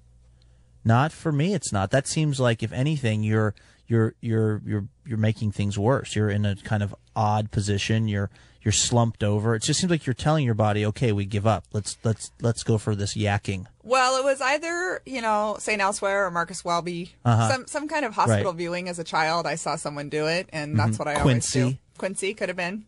Not 0.84 1.12
for 1.12 1.30
me, 1.30 1.52
it's 1.54 1.72
not. 1.72 1.90
That 1.90 2.06
seems 2.08 2.40
like, 2.40 2.62
if 2.62 2.72
anything, 2.72 3.22
you're, 3.22 3.54
you're, 3.86 4.14
you're, 4.22 4.62
you're, 4.64 4.84
you're 5.04 5.18
making 5.18 5.52
things 5.52 5.78
worse. 5.78 6.16
You're 6.16 6.30
in 6.30 6.46
a 6.46 6.56
kind 6.56 6.82
of 6.82 6.94
odd 7.14 7.50
position. 7.50 8.08
You're, 8.08 8.30
you're 8.62 8.72
slumped 8.72 9.22
over. 9.22 9.54
It 9.54 9.62
just 9.62 9.78
seems 9.80 9.90
like 9.90 10.06
you're 10.06 10.14
telling 10.14 10.46
your 10.46 10.54
body, 10.54 10.86
okay, 10.86 11.12
we 11.12 11.26
give 11.26 11.46
up. 11.46 11.64
Let's, 11.74 11.98
let's, 12.02 12.30
let's 12.40 12.62
go 12.62 12.78
for 12.78 12.94
this 12.94 13.14
yakking. 13.14 13.66
Well, 13.82 14.18
it 14.18 14.24
was 14.24 14.40
either 14.40 15.02
you 15.04 15.20
know 15.20 15.56
St. 15.58 15.80
Elsewhere 15.82 16.26
or 16.26 16.30
Marcus 16.30 16.64
Welby, 16.64 17.12
some 17.24 17.66
some 17.66 17.88
kind 17.88 18.04
of 18.04 18.14
hospital 18.14 18.36
Uh-huh. 18.36 18.44
Right. 18.44 18.50
Mm-hmm. 18.52 18.58
viewing 18.58 18.88
as 18.88 18.98
a 18.98 19.04
child. 19.04 19.46
I 19.46 19.54
saw 19.56 19.76
someone 19.76 20.08
do 20.10 20.26
it, 20.26 20.48
and 20.52 20.78
that's 20.78 20.98
what 20.98 21.08
I 21.08 21.14
Quincy. 21.20 21.60
always 21.60 21.74
do. 21.74 21.78
Quincy 21.98 22.34
could 22.34 22.48
have 22.50 22.56
been. 22.56 22.84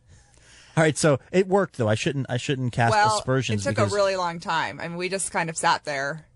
All 0.76 0.82
right, 0.82 0.96
so 0.96 1.18
it 1.30 1.48
worked 1.48 1.76
though. 1.76 1.88
I 1.88 1.94
shouldn't 1.94 2.26
I 2.28 2.36
shouldn't 2.36 2.72
cast 2.72 2.92
well, 2.92 3.18
aspersions 3.18 3.66
it 3.66 3.70
took 3.70 3.76
because 3.76 3.92
a 3.92 3.96
really 3.96 4.16
long 4.16 4.40
time. 4.40 4.80
I 4.80 4.88
mean, 4.88 4.96
we 4.96 5.08
just 5.08 5.30
kind 5.30 5.50
of 5.50 5.56
sat 5.56 5.84
there, 5.84 6.26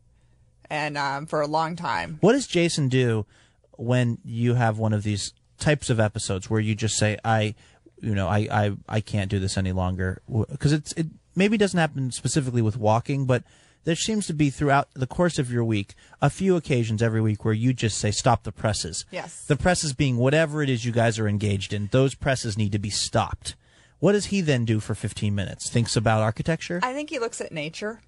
and 0.69 0.99
um, 0.99 1.27
for 1.27 1.41
a 1.41 1.47
long 1.47 1.77
time. 1.77 2.19
what 2.21 2.33
does 2.33 2.47
Jason 2.47 2.89
do 2.89 3.27
when 3.73 4.19
you 4.25 4.55
have 4.55 4.79
one 4.79 4.93
of 4.93 5.03
these 5.03 5.33
types 5.59 5.91
of 5.91 5.99
episodes 6.01 6.51
where 6.51 6.61
you 6.61 6.75
just 6.75 6.97
say 6.97 7.19
I 7.25 7.55
you 8.01 8.15
know 8.15 8.29
I 8.29 8.49
I, 8.51 8.73
I 8.89 9.01
can't 9.01 9.31
do 9.31 9.39
this 9.39 9.57
any 9.57 9.73
longer 9.73 10.21
because 10.51 10.73
it's 10.73 10.93
it 10.93 11.07
maybe 11.35 11.57
doesn't 11.57 11.79
happen 11.79 12.11
specifically 12.11 12.63
with 12.63 12.77
walking 12.77 13.27
but 13.27 13.43
there 13.87 13.97
seems 13.97 14.27
to 14.27 14.35
be 14.35 14.51
throughout 14.51 14.89
the 14.95 15.07
course 15.07 15.39
of 15.39 15.51
your 15.51 15.65
week 15.65 15.95
a 16.21 16.29
few 16.29 16.57
occasions 16.57 17.01
every 17.01 17.21
week 17.21 17.45
where 17.45 17.55
you 17.55 17.73
just 17.73 17.99
say 17.99 18.11
stop 18.11 18.43
the 18.43 18.51
presses. 18.51 19.07
Yes. 19.13 19.45
The 19.47 19.57
presses 19.57 19.95
being 19.95 20.17
whatever 20.17 20.61
it 20.61 20.69
is 20.69 20.85
you 20.85 20.91
guys 20.91 21.21
are 21.21 21.29
engaged 21.29 21.73
in. 21.73 21.89
Those 21.93 22.17
presses 22.17 22.59
need 22.59 22.73
to 22.73 22.81
be 22.81 22.91
stopped. 22.91 23.55
What 23.99 24.13
does 24.13 24.27
he 24.27 24.41
then 24.41 24.65
do 24.65 24.81
for 24.81 24.95
15 24.95 25.35
minutes? 25.35 25.71
Thinks 25.71 25.97
about 25.97 26.23
architecture? 26.23 26.81
I 26.83 26.93
think 26.93 27.11
he 27.11 27.19
looks 27.19 27.41
at 27.41 27.53
nature. 27.53 28.01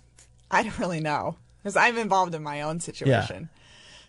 I 0.50 0.62
don't 0.62 0.78
really 0.78 1.00
know 1.00 1.36
because 1.62 1.76
I'm 1.76 1.98
involved 1.98 2.34
in 2.34 2.42
my 2.42 2.62
own 2.62 2.80
situation. 2.80 3.48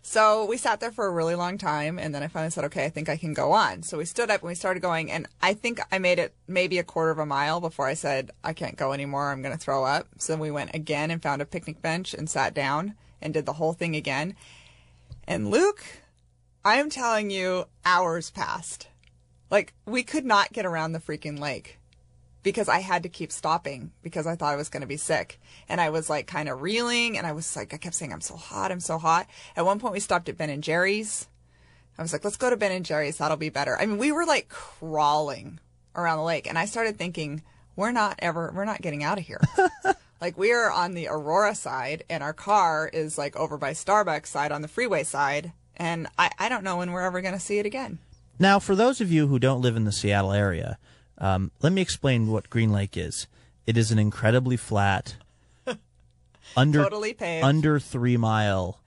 So 0.06 0.44
we 0.46 0.58
sat 0.58 0.82
there 0.82 0.92
for 0.92 1.06
a 1.06 1.12
really 1.12 1.34
long 1.34 1.58
time, 1.58 1.98
and 1.98 2.14
then 2.14 2.24
I 2.24 2.28
finally 2.28 2.52
said, 2.52 2.66
"Okay, 2.66 2.84
I 2.84 2.90
think 2.90 3.08
I 3.08 3.16
can 3.16 3.34
go 3.34 3.54
on." 3.54 3.84
So 3.84 3.98
we 3.98 4.04
stood 4.04 4.30
up 4.30 4.42
and 4.42 4.50
we 4.50 4.56
started 4.56 4.82
going, 4.82 5.10
and 5.10 5.28
I 5.42 5.54
think 5.54 5.80
I 5.94 5.98
made 5.98 6.20
it 6.20 6.34
maybe 6.46 6.78
a 6.78 6.84
quarter 6.84 7.10
of 7.10 7.20
a 7.20 7.26
mile 7.26 7.62
before 7.62 7.88
I 7.88 7.94
said, 7.94 8.32
"I 8.44 8.52
can't 8.52 8.76
go 8.76 8.92
anymore. 8.92 9.32
I'm 9.32 9.42
going 9.42 9.58
to 9.58 9.64
throw 9.64 9.86
up." 9.86 10.08
So 10.18 10.36
we 10.36 10.52
went 10.52 10.76
again 10.76 11.10
and 11.10 11.24
found 11.24 11.42
a 11.42 11.46
picnic 11.46 11.82
bench 11.82 12.14
and 12.14 12.30
sat 12.30 12.54
down 12.54 12.96
and 13.22 13.34
did 13.34 13.46
the 13.46 13.54
whole 13.54 13.72
thing 13.72 13.96
again. 13.96 14.36
And 15.26 15.50
Luke, 15.50 15.86
I 16.66 16.76
am 16.76 16.90
telling 16.90 17.30
you, 17.32 17.66
hours 17.86 18.30
passed. 18.30 18.88
Like 19.54 19.76
we 19.86 20.02
could 20.02 20.26
not 20.26 20.52
get 20.52 20.66
around 20.66 20.94
the 20.94 21.00
freaking 21.00 21.38
lake 21.38 21.78
because 22.42 22.68
I 22.68 22.80
had 22.80 23.04
to 23.04 23.10
keep 23.10 23.32
stopping 23.32 23.92
because 24.02 24.26
I 24.26 24.36
thought 24.36 24.52
I 24.52 24.56
was 24.56 24.70
going 24.70 24.82
to 24.82 24.88
be 24.88 24.98
sick. 24.98 25.40
And 25.70 25.80
I 25.80 25.92
was 25.92 26.10
like 26.10 26.26
kind 26.26 26.50
of 26.50 26.64
reeling 26.64 27.20
and 27.20 27.28
I 27.28 27.34
was 27.34 27.56
like, 27.56 27.72
I 27.72 27.78
kept 27.78 27.94
saying, 27.94 28.12
I'm 28.12 28.20
so 28.20 28.36
hot, 28.36 28.72
I'm 28.72 28.80
so 28.80 28.98
hot. 28.98 29.28
At 29.56 29.64
one 29.64 29.78
point 29.80 29.94
we 29.94 30.00
stopped 30.00 30.28
at 30.28 30.40
Ben 30.40 30.50
and 30.50 30.64
Jerry's. 30.64 31.28
I 32.00 32.02
was 32.02 32.12
like, 32.12 32.24
let's 32.24 32.36
go 32.36 32.50
to 32.50 32.58
Ben 32.58 32.72
and 32.72 32.84
Jerry's. 32.84 33.20
That'll 33.20 33.38
be 33.38 33.50
better. 33.50 33.78
I 33.78 33.86
mean, 33.86 34.00
we 34.00 34.12
were 34.12 34.26
like 34.26 34.50
crawling 34.50 35.60
around 35.96 36.18
the 36.18 36.24
lake 36.24 36.48
and 36.50 36.58
I 36.58 36.66
started 36.66 36.98
thinking, 36.98 37.44
we're 37.76 37.92
not 37.92 38.16
ever, 38.18 38.52
we're 38.56 38.66
not 38.66 38.82
getting 38.82 39.04
out 39.04 39.20
of 39.20 39.28
here. 39.28 39.42
like 40.20 40.36
we 40.36 40.52
are 40.52 40.72
on 40.72 40.96
the 40.96 41.10
Aurora 41.10 41.54
side 41.54 42.06
and 42.10 42.24
our 42.24 42.34
car 42.34 42.90
is 42.92 43.20
like 43.20 43.36
over 43.36 43.60
by 43.60 43.74
Starbucks 43.74 44.26
side 44.26 44.52
on 44.52 44.64
the 44.64 44.68
freeway 44.68 45.04
side. 45.04 45.52
And 45.78 46.08
I, 46.18 46.32
I 46.40 46.50
don't 46.50 46.64
know 46.64 46.78
when 46.78 46.92
we're 46.92 47.02
ever 47.02 47.22
going 47.22 47.36
to 47.36 47.40
see 47.40 47.60
it 47.60 47.68
again. 47.68 48.00
Now, 48.40 48.60
for 48.60 48.76
those 48.76 49.00
of 49.02 49.12
you 49.12 49.28
who 49.28 49.40
don't 49.40 49.62
live 49.62 49.76
in 49.76 49.86
the 49.86 49.92
Seattle 49.92 50.34
area, 50.34 50.78
um, 51.18 51.52
let 51.62 51.72
me 51.72 51.82
explain 51.82 52.28
what 52.28 52.50
Green 52.50 52.72
Lake 52.72 52.98
is. 52.98 53.28
It 53.66 53.78
is 53.78 53.92
an 53.92 54.00
incredibly 54.00 54.58
flat, 54.58 55.16
under 56.58 56.84
Totally 56.84 57.16
under 57.42 57.80
three 57.80 58.18
mile 58.18 58.80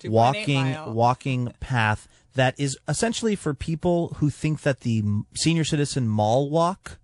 2.8 0.00 0.10
walking 0.10 0.64
mile. 0.64 0.92
walking 0.92 1.52
path 1.60 2.08
that 2.34 2.54
is 2.58 2.78
essentially 2.86 3.34
for 3.34 3.54
people 3.54 4.14
who 4.18 4.30
think 4.30 4.62
that 4.62 4.80
the 4.80 5.02
senior 5.34 5.64
citizen 5.64 6.06
mall 6.06 6.48
walk 6.50 6.98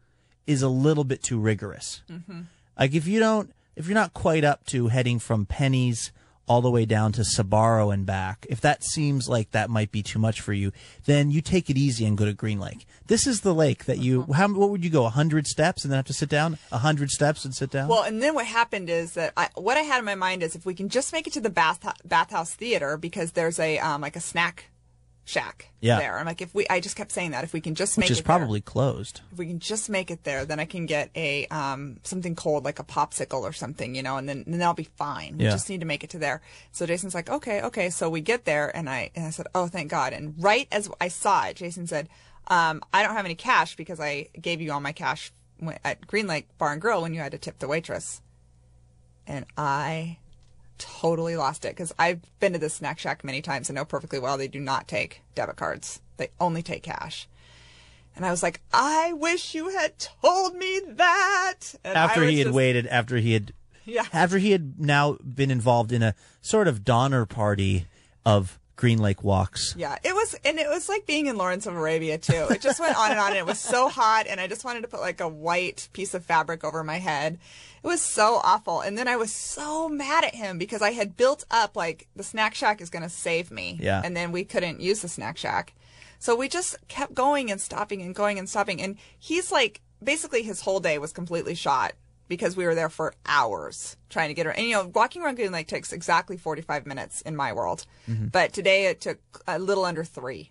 is 0.46 0.62
a 0.62 0.68
little 0.68 1.04
bit 1.04 1.22
too 1.22 1.40
rigorous. 1.40 2.02
Mm-hmm. 2.08 2.42
Like 2.78 2.94
if 2.94 3.06
you 3.06 3.18
don't, 3.18 3.52
if 3.74 3.86
you're 3.86 3.94
not 3.94 4.14
quite 4.14 4.44
up 4.44 4.64
to 4.66 4.88
heading 4.88 5.18
from 5.18 5.46
Penny's 5.46 6.12
all 6.46 6.60
the 6.60 6.70
way 6.70 6.84
down 6.84 7.12
to 7.12 7.22
Sbarro 7.22 7.92
and 7.92 8.04
back, 8.04 8.46
if 8.48 8.60
that 8.60 8.84
seems 8.84 9.28
like 9.28 9.50
that 9.52 9.70
might 9.70 9.90
be 9.90 10.02
too 10.02 10.18
much 10.18 10.40
for 10.40 10.52
you, 10.52 10.72
then 11.06 11.30
you 11.30 11.40
take 11.40 11.70
it 11.70 11.76
easy 11.76 12.04
and 12.04 12.18
go 12.18 12.24
to 12.24 12.32
Green 12.32 12.60
Lake. 12.60 12.86
This 13.06 13.26
is 13.26 13.40
the 13.40 13.54
lake 13.54 13.84
that 13.84 13.98
you. 13.98 14.22
Uh-huh. 14.22 14.32
How 14.32 14.48
what 14.48 14.70
would 14.70 14.84
you 14.84 14.90
go? 14.90 15.08
hundred 15.08 15.46
steps 15.46 15.84
and 15.84 15.92
then 15.92 15.96
have 15.98 16.06
to 16.06 16.12
sit 16.12 16.28
down? 16.28 16.58
hundred 16.72 17.10
steps 17.10 17.44
and 17.44 17.54
sit 17.54 17.70
down? 17.70 17.88
Well, 17.88 18.02
and 18.02 18.22
then 18.22 18.34
what 18.34 18.46
happened 18.46 18.90
is 18.90 19.12
that 19.12 19.32
I, 19.36 19.48
what 19.54 19.76
I 19.76 19.80
had 19.80 19.98
in 19.98 20.04
my 20.04 20.14
mind 20.14 20.42
is 20.42 20.54
if 20.54 20.66
we 20.66 20.74
can 20.74 20.88
just 20.88 21.12
make 21.12 21.26
it 21.26 21.32
to 21.34 21.40
the 21.40 21.50
bath 21.50 21.80
bathhouse 22.04 22.54
theater 22.54 22.96
because 22.96 23.32
there's 23.32 23.58
a 23.58 23.78
um, 23.78 24.00
like 24.00 24.16
a 24.16 24.20
snack 24.20 24.70
shack 25.26 25.70
Yeah. 25.80 25.98
there. 25.98 26.18
I'm 26.18 26.26
like, 26.26 26.42
if 26.42 26.54
we, 26.54 26.66
I 26.68 26.80
just 26.80 26.96
kept 26.96 27.10
saying 27.10 27.30
that 27.30 27.44
if 27.44 27.52
we 27.54 27.60
can 27.60 27.74
just 27.74 27.96
make 27.96 28.04
which 28.04 28.10
is 28.12 28.18
it 28.20 28.24
there- 28.26 28.36
probably 28.38 28.60
closed. 28.60 29.22
if 29.32 29.38
we 29.38 29.46
can 29.46 29.58
just 29.58 29.88
make 29.88 30.10
it 30.10 30.24
there, 30.24 30.44
then 30.44 30.60
I 30.60 30.66
can 30.66 30.84
get 30.86 31.10
a 31.16 31.46
um, 31.46 31.98
something 32.02 32.34
cold 32.34 32.64
like 32.64 32.78
a 32.78 32.84
popsicle 32.84 33.40
or 33.40 33.52
something, 33.52 33.94
you 33.94 34.02
know, 34.02 34.16
and 34.18 34.28
then 34.28 34.44
then 34.46 34.62
I'll 34.62 34.74
be 34.74 34.88
fine. 34.96 35.38
We 35.38 35.44
Yeah. 35.44 35.50
just 35.52 35.68
need 35.70 35.80
to 35.80 35.86
make 35.86 36.04
it 36.04 36.10
to 36.10 36.18
there. 36.18 36.42
So 36.72 36.84
Jason's 36.86 37.14
like, 37.14 37.30
okay, 37.30 37.62
okay. 37.62 37.88
So 37.90 38.10
we 38.10 38.20
get 38.20 38.44
there, 38.44 38.74
and 38.76 38.88
I 38.90 39.10
and 39.14 39.24
I 39.26 39.30
said, 39.30 39.46
oh, 39.54 39.66
thank 39.66 39.90
God. 39.90 40.12
And 40.12 40.34
right 40.38 40.68
as 40.70 40.90
I 41.00 41.08
saw 41.08 41.44
it, 41.46 41.56
Jason 41.56 41.86
said, 41.86 42.08
um, 42.48 42.82
I 42.92 43.02
don't 43.02 43.14
have 43.14 43.24
any 43.24 43.34
cash 43.34 43.76
because 43.76 44.00
I 44.00 44.28
gave 44.38 44.60
you 44.60 44.72
all 44.72 44.80
my 44.80 44.92
cash 44.92 45.32
at 45.84 46.06
Green 46.06 46.26
Lake 46.26 46.48
Bar 46.58 46.72
and 46.72 46.80
Grill 46.82 47.00
when 47.00 47.14
you 47.14 47.20
had 47.20 47.32
to 47.32 47.38
tip 47.38 47.58
the 47.60 47.68
waitress, 47.68 48.20
and 49.26 49.46
I 49.56 50.18
totally 51.00 51.36
lost 51.36 51.64
it 51.64 51.70
because 51.70 51.92
I've 51.98 52.20
been 52.40 52.52
to 52.52 52.58
this 52.58 52.74
snack 52.74 52.98
shack 52.98 53.24
many 53.24 53.40
times 53.42 53.68
and 53.68 53.76
know 53.76 53.84
perfectly 53.84 54.18
well 54.18 54.36
they 54.36 54.48
do 54.48 54.60
not 54.60 54.86
take 54.88 55.22
debit 55.34 55.56
cards. 55.56 56.00
They 56.16 56.28
only 56.40 56.62
take 56.62 56.82
cash. 56.82 57.28
And 58.16 58.24
I 58.24 58.30
was 58.30 58.42
like, 58.42 58.60
I 58.72 59.12
wish 59.14 59.54
you 59.54 59.70
had 59.70 59.98
told 59.98 60.54
me 60.54 60.80
that. 60.86 61.74
And 61.82 61.96
after 61.96 62.24
he 62.24 62.38
had 62.38 62.44
just- 62.46 62.54
waited, 62.54 62.86
after 62.86 63.16
he 63.16 63.32
had, 63.32 63.52
Yeah. 63.84 64.06
after 64.12 64.38
he 64.38 64.52
had 64.52 64.78
now 64.80 65.14
been 65.14 65.50
involved 65.50 65.90
in 65.90 66.02
a 66.02 66.14
sort 66.40 66.68
of 66.68 66.84
Donner 66.84 67.26
party 67.26 67.86
of 68.24 68.58
Green 68.76 68.98
Lake 68.98 69.22
walks. 69.22 69.74
Yeah, 69.78 69.96
it 70.02 70.14
was, 70.14 70.34
and 70.44 70.58
it 70.58 70.68
was 70.68 70.88
like 70.88 71.06
being 71.06 71.26
in 71.26 71.36
Lawrence 71.36 71.66
of 71.66 71.74
Arabia 71.76 72.18
too. 72.18 72.46
It 72.50 72.60
just 72.60 72.80
went 72.80 72.96
on 72.98 73.10
and 73.12 73.20
on, 73.20 73.28
and 73.28 73.36
it 73.38 73.46
was 73.46 73.60
so 73.60 73.88
hot, 73.88 74.26
and 74.28 74.40
I 74.40 74.46
just 74.48 74.64
wanted 74.64 74.82
to 74.82 74.88
put 74.88 75.00
like 75.00 75.20
a 75.20 75.28
white 75.28 75.88
piece 75.92 76.12
of 76.14 76.24
fabric 76.24 76.64
over 76.64 76.82
my 76.82 76.98
head. 76.98 77.38
It 77.82 77.86
was 77.86 78.00
so 78.00 78.40
awful, 78.42 78.80
and 78.80 78.98
then 78.98 79.06
I 79.08 79.16
was 79.16 79.32
so 79.32 79.88
mad 79.88 80.24
at 80.24 80.34
him 80.34 80.58
because 80.58 80.82
I 80.82 80.90
had 80.92 81.16
built 81.16 81.44
up 81.50 81.76
like 81.76 82.08
the 82.16 82.22
snack 82.24 82.54
shack 82.54 82.80
is 82.80 82.90
going 82.90 83.02
to 83.04 83.08
save 83.08 83.50
me, 83.50 83.78
Yeah. 83.80 84.02
and 84.04 84.16
then 84.16 84.32
we 84.32 84.44
couldn't 84.44 84.80
use 84.80 85.00
the 85.02 85.08
snack 85.08 85.36
shack, 85.36 85.74
so 86.18 86.34
we 86.34 86.48
just 86.48 86.76
kept 86.88 87.14
going 87.14 87.50
and 87.52 87.60
stopping 87.60 88.02
and 88.02 88.14
going 88.14 88.38
and 88.38 88.48
stopping, 88.48 88.80
and 88.82 88.96
he's 89.18 89.52
like 89.52 89.82
basically 90.02 90.42
his 90.42 90.62
whole 90.62 90.80
day 90.80 90.98
was 90.98 91.12
completely 91.12 91.54
shot 91.54 91.92
because 92.28 92.56
we 92.56 92.64
were 92.64 92.74
there 92.74 92.88
for 92.88 93.14
hours 93.26 93.96
trying 94.08 94.28
to 94.28 94.34
get 94.34 94.46
her. 94.46 94.52
And 94.52 94.66
you 94.66 94.72
know, 94.72 94.90
walking 94.94 95.22
around 95.22 95.36
Green 95.36 95.52
Lake 95.52 95.68
takes 95.68 95.92
exactly 95.92 96.36
45 96.36 96.86
minutes 96.86 97.20
in 97.22 97.36
my 97.36 97.52
world. 97.52 97.86
Mm-hmm. 98.08 98.28
But 98.28 98.52
today 98.52 98.86
it 98.86 99.00
took 99.00 99.18
a 99.46 99.58
little 99.58 99.84
under 99.84 100.04
three. 100.04 100.50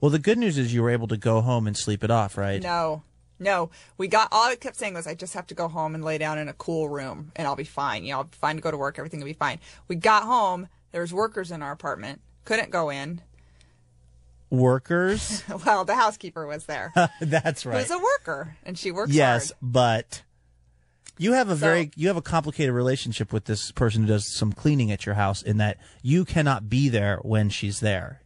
Well, 0.00 0.10
the 0.10 0.18
good 0.18 0.38
news 0.38 0.58
is 0.58 0.74
you 0.74 0.82
were 0.82 0.90
able 0.90 1.08
to 1.08 1.16
go 1.16 1.40
home 1.40 1.66
and 1.66 1.76
sleep 1.76 2.04
it 2.04 2.10
off, 2.10 2.36
right? 2.36 2.62
No, 2.62 3.02
no. 3.38 3.70
We 3.96 4.08
got, 4.08 4.28
all 4.30 4.44
I 4.48 4.56
kept 4.56 4.76
saying 4.76 4.94
was, 4.94 5.06
I 5.06 5.14
just 5.14 5.34
have 5.34 5.46
to 5.48 5.54
go 5.54 5.68
home 5.68 5.94
and 5.94 6.04
lay 6.04 6.18
down 6.18 6.38
in 6.38 6.48
a 6.48 6.52
cool 6.52 6.88
room 6.88 7.32
and 7.34 7.48
I'll 7.48 7.56
be 7.56 7.64
fine. 7.64 8.04
You 8.04 8.12
know, 8.12 8.18
I'll 8.18 8.24
be 8.24 8.36
fine 8.36 8.56
to 8.56 8.62
go 8.62 8.70
to 8.70 8.76
work. 8.76 8.98
Everything 8.98 9.20
will 9.20 9.26
be 9.26 9.32
fine. 9.32 9.58
We 9.88 9.96
got 9.96 10.24
home. 10.24 10.68
There 10.92 11.00
was 11.00 11.12
workers 11.14 11.50
in 11.50 11.62
our 11.62 11.72
apartment. 11.72 12.20
Couldn't 12.44 12.70
go 12.70 12.90
in. 12.90 13.22
Workers. 14.50 15.42
Well, 15.66 15.84
the 15.84 15.94
housekeeper 15.96 16.46
was 16.46 16.66
there. 16.66 16.92
That's 17.20 17.66
right. 17.66 17.80
Who's 17.80 17.90
right. 17.90 17.98
a 17.98 18.02
worker 18.02 18.56
and 18.64 18.78
she 18.78 18.92
works 18.92 19.12
Yes, 19.12 19.50
hard. 19.50 19.58
but 19.62 20.22
you 21.18 21.32
have 21.32 21.48
a 21.48 21.52
So- 21.56 21.60
very 21.60 21.90
you 21.96 22.08
have 22.08 22.16
a 22.16 22.22
complicated 22.22 22.74
relationship 22.74 23.32
with 23.32 23.44
this 23.46 23.70
person 23.72 24.02
who 24.02 24.08
does 24.08 24.26
some 24.36 24.52
cleaning 24.52 24.90
at 24.92 25.06
your 25.06 25.14
house 25.14 25.42
in 25.42 25.56
that 25.58 25.78
you 26.02 26.24
cannot 26.24 26.68
be 26.68 26.88
there 26.88 27.18
when 27.22 27.48
she's 27.50 27.80
there 27.80 28.22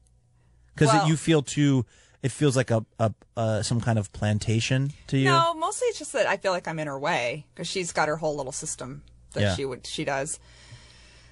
because 0.74 0.88
Well- 0.92 1.06
you 1.08 1.16
feel 1.16 1.42
too 1.42 1.86
it 2.22 2.30
feels 2.30 2.54
like 2.54 2.70
a, 2.70 2.84
a 2.98 3.14
uh, 3.34 3.62
some 3.62 3.80
kind 3.80 3.98
of 3.98 4.12
plantation 4.12 4.92
to 5.06 5.16
you. 5.16 5.24
No, 5.24 5.54
mostly 5.54 5.86
it's 5.88 5.98
just 5.98 6.12
that 6.12 6.26
I 6.26 6.36
feel 6.36 6.52
like 6.52 6.68
I'm 6.68 6.78
in 6.78 6.86
her 6.86 6.98
way 6.98 7.46
because 7.54 7.66
she's 7.66 7.92
got 7.92 8.08
her 8.08 8.16
whole 8.16 8.36
little 8.36 8.52
system 8.52 9.02
that 9.32 9.40
Yeah. 9.40 9.54
she 9.54 9.64
would 9.64 9.86
she 9.86 10.04
does. 10.04 10.38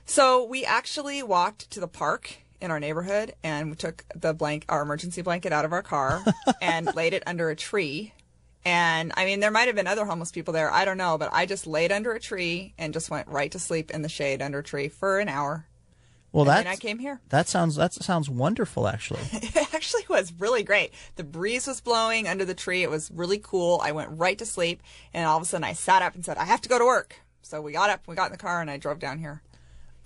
So 0.07 0.45
we 0.45 0.65
actually 0.65 1.23
walked 1.23 1.71
to 1.73 1.81
the 1.81 1.89
park 1.89 2.37
in 2.61 2.71
our 2.71 2.81
neighborhood 2.81 3.35
and 3.45 3.69
we 3.71 3.77
took 3.77 4.05
the 4.15 4.33
blank 4.33 4.65
our 4.71 4.81
emergency 4.83 5.21
blanket 5.21 5.53
out 5.53 5.65
of 5.67 5.73
our 5.75 5.83
car 5.83 6.25
and 6.63 6.95
laid 6.97 7.13
it 7.13 7.23
under 7.27 7.51
a 7.51 7.57
tree. 7.57 8.15
And 8.65 9.13
I 9.17 9.25
mean, 9.25 9.41
there 9.41 9.51
might 9.51 9.67
have 9.67 9.77
been 9.77 9.87
other 9.87 10.05
homeless 10.05 10.33
people 10.33 10.53
there. 10.53 10.71
I 10.71 10.85
don't 10.85 10.99
know, 10.99 11.17
but 11.17 11.31
I 11.33 11.47
just 11.47 11.67
laid 11.67 11.93
under 11.93 12.13
a 12.13 12.21
tree 12.21 12.75
and 12.79 12.93
just 12.93 13.11
went 13.11 13.29
right 13.29 13.51
to 13.53 13.59
sleep 13.59 13.91
in 13.91 14.03
the 14.03 14.09
shade 14.09 14.43
under 14.43 14.59
a 14.59 14.63
tree 14.65 14.89
for 14.89 15.19
an 15.21 15.29
hour. 15.29 15.67
well, 16.33 16.43
And 16.51 16.67
that 16.67 16.71
I 16.71 16.77
came 16.77 16.99
here. 16.99 17.21
that 17.31 17.49
sounds 17.49 17.77
that 17.77 17.95
sounds 17.95 18.29
wonderful. 18.29 18.87
Actually, 18.89 19.21
It 19.33 19.75
actually 19.75 20.05
was 20.11 20.33
really 20.39 20.63
great. 20.65 20.93
The 21.17 21.25
breeze 21.25 21.67
was 21.67 21.81
blowing 21.81 22.27
under 22.29 22.45
the 22.45 22.55
tree. 22.55 22.83
It 22.83 22.91
was 22.91 23.11
really 23.11 23.39
cool. 23.39 23.81
I 23.83 23.93
went 23.93 24.11
right 24.13 24.37
to 24.39 24.45
sleep, 24.47 24.83
and 25.15 25.27
all 25.27 25.37
of 25.37 25.43
a 25.43 25.47
sudden 25.47 25.65
I 25.65 25.73
sat 25.73 26.03
up 26.03 26.15
and 26.15 26.25
said, 26.25 26.37
I 26.37 26.45
have 26.45 26.61
to 26.63 26.69
go 26.69 26.79
to 26.79 26.85
work. 26.85 27.17
So 27.43 27.63
we 27.63 27.73
got 27.73 27.89
up, 27.91 28.03
we 28.07 28.15
got 28.17 28.27
in 28.27 28.33
the 28.33 28.39
car, 28.39 28.61
and 28.61 28.71
I 28.71 28.77
drove 28.77 28.99
down 28.99 29.19
here. 29.19 29.41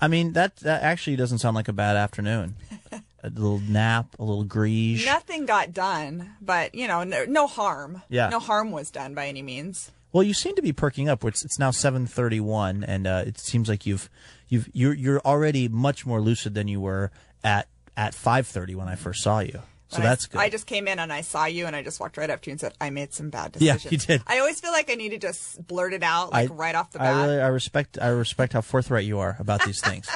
I 0.00 0.08
mean 0.08 0.34
that 0.34 0.56
that 0.58 0.82
actually 0.82 1.16
doesn't 1.16 1.38
sound 1.38 1.54
like 1.56 1.68
a 1.68 1.72
bad 1.72 1.96
afternoon. 1.96 2.56
a 3.22 3.30
little 3.30 3.60
nap, 3.60 4.14
a 4.18 4.24
little 4.24 4.44
greige. 4.44 5.04
Nothing 5.06 5.46
got 5.46 5.72
done, 5.72 6.34
but, 6.40 6.74
you 6.74 6.88
know, 6.88 7.04
no, 7.04 7.24
no 7.26 7.46
harm. 7.46 8.02
Yeah. 8.08 8.28
No 8.28 8.38
harm 8.38 8.70
was 8.70 8.90
done 8.90 9.14
by 9.14 9.28
any 9.28 9.42
means. 9.42 9.90
Well, 10.12 10.22
you 10.22 10.34
seem 10.34 10.54
to 10.56 10.62
be 10.62 10.72
perking 10.72 11.08
up. 11.08 11.24
It's 11.24 11.42
it's 11.42 11.58
now 11.58 11.70
seven 11.70 12.06
thirty 12.06 12.38
one, 12.38 12.84
and 12.84 13.06
uh, 13.06 13.24
it 13.26 13.38
seems 13.38 13.66
like 13.66 13.86
you've 13.86 14.10
you've 14.48 14.68
you're 14.74 14.92
you're 14.92 15.20
already 15.20 15.68
much 15.68 16.04
more 16.04 16.20
lucid 16.20 16.52
than 16.54 16.68
you 16.68 16.82
were 16.82 17.10
at 17.42 17.66
at 17.96 18.14
five 18.14 18.46
thirty 18.46 18.74
when 18.74 18.88
I 18.88 18.94
first 18.94 19.22
saw 19.22 19.38
you. 19.38 19.60
So 19.88 19.98
When 19.98 20.06
I- 20.06 20.10
that's 20.10 20.26
good. 20.26 20.38
I 20.38 20.50
just 20.50 20.66
came 20.66 20.86
in 20.86 20.98
and 20.98 21.10
I 21.10 21.22
saw 21.22 21.46
you, 21.46 21.64
and 21.66 21.74
I 21.74 21.82
just 21.82 21.98
walked 21.98 22.18
right 22.18 22.28
up 22.28 22.42
to 22.42 22.50
you 22.50 22.52
and 22.52 22.60
said, 22.60 22.74
I 22.78 22.90
made 22.90 23.14
some 23.14 23.30
bad 23.30 23.52
decisions. 23.52 23.84
Yeah, 23.86 23.90
you 23.90 23.96
did. 23.98 24.22
I 24.26 24.38
always 24.40 24.60
feel 24.60 24.72
like 24.72 24.90
I 24.90 24.96
need 24.96 25.10
to 25.10 25.18
just 25.18 25.66
blurt 25.66 25.94
it 25.94 26.02
out, 26.02 26.30
like 26.32 26.50
I- 26.50 26.54
right 26.54 26.74
off 26.74 26.90
the 26.90 26.98
bat. 26.98 27.14
I 27.14 27.22
really 27.26 27.40
I 27.40 27.46
respect 27.48 27.98
I 27.98 28.08
respect 28.08 28.52
how 28.52 28.60
forthright 28.60 29.06
you 29.06 29.18
are 29.18 29.36
about 29.38 29.64
these 29.64 29.80
things. 29.80 30.08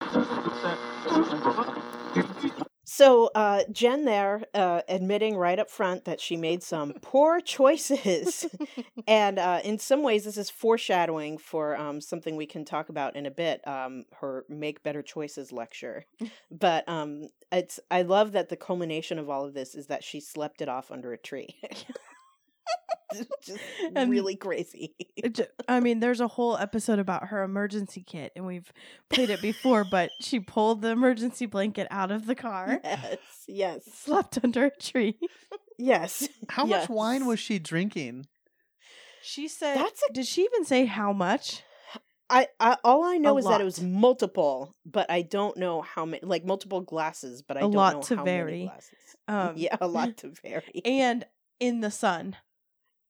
So 2.98 3.30
uh, 3.32 3.62
Jen 3.70 4.06
there 4.06 4.42
uh, 4.54 4.82
admitting 4.88 5.36
right 5.36 5.60
up 5.60 5.70
front 5.70 6.04
that 6.06 6.20
she 6.20 6.36
made 6.36 6.64
some 6.64 6.94
poor 7.00 7.40
choices, 7.40 8.44
and 9.06 9.38
uh, 9.38 9.60
in 9.62 9.78
some 9.78 10.02
ways 10.02 10.24
this 10.24 10.36
is 10.36 10.50
foreshadowing 10.50 11.38
for 11.38 11.76
um, 11.76 12.00
something 12.00 12.34
we 12.34 12.44
can 12.44 12.64
talk 12.64 12.88
about 12.88 13.14
in 13.14 13.24
a 13.24 13.30
bit. 13.30 13.64
Um, 13.68 14.06
her 14.20 14.44
make 14.48 14.82
better 14.82 15.00
choices 15.00 15.52
lecture, 15.52 16.06
but 16.50 16.88
um, 16.88 17.28
it's 17.52 17.78
I 17.88 18.02
love 18.02 18.32
that 18.32 18.48
the 18.48 18.56
culmination 18.56 19.20
of 19.20 19.30
all 19.30 19.44
of 19.44 19.54
this 19.54 19.76
is 19.76 19.86
that 19.86 20.02
she 20.02 20.18
slept 20.18 20.60
it 20.60 20.68
off 20.68 20.90
under 20.90 21.12
a 21.12 21.18
tree. 21.18 21.54
Just 23.42 23.60
And- 23.94 24.10
really 24.10 24.36
crazy. 24.36 24.94
It 25.16 25.50
I 25.68 25.80
mean, 25.80 26.00
there's 26.00 26.20
a 26.20 26.28
whole 26.28 26.56
episode 26.56 26.98
about 26.98 27.28
her 27.28 27.42
emergency 27.42 28.02
kit, 28.06 28.32
and 28.36 28.46
we've 28.46 28.72
played 29.10 29.30
it 29.30 29.40
before. 29.42 29.84
but 29.90 30.10
she 30.20 30.40
pulled 30.40 30.82
the 30.82 30.88
emergency 30.90 31.46
blanket 31.46 31.86
out 31.90 32.10
of 32.10 32.26
the 32.26 32.34
car, 32.34 32.80
Yes, 32.84 33.18
yes, 33.46 33.84
slept 33.94 34.38
under 34.42 34.66
a 34.66 34.70
tree. 34.76 35.18
yes. 35.78 36.28
How 36.48 36.64
much 36.64 36.88
wine 36.88 37.26
was 37.26 37.40
she 37.40 37.58
drinking? 37.58 38.26
She 39.22 39.48
said, 39.48 39.76
That's 39.76 40.02
a- 40.08 40.12
"Did 40.12 40.26
she 40.26 40.42
even 40.44 40.64
say 40.64 40.84
how 40.86 41.12
much?" 41.12 41.62
I, 42.30 42.48
I 42.60 42.76
all 42.84 43.04
I 43.04 43.16
know 43.16 43.36
A 43.36 43.38
is 43.38 43.46
that 43.46 43.60
it 43.62 43.64
was 43.64 43.80
multiple, 43.80 44.74
but 44.84 45.10
I 45.10 45.22
don't 45.22 45.56
know 45.56 45.80
how 45.80 46.04
many, 46.04 46.20
like 46.22 46.44
multiple 46.44 46.82
glasses, 46.82 47.40
but 47.42 47.56
I 47.56 47.60
A 47.60 47.62
don't 47.62 47.72
lot 47.72 47.94
know 47.94 48.02
to 48.02 48.16
how 48.16 48.24
vary. 48.24 48.52
many 48.52 48.64
glasses. 48.66 48.98
Um, 49.26 49.52
yeah, 49.56 49.76
a 49.80 49.86
lot 49.88 50.18
to 50.18 50.32
vary. 50.42 50.82
And 50.84 51.24
in 51.58 51.80
the 51.80 51.90
sun 51.90 52.36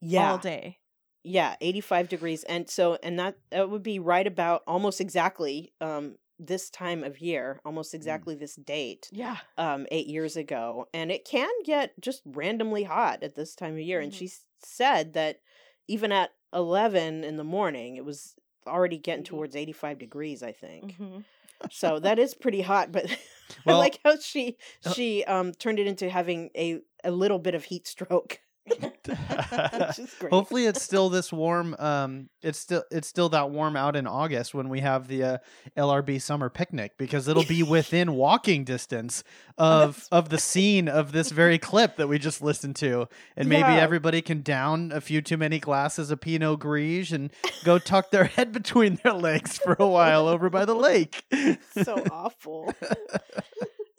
yeah, 0.00 0.32
all 0.32 0.38
day. 0.38 0.78
yeah, 1.24 1.56
eighty 1.60 1.80
five 1.80 2.08
degrees, 2.08 2.44
and 2.44 2.68
so 2.68 2.98
and 3.02 3.18
that 3.18 3.36
that 3.50 3.70
would 3.70 3.82
be 3.82 3.98
right 3.98 4.26
about 4.26 4.62
almost 4.66 5.00
exactly 5.00 5.72
um 5.80 6.16
this 6.40 6.70
time 6.70 7.02
of 7.02 7.20
year, 7.20 7.60
almost 7.64 7.94
exactly 7.94 8.34
this 8.36 8.54
date, 8.54 9.08
Yeah. 9.12 9.38
um 9.56 9.86
eight 9.90 10.06
years 10.06 10.36
ago, 10.36 10.86
and 10.94 11.10
it 11.10 11.24
can 11.24 11.50
get 11.64 11.92
just 12.00 12.22
randomly 12.24 12.84
hot 12.84 13.22
at 13.24 13.34
this 13.34 13.54
time 13.56 13.74
of 13.74 13.80
year. 13.80 14.00
And 14.00 14.12
Mhm. 14.12 14.16
she 14.16 14.30
said 14.62 15.14
that 15.14 15.40
even 15.88 16.12
at 16.12 16.30
eleven 16.52 17.24
in 17.24 17.36
the 17.36 17.44
morning, 17.44 17.96
it 17.96 18.04
was 18.04 18.34
already 18.66 18.98
getting 18.98 19.24
Mhm. 19.24 19.28
towards 19.28 19.56
eighty 19.56 19.72
five 19.72 19.98
degrees. 19.98 20.42
I 20.42 20.52
think. 20.52 20.96
Mhm. 20.98 21.24
so 21.72 21.98
that 21.98 22.20
is 22.20 22.34
pretty 22.34 22.60
hot 22.60 22.92
but 22.92 23.04
Well- 23.66 23.74
i 23.76 23.78
like 23.80 23.98
how 24.04 24.16
she 24.16 24.56
Uh, 24.84 24.92
she 24.92 25.24
um 25.24 25.52
turned 25.52 25.80
it 25.80 25.88
into 25.88 26.08
having 26.08 26.50
a 26.56 26.78
a 27.02 27.10
little 27.10 27.40
bit 27.40 27.56
of 27.56 27.64
heat 27.64 27.88
stroke 27.88 28.38
which 28.38 28.38
is 28.38 28.38
great 28.38 28.47
Hopefully, 30.30 30.66
it's 30.66 30.82
still 30.82 31.08
this 31.08 31.32
warm. 31.32 31.74
Um, 31.78 32.28
it's 32.42 32.58
still 32.58 32.84
it's 32.90 33.08
still 33.08 33.28
that 33.30 33.50
warm 33.50 33.76
out 33.76 33.96
in 33.96 34.06
August 34.06 34.54
when 34.54 34.68
we 34.68 34.80
have 34.80 35.08
the 35.08 35.22
uh, 35.24 35.38
LRB 35.76 36.20
summer 36.20 36.48
picnic 36.48 36.92
because 36.98 37.28
it'll 37.28 37.44
be 37.44 37.62
within 37.68 38.12
walking 38.14 38.64
distance 38.64 39.24
of 39.56 40.06
of 40.12 40.28
the 40.28 40.38
scene 40.38 40.88
of 40.88 41.12
this 41.12 41.30
very 41.30 41.58
clip 41.58 41.96
that 41.96 42.08
we 42.08 42.18
just 42.18 42.42
listened 42.42 42.76
to, 42.76 43.08
and 43.36 43.48
maybe 43.48 43.60
Yeah. 43.68 43.76
everybody 43.76 44.20
can 44.22 44.42
down 44.42 44.92
a 44.92 45.00
few 45.00 45.22
too 45.22 45.36
many 45.36 45.58
glasses 45.58 46.10
of 46.10 46.20
Pinot 46.20 46.58
Gris 46.60 47.10
and 47.12 47.30
go 47.64 47.78
tuck 47.78 48.10
their 48.10 48.24
head 48.36 48.52
between 48.52 48.98
their 49.02 49.14
legs 49.14 49.58
for 49.58 49.76
a 49.78 49.86
while 49.88 50.28
over 50.28 50.50
by 50.50 50.64
the 50.64 50.74
lake. 50.74 51.24
so 51.82 52.04
awful 52.10 52.72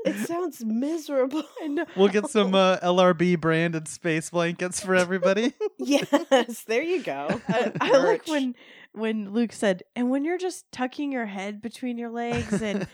it 0.06 0.28
sounds 0.28 0.64
miserable 0.64 1.44
I 1.64 1.68
know. 1.68 1.86
We'll 1.96 2.08
get 2.10 2.30
some 2.30 2.56
uh, 2.56 2.78
LRB 2.78 3.40
branded 3.40 3.88
space 3.88 4.30
blankets 4.30 4.80
for 4.80 4.96
everybody. 4.96 5.54
yes 5.78 6.64
there 6.66 6.82
you 6.84 7.04
go 7.04 7.42
I, 7.48 7.72
I 7.82 7.92
like 7.98 8.28
when 8.28 8.56
when 8.92 9.32
Luke 9.34 9.54
said, 9.54 9.84
"And 9.96 10.10
when 10.10 10.26
you're 10.26 10.38
just 10.40 10.72
tucking 10.72 11.12
your 11.12 11.28
head 11.28 11.62
between 11.62 11.98
your 12.00 12.10
legs, 12.10 12.60
and 12.62 12.88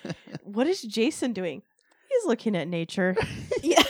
what 0.44 0.68
is 0.68 0.82
Jason 0.82 1.32
doing? 1.32 1.62
He's 2.10 2.26
looking 2.26 2.56
at 2.56 2.68
nature. 2.68 3.16
yeah 3.64 3.82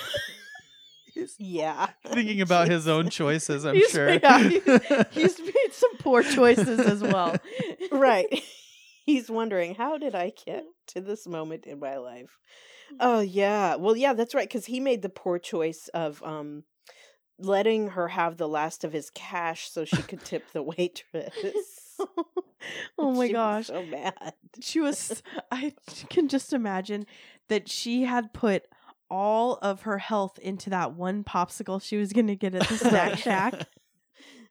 He's 1.14 1.36
yeah 1.40 1.88
thinking 2.06 2.42
about 2.42 2.68
his 2.68 2.88
own 2.88 3.10
choices, 3.10 3.66
I'm 3.66 3.76
He's- 3.76 3.92
sure. 3.92 4.10
yeah, 4.14 4.40
he's- 4.40 5.06
He's 5.12 5.40
made 5.40 5.72
some 5.72 5.96
poor 6.00 6.22
choices 6.24 6.80
as 6.80 7.02
well. 7.02 7.36
right 7.92 8.44
he's 9.06 9.30
wondering 9.30 9.76
how 9.76 9.98
did 10.00 10.16
i 10.16 10.32
get 10.46 10.64
to 10.88 11.00
this 11.00 11.28
moment 11.28 11.66
in 11.68 11.80
my 11.80 11.98
life 11.98 12.40
oh 13.00 13.20
yeah. 13.20 13.76
Well 13.76 13.96
yeah 13.96 14.14
that's 14.14 14.34
right 14.36 14.48
because 14.48 14.66
he 14.66 14.80
made 14.80 15.02
the 15.02 15.10
poor 15.10 15.40
choice 15.40 15.88
of 15.94 16.22
um 16.24 16.64
letting 17.38 17.90
her 17.90 18.08
have 18.10 18.38
the 18.38 18.48
last 18.48 18.84
of 18.84 18.94
his 18.94 19.10
cash 19.10 19.70
so 19.70 19.84
she 19.86 20.02
could 20.04 20.24
tip 20.24 20.52
the 20.54 20.64
waitress. 20.78 21.98
Oh 22.98 23.12
my 23.14 23.28
She 23.28 23.34
was 23.34 23.38
gosh. 23.38 23.68
so 23.68 23.84
mad. 23.86 24.34
She 24.60 24.80
was 24.80 25.22
i 25.52 25.72
can 26.10 26.28
just 26.28 26.52
imagine 26.52 27.06
that 27.48 27.70
she 27.70 28.04
had 28.04 28.34
put 28.34 28.64
all 29.08 29.60
of 29.62 29.84
her 29.84 30.00
health 30.00 30.40
into 30.40 30.72
that 30.72 30.94
one 30.94 31.24
popsicle 31.24 31.80
she 31.82 31.96
was 31.98 32.12
going 32.12 32.26
to 32.28 32.36
get 32.36 32.56
at 32.56 32.68
the 32.68 32.78
snack 32.78 33.18
shack. 33.20 33.68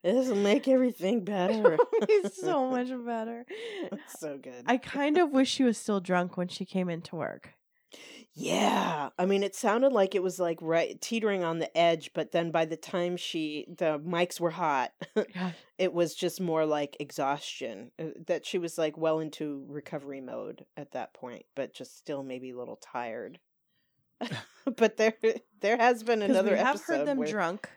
This 0.05 0.29
will 0.29 0.37
make 0.37 0.69
everything 0.69 1.25
better. 1.25 1.77
It's 2.03 2.41
so 2.41 2.69
much 2.71 2.89
better. 3.05 3.47
It's 3.91 4.21
so 4.21 4.39
good. 4.39 4.63
I 4.67 4.77
kind 4.77 5.19
of 5.19 5.31
wish 5.31 5.49
she 5.51 5.65
was 5.65 5.77
still 5.79 5.99
drunk 6.01 6.37
when 6.37 6.47
she 6.49 6.65
came 6.65 6.89
into 6.89 7.17
work 7.17 7.55
yeah 8.37 9.11
i 9.19 9.25
mean 9.25 9.45
it 9.45 9.55
sounded 9.55 9.93
like 9.93 10.15
it 10.15 10.23
was 10.23 10.41
like 10.41 10.59
right 10.61 11.01
teetering 11.01 11.45
on 11.45 11.61
the 11.61 11.79
edge 11.79 12.11
but 12.15 12.33
then 12.33 12.51
by 12.51 12.65
the 12.65 12.77
time 12.77 13.17
she 13.17 13.65
the 13.79 13.99
mics 14.01 14.41
were 14.41 14.51
hot 14.51 14.91
it 15.79 15.93
was 15.93 16.15
just 16.15 16.41
more 16.41 16.67
like 16.67 16.97
exhaustion 16.99 17.93
uh, 18.01 18.07
that 18.27 18.45
she 18.45 18.59
was 18.59 18.77
like 18.77 18.99
well 18.99 19.21
into 19.21 19.65
recovery 19.69 20.21
mode 20.21 20.65
at 20.77 20.91
that 20.93 21.15
point 21.15 21.45
but 21.55 21.73
just 21.73 21.97
still 21.97 22.23
maybe 22.23 22.51
a 22.51 22.57
little 22.57 22.77
tired. 22.77 23.39
But 24.77 24.97
there 24.97 25.13
there 25.61 25.77
has 25.77 26.03
been 26.03 26.23
another 26.23 26.53
we 26.53 26.59
have 26.59 26.81
heard 26.81 27.07
them 27.07 27.19
where, 27.19 27.29
drunk. 27.29 27.69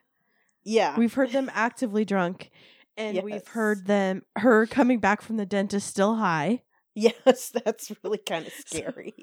Yeah. 0.64 0.98
We've 0.98 1.14
heard 1.14 1.32
them 1.34 1.52
actively 1.54 2.06
drunk 2.06 2.50
and 2.96 3.22
we've 3.24 3.46
heard 3.46 3.88
them 3.88 4.24
her 4.38 4.66
coming 4.68 5.00
back 5.00 5.22
from 5.22 5.36
the 5.36 5.46
dentist 5.46 5.88
still 5.88 6.16
high. 6.16 6.64
Yes 6.96 7.52
that's 7.54 7.92
really 8.04 8.18
kind 8.20 8.48
of 8.48 8.54
scary 8.54 9.16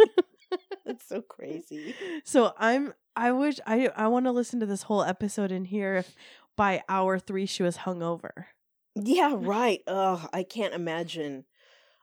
that's 0.87 1.07
so 1.09 1.20
crazy 1.22 1.95
so 2.24 2.53
i'm 2.59 2.93
i 3.16 3.30
wish 3.32 3.59
i 3.66 3.89
i 3.97 4.07
want 4.07 4.26
to 4.26 4.32
listen 4.32 4.61
to 4.61 4.66
this 4.66 4.82
whole 4.82 5.03
episode 5.03 5.51
and 5.53 5.68
hear 5.68 5.97
if 5.97 6.14
by 6.57 6.82
hour 6.89 7.18
three 7.18 7.47
she 7.47 7.62
was 7.62 7.78
hungover 7.78 8.47
Yeah, 8.95 9.35
right. 9.37 9.80
Ugh, 9.89 10.28
I 10.32 10.45
can't 10.45 10.72
imagine. 10.74 11.45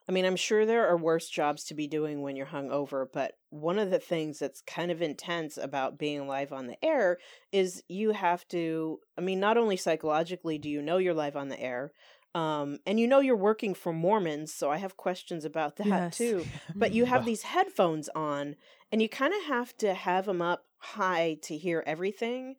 I 0.08 0.12
mean, 0.12 0.26
I'm 0.26 0.36
sure 0.36 0.66
there 0.66 0.86
are 0.88 0.96
worse 0.96 1.28
jobs 1.28 1.64
to 1.64 1.74
be 1.74 1.86
doing 1.86 2.20
when 2.20 2.36
you're 2.36 2.46
hungover, 2.46 3.06
but 3.10 3.32
one 3.48 3.78
of 3.78 3.90
the 3.90 3.98
things 4.00 4.38
that's 4.38 4.60
kind 4.60 4.90
of 4.90 5.00
intense 5.00 5.56
about 5.56 5.96
being 5.98 6.26
live 6.26 6.52
on 6.52 6.66
the 6.66 6.76
air 6.84 7.16
is 7.52 7.82
you 7.88 8.10
have 8.10 8.46
to, 8.48 8.98
I 9.16 9.20
mean, 9.22 9.40
not 9.40 9.56
only 9.56 9.76
psychologically 9.78 10.58
do 10.58 10.68
you 10.68 10.82
know 10.82 10.98
you're 10.98 11.14
live 11.14 11.36
on 11.36 11.48
the 11.48 11.58
air, 11.60 11.92
um, 12.34 12.78
and 12.86 12.98
you 12.98 13.06
know 13.06 13.20
you're 13.20 13.36
working 13.36 13.74
for 13.74 13.92
Mormons, 13.92 14.52
so 14.54 14.70
I 14.70 14.78
have 14.78 14.96
questions 14.96 15.44
about 15.44 15.76
that 15.76 15.86
Yes. 15.86 16.18
too. 16.18 16.46
But 16.74 16.92
you 16.92 17.04
have 17.04 17.24
these 17.24 17.42
headphones 17.42 18.08
on, 18.14 18.56
and 18.90 19.02
you 19.02 19.08
kind 19.08 19.32
of 19.34 19.42
have 19.44 19.76
to 19.78 19.94
have 19.94 20.26
them 20.26 20.40
up 20.42 20.64
high 20.78 21.38
to 21.42 21.56
hear 21.56 21.82
everything. 21.86 22.56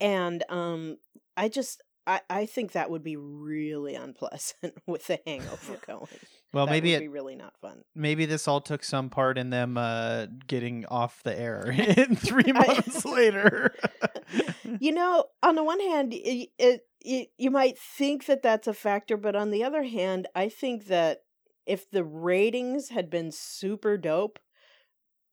And 0.00 0.44
um 0.48 0.98
I 1.36 1.48
just 1.48 1.82
I, 2.06 2.20
I 2.28 2.44
think 2.46 2.72
that 2.72 2.90
would 2.90 3.02
be 3.02 3.16
really 3.16 3.94
unpleasant 3.94 4.74
with 4.86 5.06
the 5.06 5.18
hangover 5.26 5.78
going. 5.86 6.06
Well, 6.52 6.66
that 6.66 6.72
maybe 6.72 6.92
it 6.92 6.96
would 6.98 7.04
be 7.04 7.08
really 7.08 7.34
not 7.34 7.54
fun. 7.60 7.82
maybe 7.96 8.26
this 8.26 8.46
all 8.46 8.60
took 8.60 8.84
some 8.84 9.08
part 9.10 9.38
in 9.38 9.50
them 9.50 9.76
uh, 9.78 10.26
getting 10.46 10.84
off 10.86 11.22
the 11.24 11.36
air 11.36 11.70
in 11.96 12.14
three 12.14 12.52
months 12.52 13.04
later. 13.04 13.74
you 14.78 14.92
know, 14.92 15.24
on 15.42 15.54
the 15.56 15.64
one 15.64 15.80
hand, 15.80 16.12
it, 16.12 16.50
it, 16.58 16.82
it, 17.04 17.28
you 17.38 17.50
might 17.50 17.78
think 17.78 18.26
that 18.26 18.42
that's 18.42 18.66
a 18.66 18.74
factor, 18.74 19.16
but 19.16 19.36
on 19.36 19.50
the 19.50 19.62
other 19.62 19.82
hand, 19.84 20.26
I 20.34 20.48
think 20.48 20.86
that 20.86 21.18
if 21.66 21.90
the 21.90 22.04
ratings 22.04 22.88
had 22.90 23.08
been 23.10 23.30
super 23.30 23.96
dope, 23.96 24.38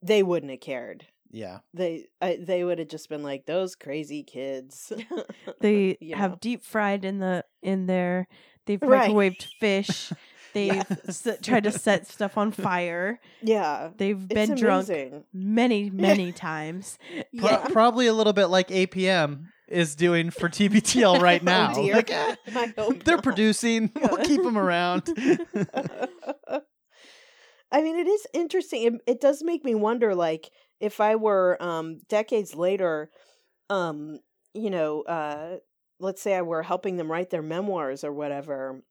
they 0.02 0.22
wouldn't 0.22 0.50
have 0.50 0.60
cared. 0.60 1.06
yeah, 1.30 1.58
They 1.74 2.06
I, 2.20 2.38
they 2.40 2.64
would 2.64 2.78
have 2.78 2.88
just 2.88 3.08
been 3.08 3.22
like 3.22 3.46
those 3.46 3.74
crazy 3.74 4.22
kids. 4.22 4.92
They 5.60 5.96
You 6.00 6.16
have 6.16 6.32
know. 6.32 6.38
deep 6.40 6.64
fried 6.64 7.04
in 7.04 7.18
the 7.20 7.44
in 7.62 7.86
there. 7.86 8.26
They've 8.66 8.82
Right. 8.82 9.10
microwaved 9.10 9.44
fish. 9.60 10.12
They've 10.54 10.74
Yes. 11.06 11.26
s- 11.26 11.38
tried 11.40 11.64
to 11.64 11.70
set 11.72 12.06
stuff 12.06 12.36
on 12.36 12.52
fire. 12.52 13.20
yeah, 13.42 13.90
They've 13.96 14.28
been 14.28 14.54
drunk 14.54 14.90
many 15.32 15.88
many 15.90 16.32
times. 16.32 16.98
Pro- 17.38 17.48
Yeah. 17.50 17.66
probably 17.68 18.06
a 18.06 18.12
little 18.12 18.34
bit 18.34 18.46
like 18.46 18.68
APM 18.68 19.46
is 19.72 19.94
doing 19.94 20.30
for 20.30 20.48
TBTL 20.48 21.20
right 21.22 21.42
now. 21.42 21.72
Oh. 21.74 21.82
Like, 21.82 22.10
eh, 22.10 22.36
they're 22.74 23.16
not. 23.16 23.22
producing. 23.22 23.90
We'll 24.02 24.24
keep 24.24 24.42
them 24.42 24.58
around. 24.58 25.08
I 27.70 27.80
mean, 27.80 27.96
it 27.96 28.06
is 28.06 28.26
interesting. 28.34 28.82
It, 28.82 28.92
it 29.06 29.20
does 29.20 29.42
make 29.42 29.64
me 29.64 29.74
wonder, 29.74 30.14
like, 30.14 30.50
if 30.80 31.00
I 31.00 31.16
were 31.16 31.56
um, 31.62 32.00
decades 32.08 32.54
later, 32.54 33.10
um, 33.70 34.18
you 34.52 34.68
know, 34.68 35.02
uh, 35.02 35.56
let's 35.98 36.20
say 36.20 36.34
I 36.34 36.42
were 36.42 36.62
helping 36.62 36.96
them 36.96 37.10
write 37.10 37.30
their 37.30 37.42
memoirs 37.42 38.04
or 38.04 38.12
whatever, 38.12 38.82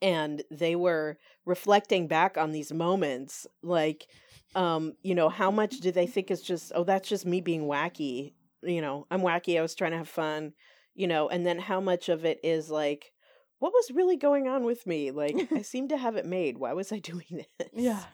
and 0.00 0.42
they 0.50 0.74
were 0.74 1.18
reflecting 1.44 2.06
back 2.06 2.38
on 2.38 2.52
these 2.52 2.72
moments, 2.72 3.46
like, 3.62 4.06
um, 4.54 4.94
you 5.02 5.14
know, 5.14 5.28
how 5.28 5.50
much 5.50 5.78
do 5.80 5.92
they 5.92 6.06
think 6.06 6.30
is 6.30 6.42
just, 6.42 6.72
oh, 6.74 6.84
that's 6.84 7.08
just 7.08 7.26
me 7.26 7.40
being 7.40 7.62
wacky? 7.62 8.32
You 8.62 8.80
know, 8.80 9.06
I'm 9.10 9.22
wacky. 9.22 9.58
I 9.58 9.62
was 9.62 9.74
trying 9.74 9.92
to 9.92 9.98
have 9.98 10.08
fun, 10.08 10.52
you 10.94 11.06
know, 11.06 11.28
and 11.28 11.44
then 11.46 11.58
how 11.58 11.80
much 11.80 12.08
of 12.08 12.24
it 12.24 12.40
is 12.42 12.70
like, 12.70 13.12
what 13.58 13.72
was 13.72 13.90
really 13.94 14.16
going 14.16 14.48
on 14.48 14.64
with 14.64 14.86
me? 14.86 15.10
Like, 15.10 15.52
I 15.52 15.62
seem 15.62 15.88
to 15.88 15.96
have 15.96 16.16
it 16.16 16.26
made. 16.26 16.58
Why 16.58 16.72
was 16.72 16.92
I 16.92 16.98
doing 17.12 17.26
this? 17.30 17.68
Yeah. 17.72 18.02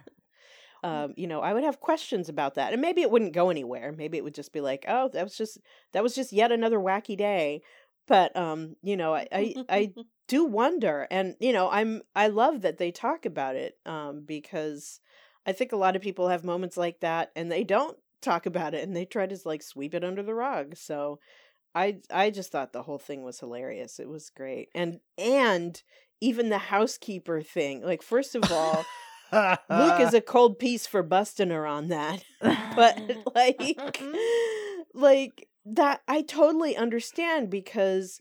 Um, 0.85 1.13
you 1.17 1.27
know, 1.27 1.41
I 1.41 1.55
would 1.55 1.65
have 1.65 1.81
questions 1.81 2.29
about 2.29 2.55
that. 2.55 2.73
And 2.73 2.81
maybe 2.81 3.03
it 3.03 3.11
wouldn't 3.11 3.33
go 3.33 3.51
anywhere. 3.51 3.91
Maybe 3.91 4.17
it 4.17 4.23
would 4.23 4.37
just 4.37 4.53
be 4.53 4.61
like, 4.61 4.85
oh, 4.87 5.09
that 5.13 5.25
was 5.25 5.37
just 5.37 5.59
that 5.93 6.05
was 6.05 6.15
just 6.15 6.33
yet 6.33 6.53
another 6.53 6.79
wacky 6.79 7.19
day. 7.19 7.63
But 8.07 8.37
um, 8.37 8.77
you 8.81 8.97
know, 8.97 9.13
I 9.13 9.27
I, 9.33 9.55
I 9.69 9.93
do 10.29 10.45
wonder 10.45 11.09
and 11.11 11.35
you 11.41 11.53
know, 11.53 11.69
I'm 11.69 12.03
I 12.15 12.29
love 12.29 12.61
that 12.61 12.79
they 12.79 12.93
talk 12.93 13.27
about 13.27 13.57
it 13.57 13.77
um 13.87 14.23
because 14.25 15.01
I 15.45 15.53
think 15.53 15.73
a 15.73 15.77
lot 15.77 15.97
of 15.97 16.03
people 16.03 16.29
have 16.29 16.45
moments 16.45 16.77
like 16.77 17.01
that 17.01 17.33
and 17.35 17.51
they 17.51 17.65
don't 17.65 17.97
talk 18.21 18.47
about 18.47 18.75
it 18.75 18.87
and 18.87 18.97
they 18.97 19.05
try 19.05 19.27
to 19.27 19.39
like 19.45 19.63
sweep 19.63 19.95
it 19.95 20.05
under 20.05 20.23
the 20.23 20.35
rug. 20.35 20.77
So 20.77 21.19
I 21.75 21.99
I 22.11 22.31
just 22.31 22.51
thought 22.51 22.73
the 22.73 22.83
whole 22.83 22.99
thing 22.99 23.23
was 23.23 23.41
hilarious. 23.41 23.99
It 23.99 24.09
was 24.09 24.31
great. 24.31 24.69
And 24.75 25.01
and 25.17 25.81
even 26.21 26.49
the 26.49 26.59
housekeeper 26.59 27.43
thing. 27.43 27.83
Like 27.83 28.03
first 28.03 28.35
of 28.35 28.51
all, 28.51 28.85
Luke 29.33 30.01
is 30.01 30.15
a 30.15 30.21
cold 30.21 30.59
piece 30.59 30.87
for 30.87 31.03
busting 31.03 31.51
her 31.51 31.67
on 31.67 31.89
that. 31.89 32.25
But 32.77 32.99
like 33.35 33.59
mm-hmm. 33.59 34.81
like 34.95 35.49
that 35.67 36.01
I 36.07 36.23
totally 36.23 36.77
understand 36.77 37.51
because 37.51 38.21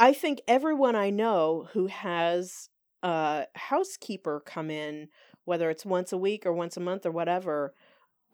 I 0.00 0.12
think 0.12 0.40
everyone 0.48 0.96
I 0.96 1.10
know 1.10 1.68
who 1.72 1.86
has 1.86 2.68
a 3.02 3.46
housekeeper 3.54 4.42
come 4.44 4.70
in, 4.70 5.08
whether 5.44 5.70
it's 5.70 5.86
once 5.86 6.12
a 6.12 6.18
week 6.18 6.44
or 6.44 6.52
once 6.52 6.76
a 6.76 6.80
month 6.80 7.06
or 7.06 7.12
whatever, 7.12 7.74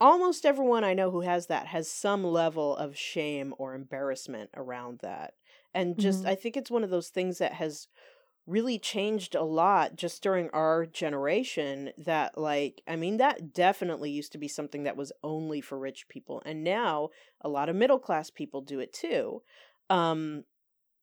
almost 0.01 0.47
everyone 0.47 0.84
I 0.84 0.94
know 0.94 1.11
who 1.11 1.20
has 1.22 1.47
that 1.47 1.66
has 1.68 1.90
some 1.90 2.24
level 2.24 2.76
of 2.76 2.97
shame 2.97 3.55
or 3.59 3.74
embarrassment 3.74 4.51
around 4.55 5.01
that. 5.01 5.34
And 5.74 5.99
just 5.99 6.24
Mhm. 6.24 6.26
I 6.26 6.34
think 6.34 6.57
it's 6.57 6.70
one 6.70 6.84
of 6.84 6.90
those 6.90 7.11
things 7.11 7.38
that 7.38 7.53
has 7.55 7.88
really 8.47 8.78
changed 8.78 9.34
a 9.34 9.42
lot 9.44 9.97
just 9.97 10.22
during 10.22 10.51
our 10.51 10.86
generation 10.86 11.92
that 11.99 12.38
like 12.38 12.82
I 12.88 12.97
mean 12.97 13.18
that 13.18 13.53
definitely 13.55 14.11
used 14.11 14.32
to 14.32 14.38
be 14.38 14.49
something 14.49 14.84
that 14.84 14.97
was 14.97 15.12
only 15.24 15.61
for 15.61 15.78
rich 15.78 16.09
people 16.09 16.42
and 16.47 16.64
now 16.64 17.11
a 17.42 17.49
lot 17.49 17.68
of 17.68 17.76
middle 17.76 17.99
class 18.01 18.30
people 18.30 18.62
do 18.62 18.80
it 18.80 18.92
too. 18.92 19.42
Um 19.90 20.44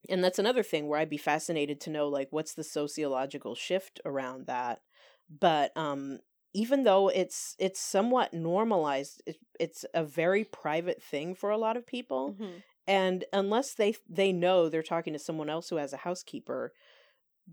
and 0.10 0.24
that's 0.24 0.40
another 0.40 0.64
thing 0.64 0.88
where 0.88 1.00
I'd 1.00 1.10
be 1.10 1.18
fascinated 1.18 1.80
to 1.82 1.90
know 1.90 2.08
like 2.10 2.28
what's 2.32 2.54
the 2.54 2.64
sociological 2.64 3.56
shift 3.56 4.02
around 4.06 4.48
that. 4.48 4.82
But 5.30 5.76
um 5.78 6.20
even 6.54 6.84
though 6.84 7.08
it's 7.10 7.56
it's 7.60 7.80
somewhat 7.80 8.34
normalized 8.34 9.22
it, 9.26 9.38
it's 9.60 9.86
a 9.94 10.04
very 10.04 10.44
private 10.44 11.02
thing 11.02 11.34
for 11.36 11.50
a 11.50 11.58
lot 11.58 11.78
of 11.78 11.86
people 11.88 12.36
Mhm. 12.40 12.62
and 12.88 13.26
unless 13.34 13.74
they 13.74 13.96
they 14.10 14.32
know 14.32 14.70
they're 14.70 14.84
talking 14.84 15.14
to 15.14 15.20
someone 15.20 15.50
else 15.50 15.70
who 15.70 15.78
has 15.78 15.94
a 15.94 15.98
housekeeper 15.98 16.72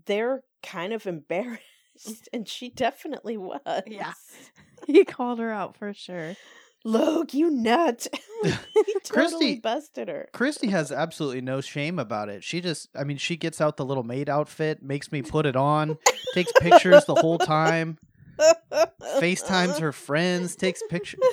they're 0.05 0.43
kind 0.63 0.93
of 0.93 1.05
embarrassed 1.15 2.29
and 2.33 2.47
she 2.47 2.69
definitely 2.69 3.37
was 3.37 3.83
Yeah. 3.87 4.13
he 4.87 5.03
called 5.05 5.39
her 5.39 5.51
out 5.51 5.77
for 5.77 5.93
sure. 5.93 6.35
Luke, 6.83 7.35
you 7.35 7.51
nut. 7.51 8.07
he 8.43 8.49
totally 9.03 9.03
Christy- 9.11 9.59
busted 9.59 10.07
her. 10.07 10.27
Christy 10.33 10.69
has 10.69 10.91
absolutely 10.91 11.41
no 11.41 11.61
shame 11.61 11.99
about 11.99 12.27
it. 12.27 12.43
She 12.43 12.59
just, 12.59 12.89
I 12.95 13.03
mean, 13.03 13.17
she 13.17 13.35
gets 13.37 13.61
out 13.61 13.77
the 13.77 13.85
little 13.85 14.01
maid 14.01 14.29
outfit, 14.29 14.81
makes 14.81 15.11
me 15.11 15.21
put 15.21 15.45
it 15.45 15.55
on, 15.55 15.99
takes 16.33 16.51
pictures 16.59 17.05
the 17.05 17.13
whole 17.13 17.37
time, 17.37 17.99
FaceTimes 18.39 19.79
her 19.79 19.91
friends, 19.91 20.55
takes 20.55 20.81
pictures. 20.89 21.19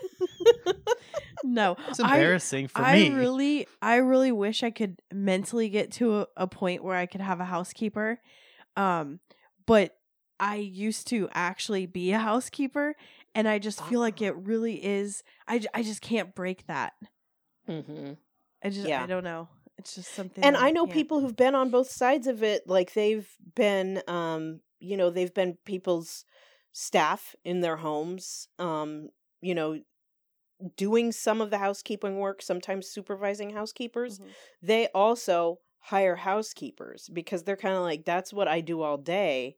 No, 1.44 1.76
It's 1.88 2.00
I- 2.00 2.16
embarrassing 2.16 2.66
for 2.66 2.82
I 2.82 2.94
me. 2.94 3.10
really, 3.10 3.68
I 3.80 3.96
really 3.96 4.32
wish 4.32 4.64
I 4.64 4.70
could 4.70 5.00
mentally 5.12 5.68
get 5.68 5.92
to 5.92 6.18
a, 6.22 6.26
a 6.36 6.46
point 6.48 6.82
where 6.82 6.96
I 6.96 7.06
could 7.06 7.20
have 7.20 7.38
a 7.38 7.44
housekeeper. 7.44 8.20
Um, 8.76 9.20
but 9.64 9.96
I 10.40 10.56
used 10.56 11.06
to 11.08 11.28
actually 11.32 11.86
be 11.86 12.10
a 12.10 12.18
housekeeper, 12.18 12.96
and 13.36 13.46
I 13.48 13.60
just 13.60 13.80
feel 13.84 14.00
like 14.00 14.18
Ah. 14.20 14.24
it 14.26 14.36
really 14.36 14.84
is. 14.84 15.22
I, 15.46 15.62
I 15.72 15.84
just 15.84 16.02
can't 16.02 16.34
break 16.34 16.66
that. 16.66 16.94
hmm 17.66 18.12
I 18.62 18.70
just, 18.70 18.88
Yeah. 18.88 19.04
I 19.04 19.06
don't 19.06 19.24
know. 19.24 19.48
It's 19.78 19.94
just 19.94 20.12
something. 20.12 20.42
And 20.42 20.56
I 20.56 20.72
know 20.72 20.86
can't- 20.86 20.94
people 20.94 21.20
who've 21.20 21.36
been 21.36 21.54
on 21.54 21.70
both 21.70 21.88
sides 21.88 22.26
of 22.26 22.42
it. 22.42 22.64
Like 22.66 22.94
they've 22.94 23.28
been, 23.54 24.02
um, 24.08 24.60
you 24.80 24.96
know, 24.96 25.10
they've 25.10 25.32
been 25.32 25.56
people's 25.64 26.24
staff 26.72 27.34
in 27.44 27.60
their 27.60 27.76
homes. 27.78 28.48
Um, 28.58 29.08
you 29.40 29.54
know, 29.54 29.80
doing 30.76 31.12
some 31.12 31.40
of 31.40 31.50
the 31.50 31.58
housekeeping 31.58 32.18
work, 32.18 32.42
sometimes 32.42 32.88
supervising 32.88 33.50
housekeepers. 33.50 34.20
Mhm. 34.20 34.34
They 34.62 34.88
also 34.88 35.60
hire 35.80 36.16
housekeepers 36.16 37.08
because 37.12 37.44
they're 37.44 37.56
kind 37.56 37.74
of 37.74 37.82
like, 37.82 38.04
that's 38.04 38.32
what 38.32 38.48
I 38.48 38.60
do 38.60 38.82
all 38.82 38.98
day. 38.98 39.56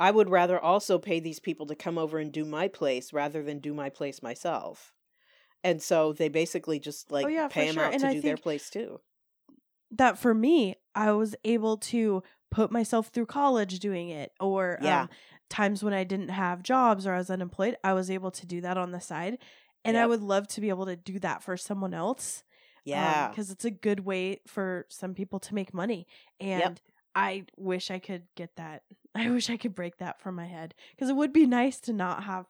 I 0.00 0.10
would 0.12 0.30
rather 0.30 0.60
also 0.60 0.98
pay 0.98 1.20
these 1.20 1.40
people 1.40 1.66
to 1.66 1.76
come 1.76 1.98
over 1.98 2.18
and 2.18 2.32
do 2.32 2.44
my 2.44 2.68
place 2.68 3.12
rather 3.12 3.42
than 3.42 3.60
do 3.60 3.74
my 3.74 3.90
place 3.90 4.22
myself. 4.22 4.94
And 5.64 5.82
so 5.82 6.12
they 6.12 6.28
basically 6.28 6.80
just 6.80 7.12
like 7.12 7.24
Oh, 7.24 7.28
yeah, 7.28 7.50
pay 7.50 7.66
them 7.68 7.78
sure. 7.78 7.80
out 7.80 7.96
And 7.96 8.04
to 8.04 8.06
I 8.06 8.14
do 8.14 8.20
their 8.22 8.36
place 8.38 8.68
too. 8.70 9.00
that 9.92 10.18
for 10.18 10.34
me, 10.34 10.76
I 10.94 11.12
was 11.12 11.34
able 11.44 11.76
to 11.78 12.22
put 12.50 12.70
myself 12.70 13.08
through 13.08 13.26
college 13.26 13.78
doing 13.78 14.08
it, 14.10 14.32
or 14.40 14.78
Yeah. 14.78 15.06
um, 15.06 15.10
times 15.50 15.82
when 15.82 15.92
I 15.92 16.04
didn't 16.04 16.30
have 16.30 16.62
jobs 16.62 17.06
or 17.06 17.12
I 17.12 17.18
was 17.18 17.30
unemployed, 17.30 17.76
I 17.84 17.92
was 17.92 18.10
able 18.10 18.30
to 18.30 18.46
do 18.46 18.62
that 18.62 18.78
on 18.78 18.92
the 18.92 19.00
side. 19.00 19.38
And 19.84 19.96
I 19.96 20.06
would 20.06 20.22
love 20.22 20.46
to 20.48 20.60
be 20.60 20.68
able 20.68 20.86
to 20.86 20.96
do 20.96 21.18
that 21.20 21.42
for 21.42 21.56
someone 21.56 21.94
else. 21.94 22.44
Um, 22.80 22.82
yeah. 22.84 23.28
because 23.28 23.50
it's 23.50 23.64
a 23.64 23.70
good 23.70 24.00
way 24.00 24.40
for 24.46 24.86
some 24.88 25.14
people 25.14 25.38
to 25.40 25.54
make 25.54 25.74
money. 25.74 26.06
And 26.40 26.80
I 27.14 27.44
wish 27.56 27.90
I 27.90 27.98
could 27.98 28.22
get 28.36 28.56
that. 28.56 28.82
I 29.14 29.30
wish 29.30 29.50
I 29.50 29.56
could 29.56 29.74
break 29.74 29.98
that 29.98 30.20
from 30.20 30.34
my 30.36 30.46
head 30.46 30.74
because 30.94 31.10
it 31.10 31.16
would 31.16 31.32
be 31.32 31.46
nice 31.46 31.80
to 31.80 31.92
not 31.92 32.24
have 32.24 32.46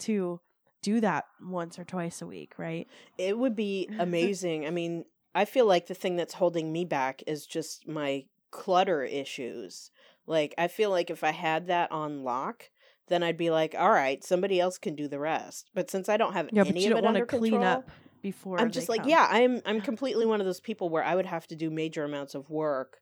to 0.00 0.40
do 0.82 1.00
that 1.00 1.26
once 1.40 1.78
or 1.78 1.84
twice 1.84 2.22
a 2.22 2.26
week, 2.26 2.54
right? 2.58 2.88
It 3.18 3.38
would 3.38 3.56
be 3.56 3.88
amazing. 3.98 4.66
I 4.66 4.70
mean, 4.70 5.04
I 5.34 5.44
feel 5.44 5.66
like 5.66 5.86
the 5.86 5.94
thing 5.94 6.16
that's 6.16 6.34
holding 6.34 6.72
me 6.72 6.84
back 6.84 7.22
is 7.26 7.46
just 7.46 7.86
my 7.86 8.24
clutter 8.50 9.04
issues. 9.04 9.90
Like, 10.28 10.54
I 10.58 10.68
feel 10.68 10.90
like 10.90 11.10
if 11.10 11.24
I 11.24 11.32
had 11.32 11.66
that 11.68 11.90
on 11.90 12.22
lock, 12.22 12.70
then 13.08 13.22
I'd 13.22 13.38
be 13.38 13.50
like, 13.50 13.74
all 13.76 13.90
right, 13.90 14.22
somebody 14.22 14.60
else 14.60 14.78
can 14.78 14.94
do 14.94 15.08
the 15.08 15.18
rest. 15.18 15.70
But 15.74 15.90
since 15.90 16.08
I 16.08 16.16
don't 16.16 16.34
have 16.34 16.48
Yeah, 16.52 16.64
any 16.64 16.70
but 16.70 16.80
you 16.82 16.90
of 16.90 16.92
don't 16.92 16.98
it 16.98 17.04
want 17.04 17.16
to 17.16 17.22
under 17.22 17.38
clean 17.38 17.54
control, 17.54 17.64
up 17.64 17.90
before. 18.22 18.58
I'm 18.60 18.70
just 18.70 18.88
like, 18.88 19.02
come. 19.02 19.10
yeah, 19.10 19.26
I'm 19.30 19.62
I'm 19.64 19.80
completely 19.90 20.26
one 20.26 20.40
of 20.40 20.46
those 20.46 20.60
people 20.60 20.88
where 20.90 21.02
I 21.04 21.14
would 21.14 21.26
have 21.26 21.46
to 21.48 21.56
do 21.56 21.70
major 21.70 22.04
amounts 22.04 22.34
of 22.34 22.50
work 22.50 22.98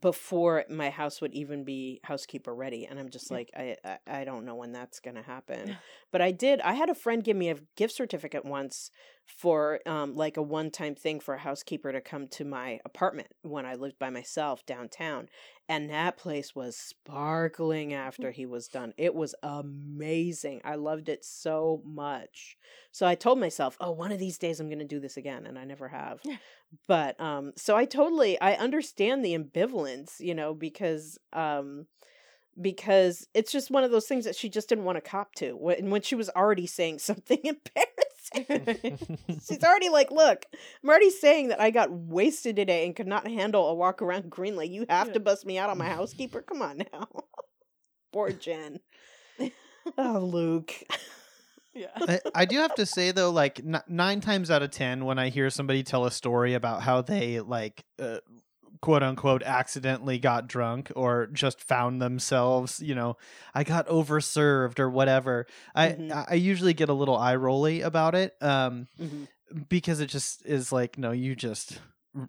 before 0.00 0.64
my 0.68 0.90
house 0.90 1.20
would 1.20 1.32
even 1.32 1.64
be 1.64 2.00
housekeeper 2.02 2.52
ready 2.52 2.86
and 2.86 2.98
i'm 2.98 3.08
just 3.08 3.30
like 3.30 3.50
I, 3.56 3.76
I 3.84 3.98
i 4.08 4.24
don't 4.24 4.44
know 4.44 4.56
when 4.56 4.72
that's 4.72 4.98
going 4.98 5.14
to 5.14 5.22
happen 5.22 5.76
but 6.12 6.20
i 6.20 6.32
did 6.32 6.60
i 6.62 6.74
had 6.74 6.90
a 6.90 6.94
friend 6.94 7.22
give 7.22 7.36
me 7.36 7.50
a 7.50 7.56
gift 7.76 7.94
certificate 7.94 8.44
once 8.44 8.90
for 9.26 9.80
um, 9.86 10.14
like 10.14 10.36
a 10.36 10.42
one 10.42 10.70
time 10.70 10.94
thing 10.94 11.20
for 11.20 11.34
a 11.34 11.38
housekeeper 11.38 11.92
to 11.92 12.00
come 12.00 12.28
to 12.28 12.44
my 12.44 12.80
apartment 12.84 13.28
when 13.42 13.66
I 13.66 13.74
lived 13.74 13.98
by 13.98 14.08
myself 14.08 14.64
downtown. 14.64 15.28
And 15.68 15.90
that 15.90 16.16
place 16.16 16.54
was 16.54 16.76
sparkling 16.76 17.92
after 17.92 18.30
he 18.30 18.46
was 18.46 18.68
done. 18.68 18.94
It 18.96 19.14
was 19.14 19.34
amazing. 19.42 20.60
I 20.64 20.76
loved 20.76 21.08
it 21.08 21.24
so 21.24 21.82
much. 21.84 22.56
So 22.92 23.04
I 23.04 23.16
told 23.16 23.40
myself, 23.40 23.76
oh, 23.80 23.90
one 23.90 24.12
of 24.12 24.20
these 24.20 24.38
days 24.38 24.60
I'm 24.60 24.68
going 24.68 24.78
to 24.78 24.84
do 24.84 25.00
this 25.00 25.16
again. 25.16 25.44
And 25.44 25.58
I 25.58 25.64
never 25.64 25.88
have. 25.88 26.20
Yeah. 26.22 26.36
But 26.86 27.20
um, 27.20 27.52
so 27.56 27.76
I 27.76 27.84
totally, 27.84 28.40
I 28.40 28.54
understand 28.54 29.24
the 29.24 29.36
ambivalence, 29.36 30.20
you 30.20 30.34
know, 30.34 30.54
because. 30.54 31.18
Um, 31.32 31.86
because 32.60 33.28
it's 33.34 33.52
just 33.52 33.70
one 33.70 33.84
of 33.84 33.90
those 33.90 34.06
things 34.06 34.24
that 34.24 34.34
she 34.34 34.48
just 34.48 34.68
didn't 34.68 34.84
want 34.84 34.96
to 34.96 35.02
cop 35.02 35.34
to. 35.34 35.52
When 35.52 35.90
when 35.90 36.02
she 36.02 36.14
was 36.14 36.30
already 36.30 36.66
saying 36.66 36.98
something 37.00 37.38
embarrassing, 37.38 37.95
she's 39.48 39.62
already 39.64 39.88
like, 39.88 40.10
"Look, 40.10 40.46
I'm 40.82 40.88
already 40.88 41.10
saying 41.10 41.48
that 41.48 41.60
I 41.60 41.70
got 41.70 41.90
wasted 41.90 42.56
today 42.56 42.86
and 42.86 42.94
could 42.94 43.06
not 43.06 43.26
handle 43.26 43.68
a 43.68 43.74
walk 43.74 44.02
around 44.02 44.30
Green 44.30 44.56
Lake. 44.56 44.70
You 44.70 44.86
have 44.88 45.08
Yeah. 45.08 45.12
to 45.14 45.20
bust 45.20 45.46
me 45.46 45.58
out 45.58 45.70
on 45.70 45.78
my 45.78 45.88
housekeeper. 45.88 46.42
Come 46.42 46.62
on 46.62 46.82
now, 46.92 47.08
poor 48.12 48.30
Jen. 48.30 48.80
oh, 49.98 50.18
Luke. 50.18 50.72
yeah. 51.74 51.86
I, 51.96 52.20
I 52.34 52.44
do 52.44 52.56
have 52.58 52.74
to 52.76 52.86
say 52.86 53.12
though, 53.12 53.30
like 53.30 53.60
n- 53.60 53.82
nine 53.88 54.20
times 54.20 54.50
out 54.50 54.62
of 54.62 54.70
ten, 54.70 55.04
when 55.04 55.18
I 55.18 55.28
hear 55.28 55.50
somebody 55.50 55.82
tell 55.82 56.04
a 56.04 56.10
story 56.10 56.54
about 56.54 56.82
how 56.82 57.02
they 57.02 57.40
like 57.40 57.84
uh, 58.00 58.18
quote 58.80 59.02
unquote 59.02 59.42
accidentally 59.42 60.18
got 60.18 60.48
drunk 60.48 60.90
or 60.96 61.26
just 61.28 61.60
found 61.60 62.00
themselves, 62.02 62.80
you 62.80 62.94
know, 62.94 63.16
I 63.54 63.64
got 63.64 63.86
overserved 63.88 64.78
or 64.78 64.90
whatever, 64.90 65.46
I 65.74 65.88
Mhm. 65.90 66.12
I- 66.12 66.26
I 66.30 66.34
usually 66.34 66.74
get 66.74 66.88
a 66.88 66.92
little 66.94 67.16
eye 67.16 67.36
rolly 67.36 67.80
about 67.82 68.14
it, 68.14 68.34
um, 68.42 68.88
Mhm. 69.00 69.28
because 69.68 70.00
it 70.00 70.06
just 70.08 70.44
is 70.46 70.72
like, 70.72 70.98
no, 70.98 71.12
you 71.12 71.34
just 71.36 71.78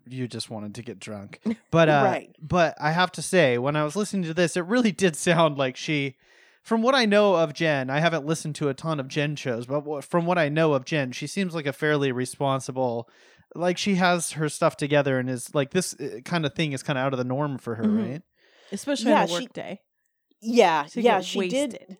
you 0.06 0.28
just 0.28 0.50
wanted 0.50 0.76
to 0.76 0.82
get 0.82 1.00
drunk, 1.00 1.40
but 1.72 1.88
uh, 1.88 2.02
Right. 2.04 2.36
but 2.42 2.76
I 2.78 2.92
have 2.92 3.10
to 3.14 3.22
say, 3.22 3.58
when 3.58 3.78
I 3.78 3.86
was 3.86 3.96
listening 3.96 4.24
to 4.24 4.34
this, 4.34 4.58
it 4.58 4.66
really 4.66 4.92
did 4.92 5.16
sound 5.16 5.58
like 5.58 5.78
she 5.78 6.18
from 6.62 6.82
what 6.82 6.94
I 6.94 7.06
know 7.06 7.36
of 7.36 7.54
Jen, 7.54 7.90
I 7.90 8.02
haven't 8.02 8.26
listened 8.26 8.56
to 8.56 8.68
a 8.68 8.74
ton 8.74 9.00
of 9.00 9.08
Jen 9.08 9.38
shows, 9.38 9.66
but 9.66 10.04
from 10.04 10.26
what 10.26 10.38
I 10.38 10.50
know 10.50 10.74
of 10.74 10.84
Jen, 10.84 11.14
she 11.14 11.26
seems 11.26 11.56
like 11.56 11.66
a 11.66 11.72
fairly 11.72 12.12
responsible, 12.12 13.10
like 13.56 13.78
she 13.78 13.96
has 13.96 14.32
her 14.32 14.50
stuff 14.50 14.78
together 14.78 15.20
and 15.20 15.30
is 15.30 15.54
like 15.56 15.72
this 15.72 15.94
uh, 15.96 16.20
kind 16.26 16.46
of 16.46 16.54
thing 16.54 16.74
is 16.74 16.84
kind 16.84 16.98
of 17.00 17.06
out 17.06 17.14
of 17.14 17.18
the 17.18 17.24
norm 17.24 17.58
for 17.58 17.76
her, 17.76 17.84
Mhm. 17.84 18.12
right? 18.12 18.22
Especially 18.72 19.12
Yeah, 19.12 19.24
on 19.24 19.30
a 19.30 19.40
she- 19.42 19.48
day. 19.48 19.82
Yeah, 20.42 20.84
To 20.90 21.02
yeah, 21.02 21.18
get 21.20 21.26
she 21.26 21.48
did. 21.50 21.98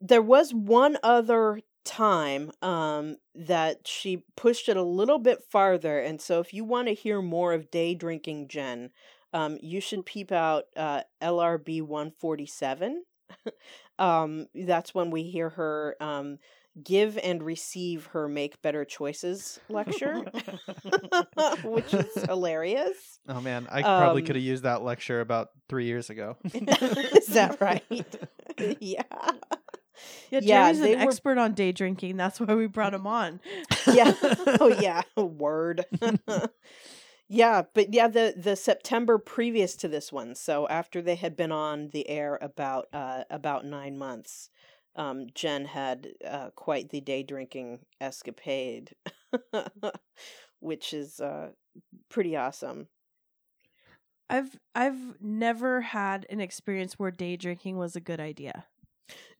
there 0.00 0.22
was 0.22 0.52
one 0.52 0.98
other 1.02 1.60
time 1.84 2.50
um 2.62 3.16
that 3.34 3.88
she 3.88 4.22
pushed 4.36 4.68
it 4.68 4.76
a 4.76 4.82
little 4.82 5.18
bit 5.18 5.42
farther 5.50 5.98
and 5.98 6.20
so 6.20 6.38
if 6.38 6.52
you 6.52 6.62
want 6.62 6.88
to 6.88 6.94
hear 6.94 7.22
more 7.22 7.54
of 7.54 7.70
day 7.70 7.94
drinking 7.94 8.46
jen 8.48 8.90
um 9.32 9.56
you 9.62 9.80
should 9.80 10.04
peep 10.04 10.30
out 10.30 10.64
uh 10.76 11.00
lrb 11.22 11.80
147 11.80 13.02
um 13.98 14.46
that's 14.54 14.94
when 14.94 15.10
we 15.10 15.22
hear 15.22 15.48
her 15.48 15.96
um 16.00 16.38
give 16.84 17.18
and 17.18 17.42
receive 17.42 18.06
her 18.12 18.28
make 18.28 18.60
better 18.62 18.84
choices 18.84 19.58
lecture 19.68 20.20
which 21.64 21.92
is 21.94 22.14
hilarious 22.28 23.18
Oh 23.28 23.40
man, 23.40 23.66
I 23.70 23.82
probably 23.82 24.22
Um, 24.22 24.26
could 24.26 24.36
have 24.36 24.44
used 24.44 24.62
that 24.64 24.82
lecture 24.82 25.20
about 25.20 25.48
three 25.68 25.84
years 25.86 26.10
ago. 26.10 26.36
is 26.44 27.26
that 27.28 27.60
right 27.60 27.84
yeah 28.80 29.02
Yeah, 30.30 30.40
Yeah, 30.42 30.62
Jerry's 30.72 30.80
they 30.80 30.92
an 30.94 31.00
were- 31.00 31.04
expert 31.10 31.38
on 31.38 31.52
day 31.54 31.72
drinking. 31.72 32.16
That's 32.16 32.40
why 32.40 32.54
we 32.54 32.66
brought 32.66 32.94
him 32.94 33.06
on. 33.06 33.40
yeah. 33.92 34.14
Oh 34.58 34.74
yeah. 34.80 35.02
Word. 35.16 35.84
yeah, 37.28 37.62
but 37.74 37.92
yeah, 37.92 38.08
the 38.08 38.34
the 38.36 38.56
September 38.56 39.18
previous 39.18 39.76
to 39.76 39.88
this 39.88 40.10
one, 40.12 40.34
so 40.34 40.66
after 40.68 41.02
they 41.02 41.16
had 41.16 41.36
been 41.36 41.52
on 41.52 41.90
the 41.92 42.08
air 42.08 42.38
about 42.40 42.86
uh 42.92 43.24
about 43.30 43.64
nine 43.66 43.98
months, 43.98 44.48
um, 44.96 45.26
Jen 45.34 45.64
had 45.66 46.08
uh, 46.26 46.50
quite 46.50 46.90
the 46.90 47.00
day 47.00 47.22
drinking 47.22 47.80
escapade, 48.00 48.94
which 50.60 50.92
is 50.92 51.20
uh 51.20 51.50
pretty 52.08 52.36
awesome. 52.36 52.88
I've 54.28 54.58
I've 54.74 55.20
never 55.20 55.80
had 55.80 56.26
an 56.30 56.40
experience 56.40 56.98
where 56.98 57.10
day 57.10 57.36
drinking 57.36 57.78
was 57.78 57.96
a 57.96 58.00
good 58.00 58.20
idea, 58.20 58.66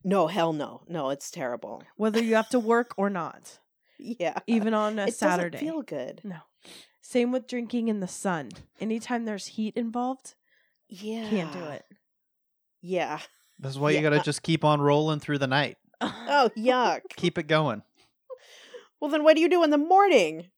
No, 0.03 0.27
hell 0.27 0.53
no, 0.53 0.83
no, 0.87 1.09
it's 1.09 1.31
terrible. 1.31 1.83
whether 1.95 2.21
you 2.21 2.35
have 2.35 2.49
to 2.49 2.59
work 2.59 2.93
or 2.97 3.09
not, 3.09 3.59
Yeah, 3.97 4.39
even 4.47 4.73
on 4.73 4.99
a 4.99 5.07
it 5.07 5.13
Saturday. 5.13 5.57
doesn't 5.57 5.67
feel 5.73 5.81
good. 5.81 6.21
No. 6.23 6.37
Same 7.01 7.31
with 7.31 7.47
drinking 7.47 7.87
in 7.87 7.99
the 7.99 8.07
sun. 8.07 8.49
Anytime 8.79 9.25
there's 9.25 9.47
heat 9.47 9.75
involved, 9.75 10.35
Yeah, 10.89 11.29
can't 11.29 11.51
do 11.51 11.63
it. 11.65 11.85
Yeah. 12.81 13.19
That's 13.61 13.77
why 13.77 13.91
you 13.91 13.97
Yeah. 13.97 14.03
got 14.03 14.17
to 14.17 14.21
just 14.21 14.43
keep 14.43 14.65
on 14.65 14.81
rolling 14.81 15.19
through 15.19 15.37
the 15.37 15.47
night. 15.47 15.77
Oh 16.01 16.49
yuck. 16.57 17.01
Keep 17.15 17.37
it 17.37 17.43
going. 17.47 17.83
well, 18.99 19.09
then 19.11 19.23
what 19.23 19.35
do 19.35 19.41
you 19.41 19.49
do 19.49 19.63
in 19.63 19.69
the 19.69 19.77
morning? 19.77 20.49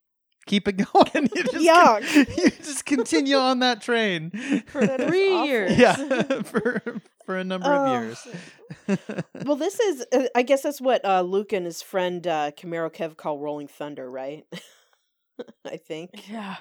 Keep 0.46 0.68
it 0.70 0.74
going. 0.94 1.30
You 1.36 1.44
just 1.44 1.56
Yuck. 1.66 2.38
you 2.38 2.50
just 2.50 2.86
continue 2.86 3.36
on 3.38 3.60
that 3.60 3.82
train 3.82 4.32
For 4.68 4.86
that 4.86 5.00
is 5.02 5.08
Three 5.08 5.34
awful. 5.34 5.48
years. 5.48 5.78
yeah, 5.78 6.42
for 6.44 6.82
for 7.26 7.38
a 7.38 7.44
number 7.44 7.68
Oh. 7.68 7.86
of 7.86 8.04
years. 8.04 8.28
Well, 9.46 9.56
this 9.56 9.80
is, 9.80 10.06
uh, 10.12 10.26
I 10.36 10.42
guess 10.42 10.62
that's 10.64 10.82
what 10.82 11.06
uh, 11.06 11.22
Luke 11.22 11.54
and 11.54 11.66
his 11.66 11.82
friend 11.82 12.26
uh, 12.28 12.52
Camaro 12.52 12.94
Kev 12.94 13.16
call 13.16 13.40
Rolling 13.40 13.68
Thunder, 13.70 14.10
right? 14.12 14.44
I 15.66 15.78
think. 15.78 16.30
Yeah. 16.30 16.58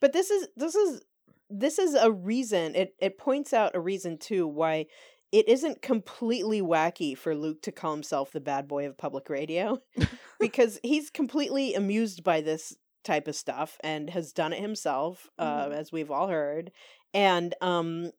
But 0.00 0.12
this 0.12 0.30
is 0.30 0.48
this 0.56 0.74
is 0.74 1.02
this 1.48 1.78
is 1.78 1.94
a 1.94 2.10
reason. 2.12 2.74
It 2.74 2.94
it 2.98 3.16
points 3.18 3.52
out 3.54 3.74
a 3.74 3.80
reason 3.80 4.18
too 4.18 4.46
why 4.46 4.86
it 5.34 5.48
isn't 5.48 5.82
completely 5.82 6.62
wacky 6.62 7.16
for 7.18 7.34
Luke 7.34 7.62
to 7.62 7.72
call 7.72 7.92
himself 7.94 8.32
the 8.32 8.40
bad 8.40 8.68
boy 8.68 8.86
of 8.86 8.96
public 8.98 9.28
radio, 9.28 9.80
because 10.40 10.80
he's 10.82 11.10
completely 11.10 11.74
amused 11.74 12.24
by 12.24 12.40
this 12.40 12.76
type 13.04 13.28
of 13.28 13.36
stuff 13.36 13.78
and 13.82 14.10
has 14.10 14.32
done 14.32 14.52
it 14.52 14.60
himself, 14.60 15.28
uh, 15.38 15.68
Mhm. 15.68 15.72
as 15.72 15.92
we've 15.92 16.10
all 16.10 16.28
heard, 16.28 16.72
and 17.14 17.54
um, 17.60 18.12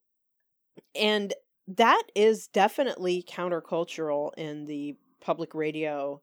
and 0.94 1.34
that 1.68 2.04
is 2.16 2.48
definitely 2.48 3.24
countercultural 3.28 4.32
in 4.38 4.66
the 4.66 4.96
public 5.22 5.54
radio 5.54 6.22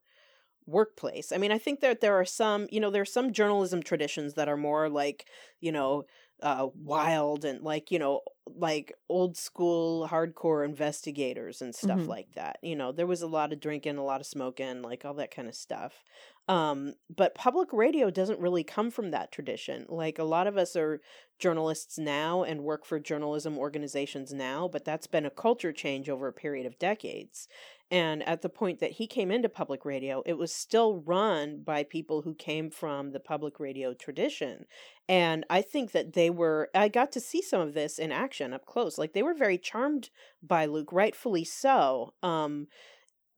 workplace. 0.67 1.33
I 1.33 1.39
mean, 1.39 1.53
I 1.53 1.59
think 1.59 1.81
that 1.81 2.01
there 2.01 2.15
are 2.21 2.25
some, 2.25 2.69
you 2.71 2.81
know, 2.81 2.91
there 2.91 3.03
are 3.03 3.07
some 3.07 3.33
journalism 3.33 3.83
traditions 3.83 4.35
that 4.35 4.49
are 4.49 4.57
more 4.57 4.89
like, 4.89 5.29
you 5.61 5.73
know, 5.73 6.05
uh, 6.43 6.69
wild 6.75 7.45
and 7.45 7.63
like, 7.63 7.91
you 7.91 7.99
know, 7.99 8.21
like 8.47 8.93
old 9.09 9.37
school 9.37 10.09
hardcore 10.09 10.65
investigators 10.65 11.63
and 11.63 11.75
stuff 11.75 12.07
Mhm. 12.07 12.09
like 12.09 12.33
that. 12.35 12.59
You 12.63 12.77
know, 12.77 12.93
there 12.93 13.07
was 13.07 13.23
a 13.23 13.29
lot 13.29 13.53
of 13.53 13.61
drinking, 13.61 13.97
a 13.99 14.05
lot 14.05 14.21
of 14.21 14.27
smoking, 14.27 14.83
like 14.83 15.05
all 15.05 15.15
that 15.15 15.31
kind 15.35 15.49
of 15.49 15.55
stuff. 15.55 16.03
Um, 16.49 16.95
but 17.09 17.35
public 17.37 17.73
radio 17.73 18.11
doesn't 18.11 18.41
really 18.41 18.65
come 18.65 18.91
from 18.91 19.13
that 19.13 19.31
tradition. 19.31 19.87
Like 19.89 20.19
a 20.19 20.25
lot 20.25 20.47
of 20.49 20.57
us 20.59 20.75
are 20.75 21.01
journalists 21.39 21.99
now 21.99 22.43
and 22.43 22.63
work 22.65 22.85
for 22.85 22.99
journalism 22.99 23.59
organizations 23.59 24.33
now, 24.33 24.67
but 24.69 24.85
that's 24.85 25.07
been 25.07 25.25
a 25.27 25.31
culture 25.31 25.73
change 25.73 26.09
over 26.11 26.27
a 26.27 26.33
period 26.33 26.67
of 26.67 26.79
decades. 26.79 27.47
And 27.93 28.27
at 28.27 28.41
the 28.41 28.49
point 28.49 28.81
that 28.81 28.93
he 28.93 29.07
came 29.07 29.31
into 29.31 29.51
public 29.51 29.85
radio, 29.85 30.23
it 30.25 30.39
was 30.39 30.51
still 30.51 31.03
run 31.05 31.63
by 31.63 31.85
people 31.85 32.23
who 32.23 32.35
came 32.35 32.71
from 32.71 33.13
the 33.13 33.21
public 33.21 33.61
radio 33.61 33.93
tradition. 33.93 34.65
And 35.11 35.45
I 35.51 35.61
think 35.61 35.93
that 35.93 36.15
they 36.15 36.31
were, 36.31 36.71
I 36.75 36.89
got 36.89 37.13
to 37.13 37.21
see 37.21 37.43
some 37.43 37.61
of 37.61 37.75
this 37.75 37.99
in 37.99 38.11
action 38.11 38.55
up 38.55 38.65
close. 38.65 38.97
Like 38.97 39.13
they 39.13 39.23
were 39.23 39.35
very 39.35 39.59
charmed 39.59 40.09
by 40.43 40.65
Luke, 40.65 40.91
rightfully 40.91 41.45
so. 41.45 42.15
Um, 42.23 42.69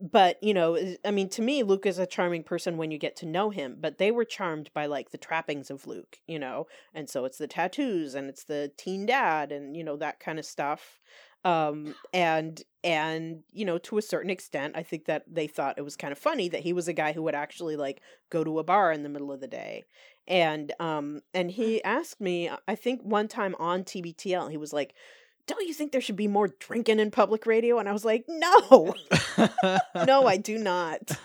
but 0.00 0.42
you 0.42 0.52
know 0.52 0.76
i 1.04 1.10
mean 1.12 1.28
to 1.28 1.40
me 1.40 1.62
luke 1.62 1.86
is 1.86 1.98
a 2.00 2.06
charming 2.06 2.42
person 2.42 2.76
when 2.76 2.90
you 2.90 2.98
get 2.98 3.14
to 3.14 3.26
know 3.26 3.50
him 3.50 3.76
but 3.80 3.98
they 3.98 4.10
were 4.10 4.24
charmed 4.24 4.68
by 4.74 4.86
like 4.86 5.10
the 5.10 5.18
trappings 5.18 5.70
of 5.70 5.86
luke 5.86 6.18
you 6.26 6.38
know 6.38 6.66
and 6.92 7.08
so 7.08 7.24
it's 7.24 7.38
the 7.38 7.46
tattoos 7.46 8.14
and 8.14 8.28
it's 8.28 8.44
the 8.44 8.70
teen 8.76 9.06
dad 9.06 9.52
and 9.52 9.76
you 9.76 9.84
know 9.84 9.96
that 9.96 10.18
kind 10.18 10.38
of 10.38 10.44
stuff 10.44 10.98
um 11.44 11.94
and 12.12 12.62
and 12.82 13.42
you 13.52 13.64
know 13.64 13.78
to 13.78 13.98
a 13.98 14.02
certain 14.02 14.30
extent 14.30 14.74
i 14.76 14.82
think 14.82 15.04
that 15.06 15.24
they 15.26 15.46
thought 15.46 15.78
it 15.78 15.82
was 15.82 15.96
kind 15.96 16.12
of 16.12 16.18
funny 16.18 16.48
that 16.48 16.60
he 16.60 16.72
was 16.72 16.88
a 16.88 16.92
guy 16.92 17.12
who 17.12 17.22
would 17.22 17.34
actually 17.34 17.76
like 17.76 18.00
go 18.30 18.42
to 18.44 18.58
a 18.58 18.64
bar 18.64 18.92
in 18.92 19.02
the 19.02 19.08
middle 19.08 19.32
of 19.32 19.40
the 19.40 19.48
day. 19.48 19.84
And 20.26 20.72
um 20.80 21.20
and 21.34 21.50
he 21.50 21.84
asked 21.84 22.20
me 22.20 22.50
i 22.66 22.74
think 22.74 23.02
one 23.02 23.28
time 23.28 23.54
on 23.58 23.84
tbtl 23.84 24.50
he 24.50 24.56
was 24.56 24.72
like 24.72 24.94
don't 25.46 25.66
you 25.66 25.74
think 25.74 25.92
there 25.92 26.00
should 26.00 26.16
be 26.16 26.26
more 26.26 26.48
drinking 26.58 26.98
in 27.00 27.10
public 27.10 27.44
radio? 27.44 27.78
And 27.78 27.86
i 27.88 27.92
was 27.92 28.04
like 28.04 28.24
no. 28.26 28.94
No 29.94 30.26
i 30.26 30.36
do 30.38 30.56
not. 30.56 31.18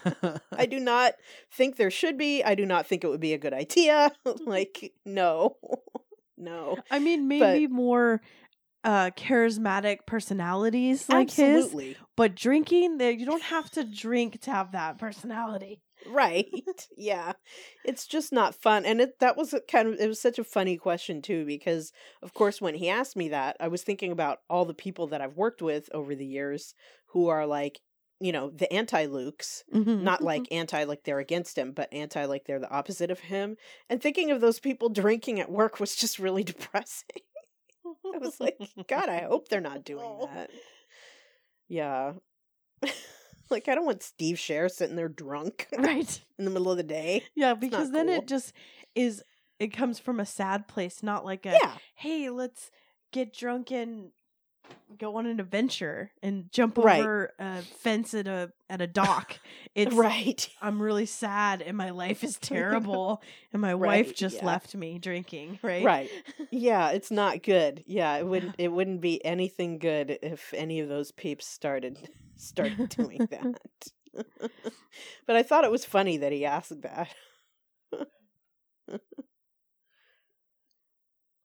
I 0.52 0.66
do 0.66 0.80
not 0.80 1.14
think 1.52 1.78
there 1.78 1.92
should 1.92 2.18
be. 2.18 2.44
I 2.44 2.56
do 2.56 2.66
not 2.66 2.86
think 2.86 3.04
it 3.04 3.08
would 3.08 3.22
be 3.22 3.34
a 3.34 3.38
good 3.38 3.54
idea. 3.54 4.12
Like 4.46 4.94
no 5.06 5.56
no. 6.38 6.78
I 6.90 7.00
mean, 7.00 7.28
maybe 7.28 7.68
more 7.68 8.22
uh 8.84 9.12
charismatic 9.12 10.00
personalities 10.06 11.10
like 11.10 11.32
his, 11.32 11.66
absolutely 11.66 11.98
but 12.16 12.36
drinking, 12.36 12.98
there 12.98 13.12
you 13.12 13.26
don't 13.26 13.44
have 13.44 13.70
to 13.72 13.84
drink 13.84 14.40
to 14.42 14.52
have 14.52 14.72
that 14.72 14.98
personality. 14.98 15.82
right. 16.06 16.48
Yeah. 16.98 17.34
It's 17.84 18.08
just 18.08 18.32
not 18.32 18.56
fun. 18.56 18.86
And 18.86 19.02
it 19.02 19.20
that 19.20 19.36
was 19.38 19.54
a 19.54 19.60
kind 19.62 19.88
of 19.90 20.00
it 20.00 20.08
was 20.08 20.22
such 20.22 20.40
a 20.40 20.44
funny 20.44 20.78
question 20.78 21.22
too 21.22 21.46
because 21.46 21.92
of 22.24 22.34
course 22.34 22.62
when 22.62 22.76
he 22.76 22.90
asked 22.90 23.16
me 23.18 23.30
that, 23.30 23.58
I 23.60 23.68
was 23.68 23.84
thinking 23.84 24.12
about 24.12 24.40
all 24.50 24.66
the 24.66 24.74
people 24.74 25.08
that 25.08 25.22
I've 25.22 25.36
worked 25.38 25.62
with 25.62 25.90
over 25.94 26.16
the 26.16 26.26
years 26.26 26.74
who 27.08 27.28
are 27.28 27.46
like, 27.46 27.80
you 28.22 28.32
know, 28.34 28.50
the 28.50 28.72
anti-Lukes, 28.72 29.64
Mhm. 29.74 30.02
not 30.02 30.22
like 30.22 30.48
anti 30.52 30.84
like 30.84 31.04
they're 31.04 31.20
against 31.20 31.58
him, 31.58 31.72
but 31.72 31.92
anti 31.94 32.26
like 32.26 32.46
they're 32.46 32.60
the 32.60 32.70
opposite 32.72 33.12
of 33.12 33.20
him. 33.22 33.56
And 33.90 34.02
thinking 34.02 34.32
of 34.32 34.42
those 34.42 34.60
people 34.60 34.90
drinking 35.04 35.40
at 35.40 35.52
work 35.52 35.80
was 35.80 35.96
just 35.96 36.20
really 36.20 36.44
depressing. 36.54 37.22
I 38.14 38.18
was 38.18 38.40
like, 38.40 38.58
God, 38.88 39.10
I 39.10 39.22
hope 39.24 39.50
they're 39.50 39.62
not 39.62 39.84
doing 39.86 40.04
Oh. 40.06 40.30
that. 40.34 40.50
Yeah. 41.68 42.14
like 43.50 43.68
I 43.68 43.76
don't 43.76 43.86
want 43.86 44.04
Steve 44.04 44.38
Scher 44.38 44.70
sitting 44.70 44.96
there 44.96 45.10
drunk 45.10 45.68
right. 45.78 46.22
in 46.38 46.46
the 46.46 46.52
middle 46.52 46.72
of 46.72 46.78
the 46.78 46.84
day. 46.84 47.24
Yeah, 47.36 47.54
because 47.54 47.92
then 47.92 48.08
cool. 48.08 48.16
it 48.16 48.28
just 48.28 48.54
is. 48.96 49.24
It 49.60 49.74
comes 49.74 50.00
from 50.00 50.20
a 50.22 50.26
sad 50.26 50.68
place, 50.68 51.04
not 51.04 51.26
like 51.26 51.46
a 51.46 51.52
Yeah. 51.62 51.74
hey, 51.96 52.30
let's 52.30 52.72
get 53.12 53.34
drunk 53.34 53.72
and 53.72 54.12
go 54.98 55.18
on 55.18 55.26
an 55.26 55.40
adventure 55.40 56.12
and 56.22 56.52
jump 56.52 56.78
Right. 56.78 57.00
over 57.00 57.32
a 57.40 57.62
fence 57.62 58.14
at 58.14 58.28
a 58.28 58.52
at 58.70 58.82
a 58.82 58.88
dock. 58.88 59.40
It's 59.76 59.96
right. 59.96 60.50
I'm 60.62 60.82
really 60.82 61.06
sad 61.06 61.62
and 61.62 61.78
my 61.78 61.92
life 61.92 62.24
is 62.24 62.38
terrible 62.38 63.22
and 63.54 63.62
my 63.62 63.76
wife 63.76 64.14
just 64.16 64.38
yeah. 64.38 64.46
left 64.46 64.76
me 64.76 64.98
drinking, 65.00 65.60
right? 65.62 65.84
Right. 65.86 66.10
Yeah, 66.52 66.90
it's 66.90 67.12
not 67.12 67.44
good. 67.44 67.84
Yeah, 67.86 68.16
it 68.18 68.26
wouldn't 68.26 68.56
it 68.58 68.70
wouldn't 68.70 69.00
be 69.02 69.24
anything 69.24 69.78
good 69.78 70.18
if 70.22 70.54
any 70.54 70.80
of 70.80 70.90
those 70.90 71.12
peeps 71.12 71.46
started 71.46 72.10
started 72.36 72.90
doing 72.90 73.28
that. 73.30 74.26
but 75.28 75.36
I 75.36 75.44
thought 75.44 75.64
it 75.64 75.72
was 75.72 75.86
funny 75.86 76.18
that 76.18 76.32
he 76.32 76.46
asked 76.46 76.82
that. 76.82 77.10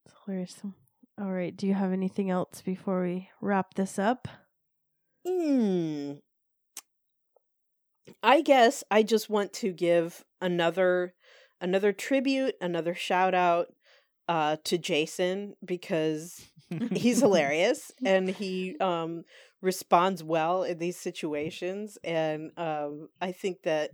It's 0.07 0.15
hilarious. 0.25 0.61
All 1.19 1.33
right, 1.33 1.57
do 1.57 1.67
you 1.67 1.75
have 1.75 1.93
anything 1.93 2.31
else 2.31 2.61
before 2.63 3.03
we 3.03 3.31
wrap 3.41 3.75
this 3.75 3.99
up? 3.99 4.27
Hmm. 5.27 6.15
I 8.23 8.41
guess 8.43 8.85
I 8.91 9.03
just 9.03 9.31
want 9.31 9.53
to 9.55 9.73
give 9.73 10.25
another 10.41 11.15
another 11.61 11.93
tribute, 11.93 12.55
another 12.61 12.95
shout 12.95 13.35
out 13.35 13.73
uh 14.29 14.57
to 14.65 14.79
Jason 14.79 15.55
because 15.65 16.47
he's 16.93 17.21
hilarious 17.21 17.93
and 18.05 18.29
he 18.29 18.77
um 18.81 19.25
responds 19.63 20.23
well 20.23 20.63
in 20.65 20.79
these 20.79 20.97
situations 20.99 21.99
and 22.05 22.51
um 22.59 23.09
I 23.21 23.33
think 23.33 23.63
that 23.63 23.91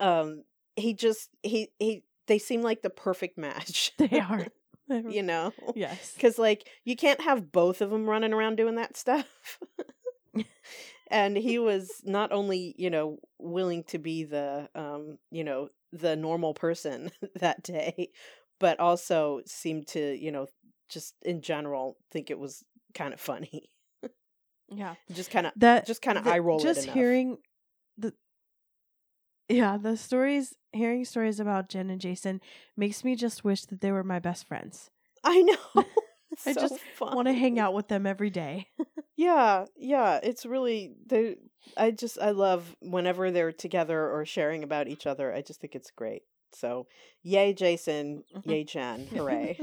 um 0.00 0.44
he 0.76 0.94
just 0.94 1.30
he 1.42 1.68
he 1.78 2.04
they 2.26 2.38
seem 2.38 2.62
like 2.62 2.82
the 2.82 2.90
perfect 2.90 3.38
match. 3.38 3.92
They 3.98 4.20
are. 4.20 4.46
you 5.08 5.22
know. 5.22 5.52
yes. 5.74 6.14
Cuz 6.18 6.38
like 6.38 6.68
you 6.84 6.96
can't 6.96 7.20
have 7.20 7.52
both 7.52 7.80
of 7.80 7.90
them 7.90 8.08
running 8.08 8.32
around 8.32 8.56
doing 8.56 8.76
that 8.76 8.96
stuff. 8.96 9.58
and 11.10 11.36
he 11.36 11.58
was 11.58 12.02
not 12.04 12.32
only, 12.32 12.74
you 12.76 12.90
know, 12.90 13.18
willing 13.38 13.84
to 13.84 13.98
be 13.98 14.24
the 14.24 14.68
um, 14.74 15.18
you 15.30 15.44
know, 15.44 15.68
the 15.92 16.16
normal 16.16 16.54
person 16.54 17.10
that 17.36 17.62
day, 17.62 18.10
but 18.58 18.80
also 18.80 19.40
seemed 19.46 19.86
to, 19.88 20.16
you 20.16 20.32
know, 20.32 20.46
just 20.88 21.14
in 21.22 21.40
general 21.40 21.96
think 22.10 22.30
it 22.30 22.38
was 22.38 22.64
kind 22.94 23.14
of 23.14 23.20
funny. 23.20 23.70
Yeah. 24.68 24.94
Just 25.12 25.30
kind 25.30 25.46
of 25.46 25.52
That 25.56 25.86
just 25.86 26.02
kind 26.02 26.18
of 26.18 26.26
eye 26.26 26.38
roll 26.38 26.58
just 26.58 26.84
hearing 26.88 27.38
the 27.98 28.12
yeah 29.48 29.76
the 29.76 29.96
stories 29.96 30.54
hearing 30.72 31.04
stories 31.04 31.40
about 31.40 31.68
jen 31.68 31.90
and 31.90 32.00
jason 32.00 32.40
makes 32.76 33.04
me 33.04 33.14
just 33.14 33.44
wish 33.44 33.64
that 33.66 33.80
they 33.80 33.92
were 33.92 34.04
my 34.04 34.18
best 34.18 34.46
friends 34.46 34.90
I 35.24 35.40
know. 35.40 35.56
I 36.46 36.52
so 36.52 36.60
just 36.60 36.74
want 37.00 37.28
to 37.28 37.32
hang 37.32 37.58
out 37.58 37.74
with 37.74 37.88
them 37.88 38.06
every 38.06 38.30
day 38.30 38.68
Yeah, 39.16 39.66
yeah, 39.76 40.18
it's 40.24 40.44
really 40.44 40.92
they 41.06 41.36
I 41.76 41.92
just 41.92 42.18
I 42.20 42.30
love 42.30 42.74
whenever 42.80 43.30
they're 43.30 43.52
together 43.52 44.10
or 44.10 44.26
sharing 44.26 44.64
about 44.64 44.88
each 44.88 45.06
other. 45.06 45.32
I 45.32 45.40
just 45.40 45.60
think 45.60 45.76
it's 45.76 45.92
great. 45.92 46.22
So, 46.52 46.88
yay 47.22 47.52
Jason, 47.52 48.24
mm-hmm. 48.36 48.50
yay 48.50 48.64
Jen. 48.64 49.06
Hooray. 49.06 49.60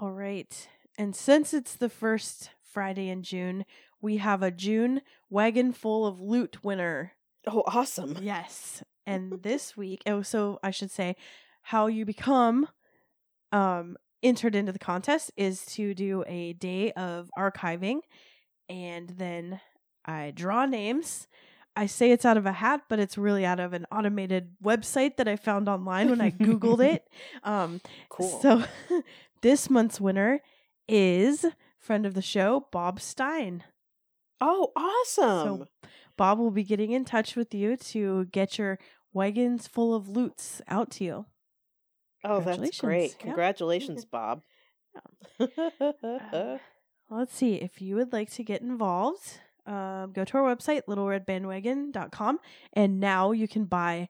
all 0.00 0.10
right 0.10 0.68
and 0.96 1.14
since 1.14 1.52
it's 1.52 1.74
the 1.76 1.90
first 1.90 2.48
friday 2.72 3.08
in 3.10 3.22
june 3.22 3.64
we 4.04 4.18
have 4.18 4.42
a 4.42 4.50
june 4.50 5.00
wagon 5.30 5.72
full 5.72 6.06
of 6.06 6.20
loot 6.20 6.62
winner. 6.62 7.12
Oh, 7.46 7.62
awesome. 7.66 8.16
yes. 8.20 8.82
And 9.06 9.42
this 9.42 9.76
week 9.76 10.00
oh 10.06 10.22
so 10.22 10.58
i 10.62 10.70
should 10.70 10.90
say 10.90 11.16
how 11.72 11.88
you 11.88 12.04
become 12.06 12.68
um 13.52 13.96
entered 14.22 14.54
into 14.54 14.72
the 14.72 14.78
contest 14.78 15.30
is 15.36 15.66
to 15.76 15.92
do 15.94 16.24
a 16.26 16.54
day 16.54 16.92
of 16.92 17.30
archiving. 17.38 17.98
And 18.68 19.08
then 19.10 19.60
i 20.06 20.32
draw 20.34 20.64
names. 20.66 21.26
I 21.76 21.86
say 21.86 22.12
it's 22.12 22.24
out 22.24 22.38
of 22.38 22.46
a 22.46 22.52
hat 22.64 22.80
but 22.88 22.98
it's 22.98 23.18
really 23.18 23.44
out 23.44 23.60
of 23.60 23.72
an 23.74 23.84
automated 23.92 24.44
website 24.62 25.16
that 25.18 25.28
i 25.28 25.36
found 25.36 25.68
online 25.68 26.08
when 26.10 26.20
i 26.22 26.30
googled 26.30 26.82
it. 26.94 27.02
Um 27.52 27.80
Cool. 28.08 28.40
so 28.40 28.64
this 29.42 29.68
month's 29.68 30.00
winner 30.00 30.40
is 30.88 31.44
friend 31.78 32.06
of 32.06 32.14
the 32.14 32.22
show 32.34 32.66
bob 32.72 33.00
stein 33.00 33.64
oh, 34.40 34.72
awesome. 34.76 35.58
So 35.58 35.66
Bob 36.16 36.38
will 36.38 36.50
be 36.50 36.64
getting 36.64 36.92
in 36.92 37.04
touch 37.04 37.36
with 37.36 37.54
you 37.54 37.76
to 37.76 38.26
get 38.26 38.58
your 38.58 38.78
wagons 39.12 39.66
full 39.66 39.94
of 39.94 40.08
loots 40.08 40.60
out 40.68 40.90
to 40.92 41.04
you. 41.04 41.26
oh, 42.24 42.40
that's 42.40 42.80
great. 42.80 43.18
Congratulations. 43.18 44.04
Congratulations, 44.04 44.04
Bob. 44.04 44.42
Uh, 45.40 46.58
let's 47.10 47.34
see. 47.34 47.54
If 47.56 47.80
you 47.80 47.96
would 47.96 48.12
like 48.12 48.30
to 48.32 48.42
get 48.42 48.62
involved, 48.62 49.40
um, 49.66 50.12
go 50.12 50.24
to 50.24 50.38
our 50.38 50.54
website, 50.54 50.82
littleredbandwagon.com, 50.88 52.38
and 52.72 53.00
now 53.00 53.32
you 53.32 53.48
can 53.48 53.64
buy 53.64 54.08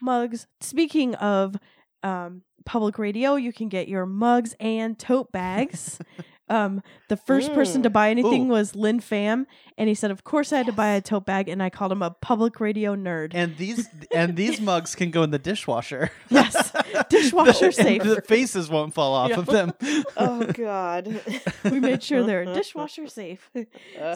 mugs. 0.00 0.46
Speaking 0.60 1.14
of 1.16 1.56
um, 2.02 2.42
public 2.64 2.98
radio, 2.98 3.34
you 3.36 3.52
can 3.52 3.68
get 3.68 3.88
your 3.88 4.06
mugs 4.06 4.54
and 4.60 4.98
tote 4.98 5.32
bags. 5.32 5.98
um, 6.48 6.82
the 7.08 7.16
first 7.16 7.52
person 7.54 7.82
to 7.84 7.90
Mm. 7.90 7.92
buy 7.92 8.10
anything 8.10 8.46
Ooh. 8.46 8.54
was 8.54 8.74
Lynn 8.74 9.00
Pham, 9.00 9.46
and 9.78 9.88
he 9.88 9.94
said, 9.94 10.10
"Of 10.10 10.24
course, 10.24 10.52
I 10.52 10.58
had 10.58 10.66
to 10.66 10.72
buy 10.72 10.88
a 10.90 11.00
tote 11.00 11.24
bag," 11.26 11.48
and 11.48 11.62
I 11.62 11.70
called 11.70 11.92
him 11.92 12.02
a 12.02 12.10
public 12.10 12.58
radio 12.60 12.96
nerd. 12.96 13.30
and 13.34 13.56
these 13.56 13.88
and 14.12 14.36
these 14.36 14.60
mugs 14.70 14.94
can 14.96 15.10
go 15.10 15.22
in 15.22 15.30
the 15.30 15.38
dishwasher. 15.38 16.10
Yes, 16.28 16.72
dishwasher 17.08 17.66
The- 17.66 17.72
safe. 17.72 18.02
The 18.02 18.22
faces 18.22 18.68
won't 18.68 18.94
fall 18.94 19.14
off 19.14 19.30
Yeah. 19.30 19.38
of 19.38 19.46
them. 19.46 19.72
oh 20.16 20.44
god. 20.52 21.20
we 21.64 21.78
made 21.80 22.02
sure 22.02 22.24
they're 22.24 22.44
dishwasher 22.46 23.06
safe. 23.06 23.48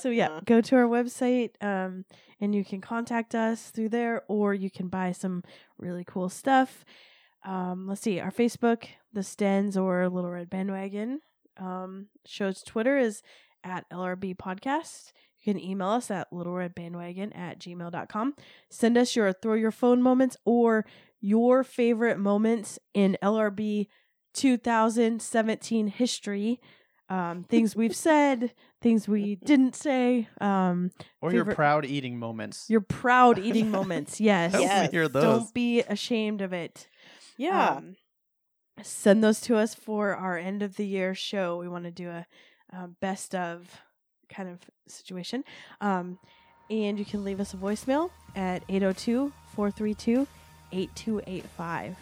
so 0.01 0.09
yeah, 0.11 0.41
go 0.45 0.61
to 0.61 0.77
our 0.77 0.87
website 0.89 1.51
um, 1.63 2.05
and 2.41 2.53
you 2.55 2.65
can 2.65 2.81
contact 2.81 3.35
us 3.35 3.71
through 3.71 3.91
there, 3.91 4.23
or 4.29 4.53
you 4.55 4.71
can 4.71 4.89
buy 4.89 5.13
some 5.13 5.45
really 5.79 6.05
cool 6.05 6.29
stuff. 6.29 6.85
Um, 7.45 7.87
let's 7.89 8.01
see, 8.01 8.21
our 8.21 8.31
Facebook, 8.31 8.87
the 9.13 9.21
Stens 9.21 9.77
or 9.77 10.09
Little 10.09 10.31
Red 10.31 10.49
Bandwagon. 10.51 11.21
Um, 11.59 12.09
show's 12.27 12.63
Twitter 12.63 12.97
is 12.99 13.23
at 13.63 13.89
LRB 13.91 14.37
Podcast. 14.37 15.13
You 15.41 15.53
can 15.53 15.63
email 15.63 15.89
us 15.89 16.11
at 16.11 16.31
littleredbandwagon 16.33 17.37
at 17.37 17.59
gmail.com. 17.59 18.35
Send 18.71 18.97
us 18.97 19.15
your 19.15 19.33
throw 19.33 19.55
your 19.55 19.71
phone 19.71 20.01
moments 20.03 20.37
or 20.47 20.87
your 21.21 21.63
favorite 21.63 22.19
moments 22.19 22.79
in 22.95 23.17
LRB 23.23 23.89
2017 24.33 25.89
history. 25.89 26.61
Um, 27.11 27.45
things 27.45 27.77
we've 27.77 27.95
said, 27.95 28.55
things 28.81 29.07
we 29.07 29.37
didn't 29.37 29.77
say, 29.77 30.27
um, 30.41 30.91
Or 31.21 31.33
your 31.35 31.45
proud 31.45 31.85
eating 31.85 32.19
moments. 32.19 32.65
your 32.71 32.81
proud 32.81 33.39
eating 33.39 33.71
moments. 33.79 34.21
Yes. 34.21 34.55
Yes. 34.59 34.91
Don't 35.13 35.53
be 35.53 35.81
ashamed 35.83 36.41
of 36.41 36.55
it. 36.55 36.89
Yeah. 37.37 37.77
Um, 37.77 37.97
send 38.83 39.23
those 39.23 39.41
to 39.43 39.57
us 39.57 39.75
for 39.75 40.15
our 40.15 40.37
end 40.37 40.63
of 40.63 40.77
the 40.77 40.87
year 40.87 41.15
show. 41.15 41.59
We 41.59 41.69
want 41.69 41.85
to 41.85 41.91
do 41.91 42.11
a 42.11 42.27
um, 42.73 42.97
best 43.01 43.35
of 43.35 43.81
kind 44.29 44.49
of 44.49 44.59
situation. 44.89 45.45
Um, 45.81 46.19
and 46.71 46.99
you 46.99 47.05
can 47.05 47.25
leave 47.25 47.41
us 47.41 47.55
a 47.55 47.57
voicemail 47.57 48.11
at 48.35 48.63
802 48.69 49.33
432 49.55 50.27
8285. 50.73 51.97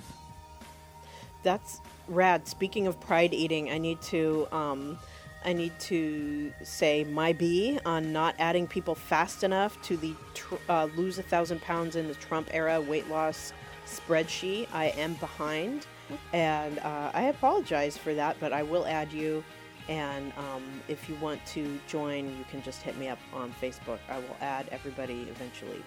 That's 1.43 1.81
rad. 2.09 2.47
Speaking 2.47 2.87
of 2.87 3.01
pride 3.01 3.35
eating, 3.35 3.71
I 3.71 3.79
need 3.79 4.01
to 4.03 4.47
um 4.53 4.99
I 5.45 5.53
need 5.53 5.79
to 5.81 6.53
say 6.63 7.03
my 7.03 7.33
B 7.33 7.79
on 7.85 8.13
not 8.13 8.37
adding 8.39 8.69
people 8.69 8.95
fast 8.95 9.43
enough 9.43 9.81
to 9.83 9.97
the 9.97 10.15
tr- 10.35 10.55
uh, 10.69 10.89
lose 10.97 11.19
a 11.19 11.23
thousand 11.23 11.61
pounds 11.63 11.97
in 11.97 12.07
the 12.07 12.15
Trump 12.15 12.49
era 12.53 12.81
weight 12.81 13.09
loss 13.09 13.53
spreadsheet. 13.87 14.69
I 14.73 14.87
am 14.97 15.15
behind, 15.15 15.87
and 16.33 16.79
uh, 16.81 17.11
I 17.15 17.25
apologize 17.25 17.97
for 17.97 18.15
that, 18.15 18.37
but 18.41 18.53
I 18.53 18.63
will 18.63 18.87
add 18.87 19.13
you 19.13 19.43
And 19.89 20.33
um, 20.39 20.63
if 20.87 21.09
you 21.09 21.17
want 21.17 21.45
to 21.47 21.79
join, 21.89 22.27
you 22.39 22.45
can 22.49 22.63
just 22.63 22.83
hit 22.83 22.97
me 22.97 23.09
up 23.09 23.19
on 23.35 23.53
Facebook. 23.61 23.99
I 24.09 24.19
will 24.19 24.37
add 24.41 24.69
everybody 24.71 25.27
eventually. 25.29 25.83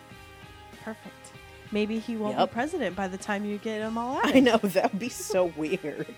Perfect. 0.84 1.32
Maybe 1.72 1.98
he 2.00 2.18
won't 2.18 2.38
Yep. 2.38 2.50
be 2.50 2.54
president 2.54 2.96
by 2.96 3.08
the 3.08 3.18
time 3.18 3.46
you 3.46 3.58
get 3.58 3.80
him 3.82 3.98
all 3.98 4.18
out. 4.24 4.36
I 4.36 4.42
know 4.42 4.58
that 4.58 4.92
would 4.92 5.00
be 5.00 5.08
so 5.10 5.46
weird. 5.56 6.14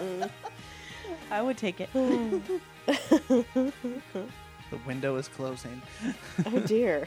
I 1.30 1.42
would 1.42 1.58
take 1.58 1.80
it. 1.80 1.90
The 4.70 4.78
window 4.84 5.14
is 5.16 5.28
closing. 5.28 5.80
oh 6.44 6.58
dear. 6.60 7.06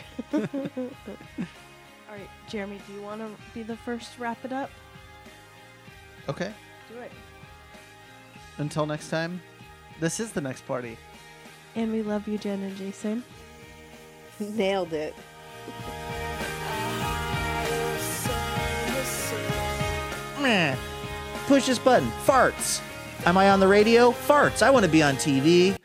All 2.09 2.15
right, 2.15 2.29
Jeremy, 2.47 2.79
do 2.87 2.93
you 2.93 3.03
want 3.03 3.21
to 3.21 3.29
be 3.53 3.61
the 3.61 3.77
first 3.77 4.15
to 4.15 4.21
wrap 4.21 4.43
it 4.43 4.51
up? 4.51 4.71
Okay. 6.27 6.51
Do 6.91 6.99
it. 6.99 7.11
Until 8.57 8.87
next 8.87 9.09
time, 9.09 9.39
this 9.99 10.19
is 10.19 10.31
the 10.31 10.41
next 10.41 10.65
party. 10.65 10.97
And 11.75 11.91
we 11.91 12.01
love 12.01 12.27
you, 12.27 12.39
Jen 12.39 12.63
and 12.63 12.75
Jason. 12.77 13.23
Nailed 14.39 14.93
it. 14.93 15.13
Meh. 20.41 20.75
Push 21.45 21.67
this 21.67 21.77
button. 21.77 22.09
Farts. 22.25 22.81
Am 23.27 23.37
I 23.37 23.51
on 23.51 23.59
the 23.59 23.67
radio? 23.67 24.11
Farts. 24.11 24.63
I 24.63 24.71
want 24.71 24.83
to 24.83 24.91
be 24.91 25.03
on 25.03 25.15
TV. 25.15 25.77